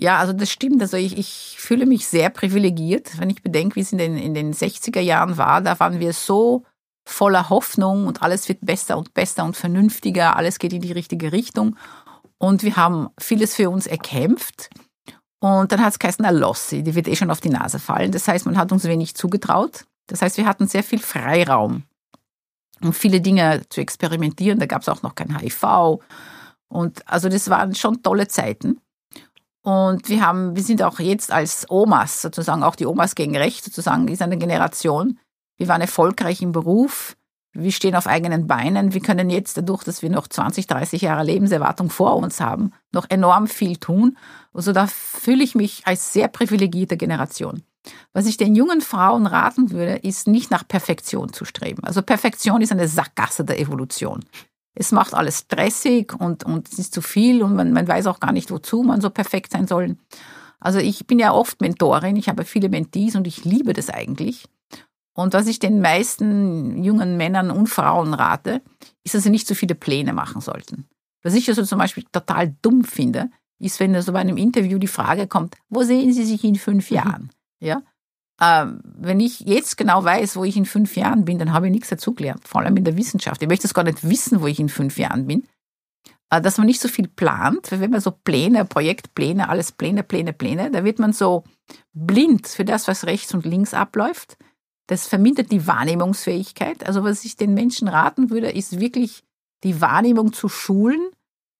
Ja, 0.00 0.18
also 0.18 0.32
das 0.32 0.50
stimmt. 0.50 0.80
Also 0.80 0.96
ich, 0.96 1.18
ich 1.18 1.56
fühle 1.58 1.84
mich 1.84 2.06
sehr 2.06 2.30
privilegiert, 2.30 3.18
wenn 3.18 3.30
ich 3.30 3.42
bedenke, 3.42 3.76
wie 3.76 3.80
es 3.80 3.90
in 3.90 3.98
den, 3.98 4.16
in 4.16 4.32
den 4.32 4.54
60er 4.54 5.00
Jahren 5.00 5.36
war. 5.36 5.60
Da 5.60 5.78
waren 5.80 5.98
wir 5.98 6.12
so 6.12 6.64
voller 7.04 7.50
Hoffnung 7.50 8.06
und 8.06 8.22
alles 8.22 8.48
wird 8.48 8.58
besser 8.62 8.96
und 8.96 9.12
besser 9.12 9.44
und 9.44 9.56
vernünftiger, 9.56 10.36
alles 10.36 10.58
geht 10.60 10.72
in 10.72 10.82
die 10.82 10.92
richtige 10.92 11.32
Richtung. 11.32 11.76
Und 12.38 12.62
wir 12.62 12.76
haben 12.76 13.08
vieles 13.18 13.56
für 13.56 13.70
uns 13.70 13.88
erkämpft. 13.88 14.70
Und 15.40 15.72
dann 15.72 15.80
hat 15.82 15.92
es 15.92 15.98
geheißen, 15.98 16.24
Lossi, 16.36 16.84
die 16.84 16.94
wird 16.94 17.08
eh 17.08 17.16
schon 17.16 17.30
auf 17.30 17.40
die 17.40 17.50
Nase 17.50 17.80
fallen. 17.80 18.12
Das 18.12 18.28
heißt, 18.28 18.46
man 18.46 18.56
hat 18.56 18.70
uns 18.70 18.84
wenig 18.84 19.16
zugetraut. 19.16 19.84
Das 20.06 20.22
heißt, 20.22 20.36
wir 20.36 20.46
hatten 20.46 20.68
sehr 20.68 20.84
viel 20.84 21.00
Freiraum, 21.00 21.84
um 22.80 22.92
viele 22.92 23.20
Dinge 23.20 23.62
zu 23.68 23.80
experimentieren. 23.80 24.60
Da 24.60 24.66
gab 24.66 24.82
es 24.82 24.88
auch 24.88 25.02
noch 25.02 25.16
kein 25.16 25.36
HIV. 25.36 26.00
Und 26.68 27.08
also 27.08 27.28
das 27.28 27.50
waren 27.50 27.74
schon 27.74 28.02
tolle 28.02 28.28
Zeiten. 28.28 28.80
Und 29.68 30.08
wir 30.08 30.26
haben, 30.26 30.56
wir 30.56 30.62
sind 30.62 30.82
auch 30.82 30.98
jetzt 30.98 31.30
als 31.30 31.66
Omas, 31.68 32.22
sozusagen 32.22 32.62
auch 32.62 32.74
die 32.74 32.86
Omas 32.86 33.14
gegen 33.14 33.36
Recht, 33.36 33.62
sozusagen, 33.62 34.08
ist 34.08 34.22
eine 34.22 34.38
Generation. 34.38 35.18
Wir 35.58 35.68
waren 35.68 35.82
erfolgreich 35.82 36.40
im 36.40 36.52
Beruf. 36.52 37.18
Wir 37.52 37.70
stehen 37.70 37.94
auf 37.94 38.06
eigenen 38.06 38.46
Beinen. 38.46 38.94
Wir 38.94 39.02
können 39.02 39.28
jetzt 39.28 39.58
dadurch, 39.58 39.84
dass 39.84 40.00
wir 40.00 40.08
noch 40.08 40.26
20, 40.26 40.68
30 40.68 41.02
Jahre 41.02 41.22
Lebenserwartung 41.22 41.90
vor 41.90 42.16
uns 42.16 42.40
haben, 42.40 42.72
noch 42.92 43.10
enorm 43.10 43.46
viel 43.46 43.76
tun. 43.76 44.16
Also 44.54 44.72
da 44.72 44.86
fühle 44.86 45.44
ich 45.44 45.54
mich 45.54 45.86
als 45.86 46.14
sehr 46.14 46.28
privilegierte 46.28 46.96
Generation. 46.96 47.62
Was 48.14 48.24
ich 48.24 48.38
den 48.38 48.54
jungen 48.54 48.80
Frauen 48.80 49.26
raten 49.26 49.70
würde, 49.70 49.96
ist 49.96 50.28
nicht 50.28 50.50
nach 50.50 50.66
Perfektion 50.66 51.34
zu 51.34 51.44
streben. 51.44 51.84
Also 51.84 52.00
Perfektion 52.00 52.62
ist 52.62 52.72
eine 52.72 52.88
Sackgasse 52.88 53.44
der 53.44 53.60
Evolution 53.60 54.24
es 54.78 54.92
macht 54.92 55.12
alles 55.12 55.40
stressig 55.40 56.12
und, 56.18 56.44
und 56.44 56.68
es 56.70 56.78
ist 56.78 56.94
zu 56.94 57.02
viel 57.02 57.42
und 57.42 57.56
man, 57.56 57.72
man 57.72 57.88
weiß 57.88 58.06
auch 58.06 58.20
gar 58.20 58.32
nicht, 58.32 58.52
wozu 58.52 58.82
man 58.84 59.00
so 59.00 59.10
perfekt 59.10 59.50
sein 59.50 59.66
soll. 59.66 59.96
Also 60.60 60.78
ich 60.78 61.06
bin 61.06 61.18
ja 61.18 61.32
oft 61.32 61.60
Mentorin, 61.60 62.14
ich 62.14 62.28
habe 62.28 62.44
viele 62.44 62.68
Mentees 62.68 63.16
und 63.16 63.26
ich 63.26 63.44
liebe 63.44 63.72
das 63.72 63.90
eigentlich. 63.90 64.46
Und 65.14 65.34
was 65.34 65.48
ich 65.48 65.58
den 65.58 65.80
meisten 65.80 66.82
jungen 66.84 67.16
Männern 67.16 67.50
und 67.50 67.66
Frauen 67.66 68.14
rate, 68.14 68.62
ist, 69.02 69.16
dass 69.16 69.24
sie 69.24 69.30
nicht 69.30 69.48
so 69.48 69.56
viele 69.56 69.74
Pläne 69.74 70.12
machen 70.12 70.40
sollten. 70.40 70.86
Was 71.24 71.34
ich 71.34 71.48
also 71.48 71.64
zum 71.64 71.80
Beispiel 71.80 72.04
total 72.12 72.54
dumm 72.62 72.84
finde, 72.84 73.30
ist, 73.58 73.80
wenn 73.80 74.00
so 74.00 74.12
bei 74.12 74.20
einem 74.20 74.36
Interview 74.36 74.78
die 74.78 74.86
Frage 74.86 75.26
kommt, 75.26 75.56
wo 75.68 75.82
sehen 75.82 76.12
Sie 76.12 76.24
sich 76.24 76.44
in 76.44 76.54
fünf 76.54 76.90
mhm. 76.90 76.96
Jahren? 76.96 77.30
Ja? 77.58 77.82
Ähm, 78.40 78.80
wenn 78.84 79.18
ich 79.18 79.40
jetzt 79.40 79.76
genau 79.76 80.04
weiß, 80.04 80.36
wo 80.36 80.44
ich 80.44 80.56
in 80.56 80.64
fünf 80.64 80.96
Jahren 80.96 81.24
bin, 81.24 81.38
dann 81.38 81.52
habe 81.52 81.66
ich 81.66 81.72
nichts 81.72 81.88
dazugelernt, 81.88 82.46
vor 82.46 82.60
allem 82.60 82.76
in 82.76 82.84
der 82.84 82.96
Wissenschaft. 82.96 83.42
Ich 83.42 83.48
möchte 83.48 83.66
es 83.66 83.74
gar 83.74 83.84
nicht 83.84 84.08
wissen, 84.08 84.40
wo 84.40 84.46
ich 84.46 84.60
in 84.60 84.68
fünf 84.68 84.98
Jahren 84.98 85.26
bin. 85.26 85.46
Äh, 86.30 86.40
dass 86.40 86.58
man 86.58 86.66
nicht 86.66 86.80
so 86.80 86.88
viel 86.88 87.08
plant, 87.08 87.72
weil 87.72 87.80
wenn 87.80 87.90
man 87.90 88.00
so 88.00 88.12
Pläne, 88.12 88.64
Projektpläne, 88.64 89.48
alles 89.48 89.72
Pläne, 89.72 90.02
Pläne, 90.02 90.32
Pläne, 90.32 90.70
da 90.70 90.84
wird 90.84 90.98
man 90.98 91.12
so 91.12 91.44
blind 91.92 92.46
für 92.46 92.64
das, 92.64 92.86
was 92.86 93.06
rechts 93.06 93.34
und 93.34 93.44
links 93.44 93.74
abläuft. 93.74 94.36
Das 94.86 95.06
vermindert 95.06 95.50
die 95.50 95.66
Wahrnehmungsfähigkeit. 95.66 96.86
Also 96.86 97.02
was 97.02 97.24
ich 97.24 97.36
den 97.36 97.54
Menschen 97.54 97.88
raten 97.88 98.30
würde, 98.30 98.50
ist 98.50 98.80
wirklich 98.80 99.24
die 99.64 99.80
Wahrnehmung 99.80 100.32
zu 100.32 100.48
schulen, 100.48 101.00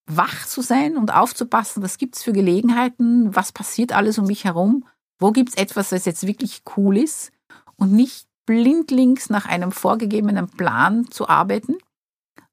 wach 0.06 0.46
zu 0.46 0.62
sein 0.62 0.96
und 0.96 1.12
aufzupassen, 1.12 1.82
was 1.82 1.98
gibt's 1.98 2.22
für 2.22 2.32
Gelegenheiten, 2.32 3.34
was 3.34 3.52
passiert 3.52 3.92
alles 3.92 4.18
um 4.18 4.26
mich 4.26 4.44
herum 4.44 4.84
wo 5.18 5.32
gibt 5.32 5.50
es 5.50 5.54
etwas, 5.56 5.92
was 5.92 6.04
jetzt 6.04 6.26
wirklich 6.26 6.62
cool 6.76 6.96
ist 6.96 7.32
und 7.76 7.92
nicht 7.92 8.26
blindlings 8.46 9.28
nach 9.30 9.46
einem 9.46 9.72
vorgegebenen 9.72 10.48
Plan 10.48 11.10
zu 11.10 11.28
arbeiten, 11.28 11.76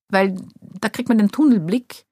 weil 0.09 0.35
da 0.59 0.89
kriegt 0.89 1.09
man 1.09 1.17
den 1.17 1.29
Tunnelblick 1.29 2.05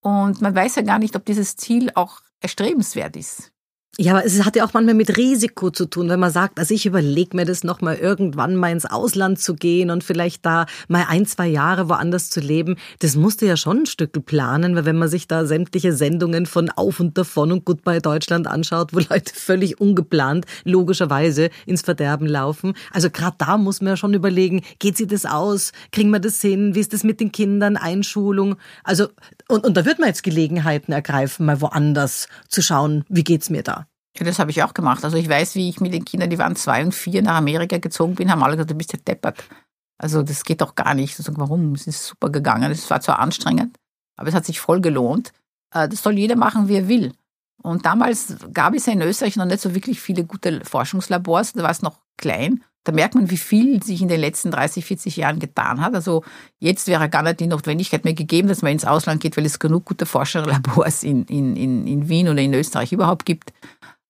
und 0.00 0.40
man 0.40 0.54
weiß 0.54 0.76
ja 0.76 0.82
gar 0.82 0.98
nicht, 0.98 1.16
ob 1.16 1.24
dieses 1.24 1.56
Ziel 1.56 1.90
auch 1.94 2.20
erstrebenswert 2.40 3.16
ist. 3.16 3.53
Ja, 3.96 4.14
aber 4.16 4.26
es 4.26 4.44
hat 4.44 4.56
ja 4.56 4.64
auch 4.66 4.72
manchmal 4.72 4.94
mit 4.94 5.16
Risiko 5.16 5.70
zu 5.70 5.86
tun, 5.86 6.08
wenn 6.08 6.18
man 6.18 6.32
sagt, 6.32 6.58
also 6.58 6.74
ich 6.74 6.84
überlege 6.84 7.36
mir 7.36 7.44
das 7.44 7.62
nochmal 7.62 7.94
irgendwann 7.94 8.56
mal 8.56 8.72
ins 8.72 8.86
Ausland 8.86 9.38
zu 9.38 9.54
gehen 9.54 9.90
und 9.90 10.02
vielleicht 10.02 10.44
da 10.44 10.66
mal 10.88 11.04
ein, 11.08 11.26
zwei 11.26 11.46
Jahre 11.46 11.88
woanders 11.88 12.28
zu 12.28 12.40
leben. 12.40 12.74
Das 12.98 13.14
musste 13.14 13.46
ja 13.46 13.56
schon 13.56 13.82
ein 13.82 13.86
Stück 13.86 14.26
planen, 14.26 14.74
weil 14.74 14.84
wenn 14.84 14.98
man 14.98 15.08
sich 15.08 15.28
da 15.28 15.46
sämtliche 15.46 15.92
Sendungen 15.92 16.46
von 16.46 16.70
Auf 16.70 16.98
und 16.98 17.16
Davon 17.16 17.52
und 17.52 17.64
Goodbye 17.64 18.00
Deutschland 18.00 18.48
anschaut, 18.48 18.92
wo 18.92 18.98
Leute 19.10 19.32
völlig 19.32 19.80
ungeplant, 19.80 20.44
logischerweise 20.64 21.50
ins 21.64 21.82
Verderben 21.82 22.26
laufen. 22.26 22.74
Also 22.90 23.10
gerade 23.10 23.36
da 23.38 23.56
muss 23.58 23.80
man 23.80 23.90
ja 23.90 23.96
schon 23.96 24.14
überlegen, 24.14 24.62
geht 24.80 24.96
sich 24.96 25.06
das 25.06 25.24
aus? 25.24 25.70
Kriegen 25.92 26.10
wir 26.10 26.18
das 26.18 26.40
hin? 26.40 26.74
Wie 26.74 26.80
ist 26.80 26.92
das 26.92 27.04
mit 27.04 27.20
den 27.20 27.30
Kindern? 27.30 27.76
Einschulung? 27.76 28.56
Also, 28.82 29.06
und, 29.46 29.64
und 29.64 29.76
da 29.76 29.84
wird 29.84 30.00
man 30.00 30.08
jetzt 30.08 30.24
Gelegenheiten 30.24 30.90
ergreifen, 30.90 31.46
mal 31.46 31.60
woanders 31.60 32.26
zu 32.48 32.60
schauen, 32.60 33.04
wie 33.08 33.22
geht's 33.22 33.50
mir 33.50 33.62
da? 33.62 33.83
Ja, 34.16 34.24
das 34.24 34.38
habe 34.38 34.50
ich 34.50 34.62
auch 34.62 34.74
gemacht. 34.74 35.04
Also 35.04 35.16
ich 35.16 35.28
weiß, 35.28 35.56
wie 35.56 35.68
ich 35.68 35.80
mit 35.80 35.92
den 35.92 36.04
Kindern, 36.04 36.30
die 36.30 36.38
waren 36.38 36.54
zwei 36.54 36.84
und 36.84 36.94
vier, 36.94 37.22
nach 37.22 37.36
Amerika 37.36 37.78
gezogen 37.78 38.14
bin, 38.14 38.30
haben 38.30 38.42
alle 38.42 38.56
gesagt, 38.56 38.70
du 38.70 38.74
bist 38.74 38.92
ja 38.92 38.98
deppert. 38.98 39.44
Also 39.98 40.22
das 40.22 40.44
geht 40.44 40.60
doch 40.60 40.74
gar 40.74 40.94
nicht. 40.94 41.18
Ich 41.18 41.24
sage, 41.24 41.38
warum? 41.38 41.72
Es 41.74 41.86
ist 41.86 42.06
super 42.06 42.30
gegangen. 42.30 42.70
Es 42.70 42.88
war 42.90 43.00
zwar 43.00 43.18
anstrengend, 43.18 43.76
aber 44.16 44.28
es 44.28 44.34
hat 44.34 44.44
sich 44.44 44.60
voll 44.60 44.80
gelohnt. 44.80 45.32
Äh, 45.72 45.88
das 45.88 46.02
soll 46.02 46.18
jeder 46.18 46.36
machen, 46.36 46.68
wie 46.68 46.76
er 46.76 46.88
will. 46.88 47.12
Und 47.62 47.86
damals 47.86 48.36
gab 48.52 48.74
es 48.74 48.86
ja 48.86 48.92
in 48.92 49.02
Österreich 49.02 49.36
noch 49.36 49.46
nicht 49.46 49.60
so 49.60 49.74
wirklich 49.74 50.00
viele 50.00 50.24
gute 50.24 50.64
Forschungslabors. 50.64 51.54
Da 51.54 51.62
war 51.62 51.70
es 51.70 51.82
noch 51.82 52.00
klein. 52.16 52.62
Da 52.84 52.92
merkt 52.92 53.14
man, 53.14 53.30
wie 53.30 53.38
viel 53.38 53.82
sich 53.82 54.02
in 54.02 54.08
den 54.08 54.20
letzten 54.20 54.50
30, 54.50 54.84
40 54.84 55.16
Jahren 55.16 55.38
getan 55.38 55.80
hat. 55.80 55.94
Also 55.94 56.22
jetzt 56.58 56.86
wäre 56.86 57.08
gar 57.08 57.22
nicht 57.22 57.40
die 57.40 57.46
Notwendigkeit 57.46 58.04
mehr 58.04 58.12
gegeben, 58.12 58.48
dass 58.48 58.60
man 58.60 58.72
ins 58.72 58.84
Ausland 58.84 59.22
geht, 59.22 59.38
weil 59.38 59.46
es 59.46 59.58
genug 59.58 59.86
gute 59.86 60.04
Forscherlabors 60.04 61.02
in, 61.02 61.24
in, 61.24 61.56
in, 61.56 61.86
in 61.86 62.08
Wien 62.10 62.28
oder 62.28 62.42
in 62.42 62.52
Österreich 62.52 62.92
überhaupt 62.92 63.24
gibt. 63.24 63.54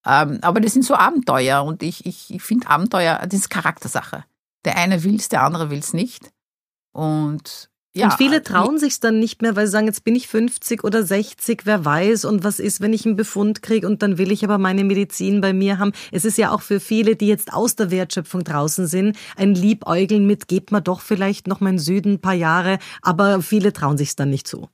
Ähm, 0.06 0.38
aber 0.42 0.60
das 0.60 0.72
sind 0.72 0.84
so 0.84 0.94
Abenteuer 0.94 1.64
und 1.64 1.82
ich, 1.82 2.04
ich, 2.06 2.32
ich 2.34 2.42
finde 2.42 2.68
Abenteuer, 2.68 3.20
das 3.24 3.40
ist 3.40 3.50
Charaktersache. 3.50 4.24
Der 4.64 4.76
eine 4.76 5.04
will 5.04 5.16
es, 5.16 5.28
der 5.28 5.42
andere 5.42 5.70
will 5.70 5.78
es 5.78 5.92
nicht. 5.92 6.30
Und 6.92 7.70
ja, 7.96 8.06
und 8.06 8.14
viele 8.14 8.42
trauen 8.42 8.76
sich 8.78 8.98
dann 8.98 9.20
nicht 9.20 9.40
mehr, 9.40 9.54
weil 9.54 9.66
sie 9.66 9.72
sagen, 9.72 9.86
jetzt 9.86 10.02
bin 10.02 10.16
ich 10.16 10.26
50 10.26 10.82
oder 10.82 11.04
60, 11.04 11.62
wer 11.64 11.84
weiß 11.84 12.24
und 12.24 12.42
was 12.42 12.58
ist, 12.58 12.80
wenn 12.80 12.92
ich 12.92 13.06
einen 13.06 13.14
Befund 13.14 13.62
kriege 13.62 13.86
und 13.86 14.02
dann 14.02 14.18
will 14.18 14.32
ich 14.32 14.42
aber 14.42 14.58
meine 14.58 14.82
Medizin 14.82 15.40
bei 15.40 15.52
mir 15.52 15.78
haben. 15.78 15.92
Es 16.10 16.24
ist 16.24 16.36
ja 16.36 16.50
auch 16.50 16.60
für 16.60 16.80
viele, 16.80 17.14
die 17.14 17.28
jetzt 17.28 17.52
aus 17.52 17.76
der 17.76 17.92
Wertschöpfung 17.92 18.42
draußen 18.42 18.88
sind, 18.88 19.16
ein 19.36 19.54
Liebäugeln 19.54 20.26
mit, 20.26 20.48
gebt 20.48 20.72
mir 20.72 20.82
doch 20.82 21.00
vielleicht 21.00 21.46
noch 21.46 21.60
meinen 21.60 21.78
Süden 21.78 22.14
ein 22.14 22.20
paar 22.20 22.34
Jahre, 22.34 22.80
aber 23.00 23.42
viele 23.42 23.72
trauen 23.72 23.96
sich 23.96 24.16
dann 24.16 24.30
nicht 24.30 24.48
zu. 24.48 24.68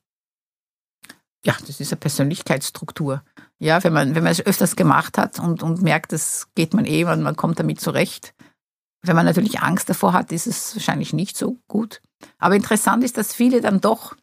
Ja, 1.44 1.56
das 1.66 1.80
ist 1.80 1.92
eine 1.92 2.00
Persönlichkeitsstruktur. 2.00 3.22
Ja, 3.58 3.82
wenn 3.82 3.92
man, 3.92 4.14
wenn 4.14 4.22
man 4.22 4.32
es 4.32 4.44
öfters 4.44 4.76
gemacht 4.76 5.16
hat 5.16 5.38
und, 5.38 5.62
und 5.62 5.82
merkt, 5.82 6.12
das 6.12 6.48
geht 6.54 6.74
man 6.74 6.84
eh 6.84 7.04
und 7.04 7.22
man 7.22 7.36
kommt 7.36 7.58
damit 7.58 7.80
zurecht. 7.80 8.34
Wenn 9.02 9.16
man 9.16 9.24
natürlich 9.24 9.60
Angst 9.60 9.88
davor 9.88 10.12
hat, 10.12 10.32
ist 10.32 10.46
es 10.46 10.76
wahrscheinlich 10.76 11.14
nicht 11.14 11.36
so 11.36 11.56
gut. 11.66 12.02
Aber 12.38 12.54
interessant 12.54 13.02
ist, 13.02 13.16
dass 13.16 13.34
viele 13.34 13.62
dann 13.62 13.80
doch 13.80 14.14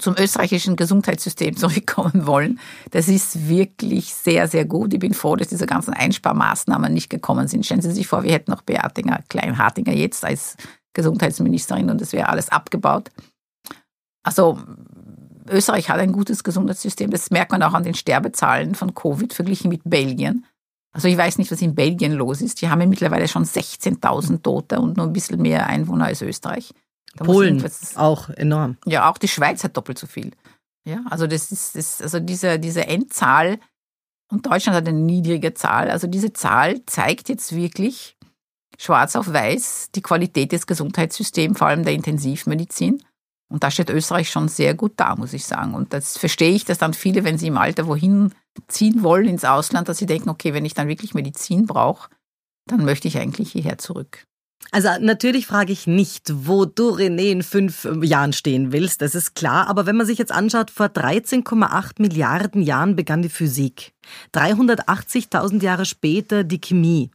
zum 0.00 0.16
österreichischen 0.18 0.76
Gesundheitssystem 0.76 1.56
zurückkommen 1.56 2.26
wollen. 2.26 2.58
Das 2.90 3.08
ist 3.08 3.48
wirklich 3.48 4.12
sehr, 4.14 4.48
sehr 4.48 4.64
gut. 4.64 4.92
Ich 4.92 5.00
bin 5.00 5.14
froh, 5.14 5.36
dass 5.36 5.48
diese 5.48 5.66
ganzen 5.66 5.94
Einsparmaßnahmen 5.94 6.92
nicht 6.92 7.08
gekommen 7.08 7.46
sind. 7.48 7.64
Stellen 7.64 7.82
Sie 7.82 7.92
sich 7.92 8.08
vor, 8.08 8.24
wir 8.24 8.32
hätten 8.32 8.50
noch 8.50 8.62
Beatinger 8.62 9.22
Kleinhartinger 9.28 9.92
jetzt 9.92 10.24
als 10.24 10.56
Gesundheitsministerin 10.92 11.90
und 11.90 12.00
es 12.02 12.12
wäre 12.12 12.28
alles 12.28 12.48
abgebaut. 12.48 13.10
Also 14.22 14.58
Österreich 15.48 15.88
hat 15.88 15.98
ein 15.98 16.12
gutes 16.12 16.44
Gesundheitssystem. 16.44 17.10
Das 17.10 17.30
merkt 17.30 17.52
man 17.52 17.62
auch 17.62 17.74
an 17.74 17.84
den 17.84 17.94
Sterbezahlen 17.94 18.74
von 18.74 18.94
Covid 18.94 19.32
verglichen 19.32 19.68
mit 19.68 19.82
Belgien. 19.84 20.46
Also 20.92 21.08
ich 21.08 21.16
weiß 21.18 21.38
nicht, 21.38 21.50
was 21.52 21.60
in 21.60 21.74
Belgien 21.74 22.12
los 22.12 22.40
ist. 22.40 22.62
Die 22.62 22.70
haben 22.70 22.80
ja 22.80 22.86
mittlerweile 22.86 23.28
schon 23.28 23.44
16.000 23.44 24.42
Tote 24.42 24.80
und 24.80 24.96
nur 24.96 25.06
ein 25.06 25.12
bisschen 25.12 25.42
mehr 25.42 25.66
Einwohner 25.66 26.06
als 26.06 26.22
Österreich. 26.22 26.72
Da 27.16 27.24
Polen 27.24 27.64
auch 27.96 28.30
enorm. 28.30 28.76
Ja, 28.86 29.10
auch 29.10 29.18
die 29.18 29.28
Schweiz 29.28 29.62
hat 29.64 29.76
doppelt 29.76 29.98
so 29.98 30.06
viel. 30.06 30.32
Ja, 30.84 31.02
also 31.10 31.26
das 31.26 31.50
ist, 31.52 31.76
das, 31.76 32.00
also 32.00 32.20
diese, 32.20 32.58
diese 32.58 32.86
Endzahl 32.86 33.58
und 34.30 34.46
Deutschland 34.46 34.76
hat 34.76 34.88
eine 34.88 34.98
niedrige 34.98 35.54
Zahl. 35.54 35.90
Also 35.90 36.06
diese 36.06 36.32
Zahl 36.32 36.84
zeigt 36.86 37.28
jetzt 37.28 37.54
wirklich 37.54 38.16
schwarz 38.78 39.16
auf 39.16 39.32
weiß 39.32 39.90
die 39.94 40.02
Qualität 40.02 40.52
des 40.52 40.66
Gesundheitssystems, 40.66 41.58
vor 41.58 41.68
allem 41.68 41.84
der 41.84 41.94
Intensivmedizin. 41.94 43.02
Und 43.48 43.62
da 43.62 43.70
steht 43.70 43.90
Österreich 43.90 44.30
schon 44.30 44.48
sehr 44.48 44.74
gut 44.74 44.94
da, 44.96 45.14
muss 45.14 45.32
ich 45.32 45.46
sagen. 45.46 45.74
Und 45.74 45.92
das 45.92 46.18
verstehe 46.18 46.50
ich, 46.50 46.64
dass 46.64 46.78
dann 46.78 46.94
viele, 46.94 47.24
wenn 47.24 47.38
sie 47.38 47.46
im 47.46 47.58
Alter 47.58 47.86
wohin 47.86 48.32
ziehen 48.68 49.02
wollen 49.02 49.28
ins 49.28 49.44
Ausland, 49.44 49.88
dass 49.88 49.98
sie 49.98 50.06
denken, 50.06 50.30
okay, 50.30 50.52
wenn 50.52 50.64
ich 50.64 50.74
dann 50.74 50.88
wirklich 50.88 51.14
Medizin 51.14 51.66
brauche, 51.66 52.10
dann 52.66 52.84
möchte 52.84 53.06
ich 53.06 53.18
eigentlich 53.18 53.52
hierher 53.52 53.78
zurück. 53.78 54.24
Also 54.72 54.88
natürlich 55.00 55.46
frage 55.46 55.72
ich 55.72 55.86
nicht, 55.86 56.32
wo 56.34 56.64
du 56.64 56.90
René 56.90 57.30
in 57.30 57.42
fünf 57.42 57.86
Jahren 58.02 58.32
stehen 58.32 58.72
willst, 58.72 59.00
das 59.00 59.14
ist 59.14 59.34
klar. 59.34 59.68
Aber 59.68 59.86
wenn 59.86 59.96
man 59.96 60.06
sich 60.06 60.18
jetzt 60.18 60.32
anschaut, 60.32 60.70
vor 60.70 60.86
13,8 60.86 62.00
Milliarden 62.00 62.62
Jahren 62.62 62.96
begann 62.96 63.22
die 63.22 63.28
Physik. 63.28 63.92
380.000 64.34 65.62
Jahre 65.62 65.84
später 65.84 66.42
die 66.42 66.60
Chemie. 66.60 67.10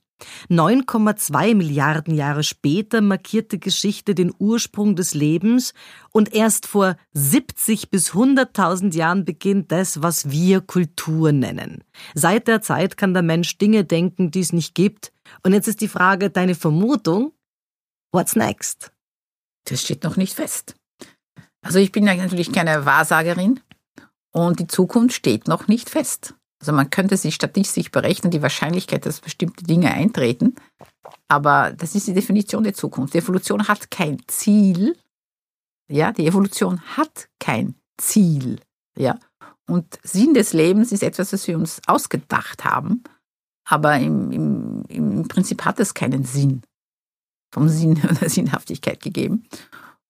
9,2 0.50 1.56
Milliarden 1.56 2.14
Jahre 2.14 2.44
später 2.44 3.02
markierte 3.02 3.60
Geschichte 3.60 4.16
den 4.16 4.34
Ursprung 4.38 4.96
des 4.96 5.14
Lebens 5.14 5.74
und 6.12 6.34
erst 6.34 6.68
vor 6.68 6.96
70 7.14 7.90
bis 7.90 8.12
100.000 8.12 8.96
Jahren 8.96 9.26
beginnt 9.26 9.72
das, 9.72 10.02
was 10.02 10.30
wir 10.30 10.62
Kultur 10.62 11.32
nennen. 11.32 11.84
Seit 12.14 12.48
der 12.48 12.62
Zeit 12.62 12.98
kann 12.98 13.14
der 13.14 13.24
Mensch 13.24 13.58
Dinge 13.58 13.84
denken, 13.84 14.32
die 14.32 14.42
es 14.42 14.54
nicht 14.54 14.76
gibt. 14.76 15.12
Und 15.44 15.54
jetzt 15.54 15.68
ist 15.68 15.82
die 15.82 15.88
Frage, 15.88 16.30
deine 16.30 16.56
Vermutung, 16.56 17.34
what's 18.12 18.36
next? 18.36 18.92
Das 19.66 19.82
steht 19.82 20.04
noch 20.04 20.18
nicht 20.18 20.34
fest. 20.34 20.76
Also 21.62 21.80
ich 21.80 21.92
bin 21.92 22.08
ja 22.08 22.16
natürlich 22.16 22.52
keine 22.52 22.86
Wahrsagerin 22.86 23.60
und 24.32 24.60
die 24.60 24.68
Zukunft 24.68 25.16
steht 25.16 25.48
noch 25.48 25.68
nicht 25.68 25.90
fest. 25.90 26.36
Also 26.62 26.74
man 26.74 26.92
könnte 26.92 27.18
sich 27.18 27.34
statistisch 27.34 27.90
berechnen, 27.90 28.32
die 28.32 28.44
Wahrscheinlichkeit, 28.44 29.08
dass 29.08 29.20
bestimmte 29.20 29.64
Dinge 29.64 29.92
eintreten. 29.92 30.56
Aber 31.28 31.72
das 31.72 31.96
ist 31.96 32.08
die 32.08 32.14
Definition 32.14 32.64
der 32.64 32.76
Zukunft. 32.76 33.16
Die 33.16 33.18
Evolution 33.18 33.68
hat 33.68 33.90
kein 33.90 34.22
Ziel. 34.28 34.96
Ja, 35.90 36.12
die 36.12 36.28
Evolution 36.28 36.80
hat 36.96 37.30
kein 37.40 37.74
Ziel. 37.98 38.60
Ja. 38.96 39.18
Und 39.68 40.00
Sinn 40.04 40.36
des 40.36 40.54
Lebens 40.54 40.92
ist 40.92 41.02
etwas, 41.02 41.34
was 41.34 41.48
wir 41.48 41.58
uns 41.58 41.82
ausgedacht 41.88 42.64
haben. 42.64 43.04
Aber 43.68 43.98
im, 43.98 44.32
im, 44.32 44.84
im 44.88 45.28
Prinzip 45.28 45.66
hat 45.66 45.80
es 45.80 45.96
keinen 45.96 46.26
Sinn. 46.26 46.62
Vom 47.52 47.70
Sinn 47.70 48.00
oder 48.04 48.30
Sinnhaftigkeit 48.30 49.02
gegeben. 49.02 49.48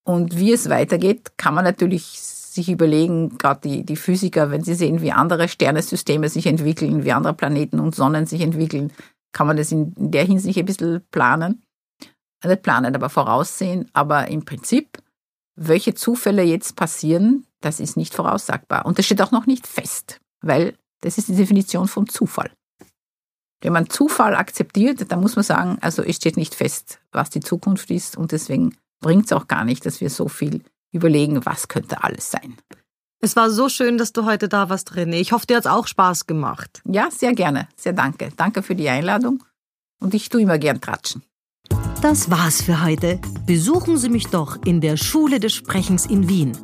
Und 0.03 0.35
wie 0.35 0.51
es 0.51 0.69
weitergeht, 0.69 1.37
kann 1.37 1.53
man 1.53 1.63
natürlich 1.63 2.19
sich 2.53 2.69
überlegen, 2.69 3.37
gerade 3.37 3.61
die, 3.61 3.83
die 3.83 3.95
Physiker, 3.95 4.51
wenn 4.51 4.63
sie 4.63 4.75
sehen, 4.75 5.01
wie 5.01 5.11
andere 5.11 5.47
Sternesysteme 5.47 6.29
sich 6.29 6.45
entwickeln, 6.45 7.03
wie 7.03 7.11
andere 7.11 7.33
Planeten 7.33 7.79
und 7.79 7.95
Sonnen 7.95 8.25
sich 8.25 8.41
entwickeln, 8.41 8.91
kann 9.31 9.47
man 9.47 9.57
das 9.57 9.71
in, 9.71 9.93
in 9.93 10.11
der 10.11 10.25
Hinsicht 10.25 10.59
ein 10.59 10.65
bisschen 10.65 11.01
planen. 11.11 11.63
Nicht 12.43 12.63
planen, 12.63 12.95
aber 12.95 13.09
voraussehen. 13.09 13.89
Aber 13.93 14.27
im 14.27 14.43
Prinzip, 14.43 14.97
welche 15.55 15.93
Zufälle 15.93 16.43
jetzt 16.43 16.75
passieren, 16.75 17.45
das 17.61 17.79
ist 17.79 17.97
nicht 17.97 18.13
voraussagbar. 18.13 18.85
Und 18.85 18.97
das 18.97 19.05
steht 19.05 19.21
auch 19.21 19.31
noch 19.31 19.45
nicht 19.45 19.67
fest, 19.67 20.19
weil 20.41 20.75
das 21.01 21.17
ist 21.17 21.29
die 21.29 21.35
Definition 21.35 21.87
von 21.87 22.07
Zufall. 22.07 22.51
Wenn 23.61 23.73
man 23.73 23.89
Zufall 23.89 24.35
akzeptiert, 24.35 25.11
dann 25.11 25.21
muss 25.21 25.35
man 25.35 25.43
sagen, 25.43 25.77
also 25.81 26.01
es 26.01 26.15
steht 26.15 26.35
nicht 26.35 26.55
fest, 26.55 26.99
was 27.11 27.29
die 27.29 27.41
Zukunft 27.41 27.91
ist 27.91 28.17
und 28.17 28.31
deswegen 28.31 28.75
bringt 29.01 29.25
es 29.25 29.33
auch 29.33 29.47
gar 29.47 29.63
nicht, 29.63 29.85
dass 29.85 30.01
wir 30.01 30.09
so 30.09 30.27
viel 30.27 30.63
überlegen, 30.91 31.45
was 31.45 31.67
könnte 31.67 32.03
alles 32.03 32.31
sein. 32.31 32.57
Es 33.23 33.35
war 33.35 33.51
so 33.51 33.69
schön, 33.69 33.99
dass 33.99 34.13
du 34.13 34.25
heute 34.25 34.49
da 34.49 34.69
warst, 34.69 34.93
René. 34.93 35.13
Ich 35.15 35.31
hoffe, 35.31 35.45
dir 35.45 35.57
hat 35.57 35.65
es 35.65 35.71
auch 35.71 35.85
Spaß 35.85 36.25
gemacht. 36.25 36.81
Ja, 36.85 37.09
sehr 37.11 37.33
gerne. 37.33 37.67
Sehr 37.75 37.93
danke. 37.93 38.31
Danke 38.35 38.63
für 38.63 38.75
die 38.75 38.89
Einladung. 38.89 39.43
Und 39.99 40.15
ich 40.15 40.29
tue 40.29 40.41
immer 40.41 40.57
gern 40.57 40.81
tratschen. 40.81 41.21
Das 42.01 42.31
war's 42.31 42.63
für 42.63 42.83
heute. 42.83 43.19
Besuchen 43.45 43.97
Sie 43.97 44.09
mich 44.09 44.25
doch 44.27 44.57
in 44.65 44.81
der 44.81 44.97
Schule 44.97 45.39
des 45.39 45.53
Sprechens 45.53 46.07
in 46.07 46.27
Wien. 46.27 46.57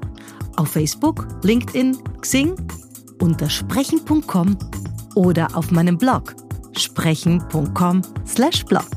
Auf 0.56 0.70
Facebook, 0.70 1.28
LinkedIn, 1.44 1.96
Xing, 2.22 2.56
unter 3.22 3.48
sprechen.com 3.48 4.58
oder 5.14 5.56
auf 5.56 5.70
meinem 5.70 6.00
Blog 6.00 6.34
sprechen.com/blog. 6.76 8.90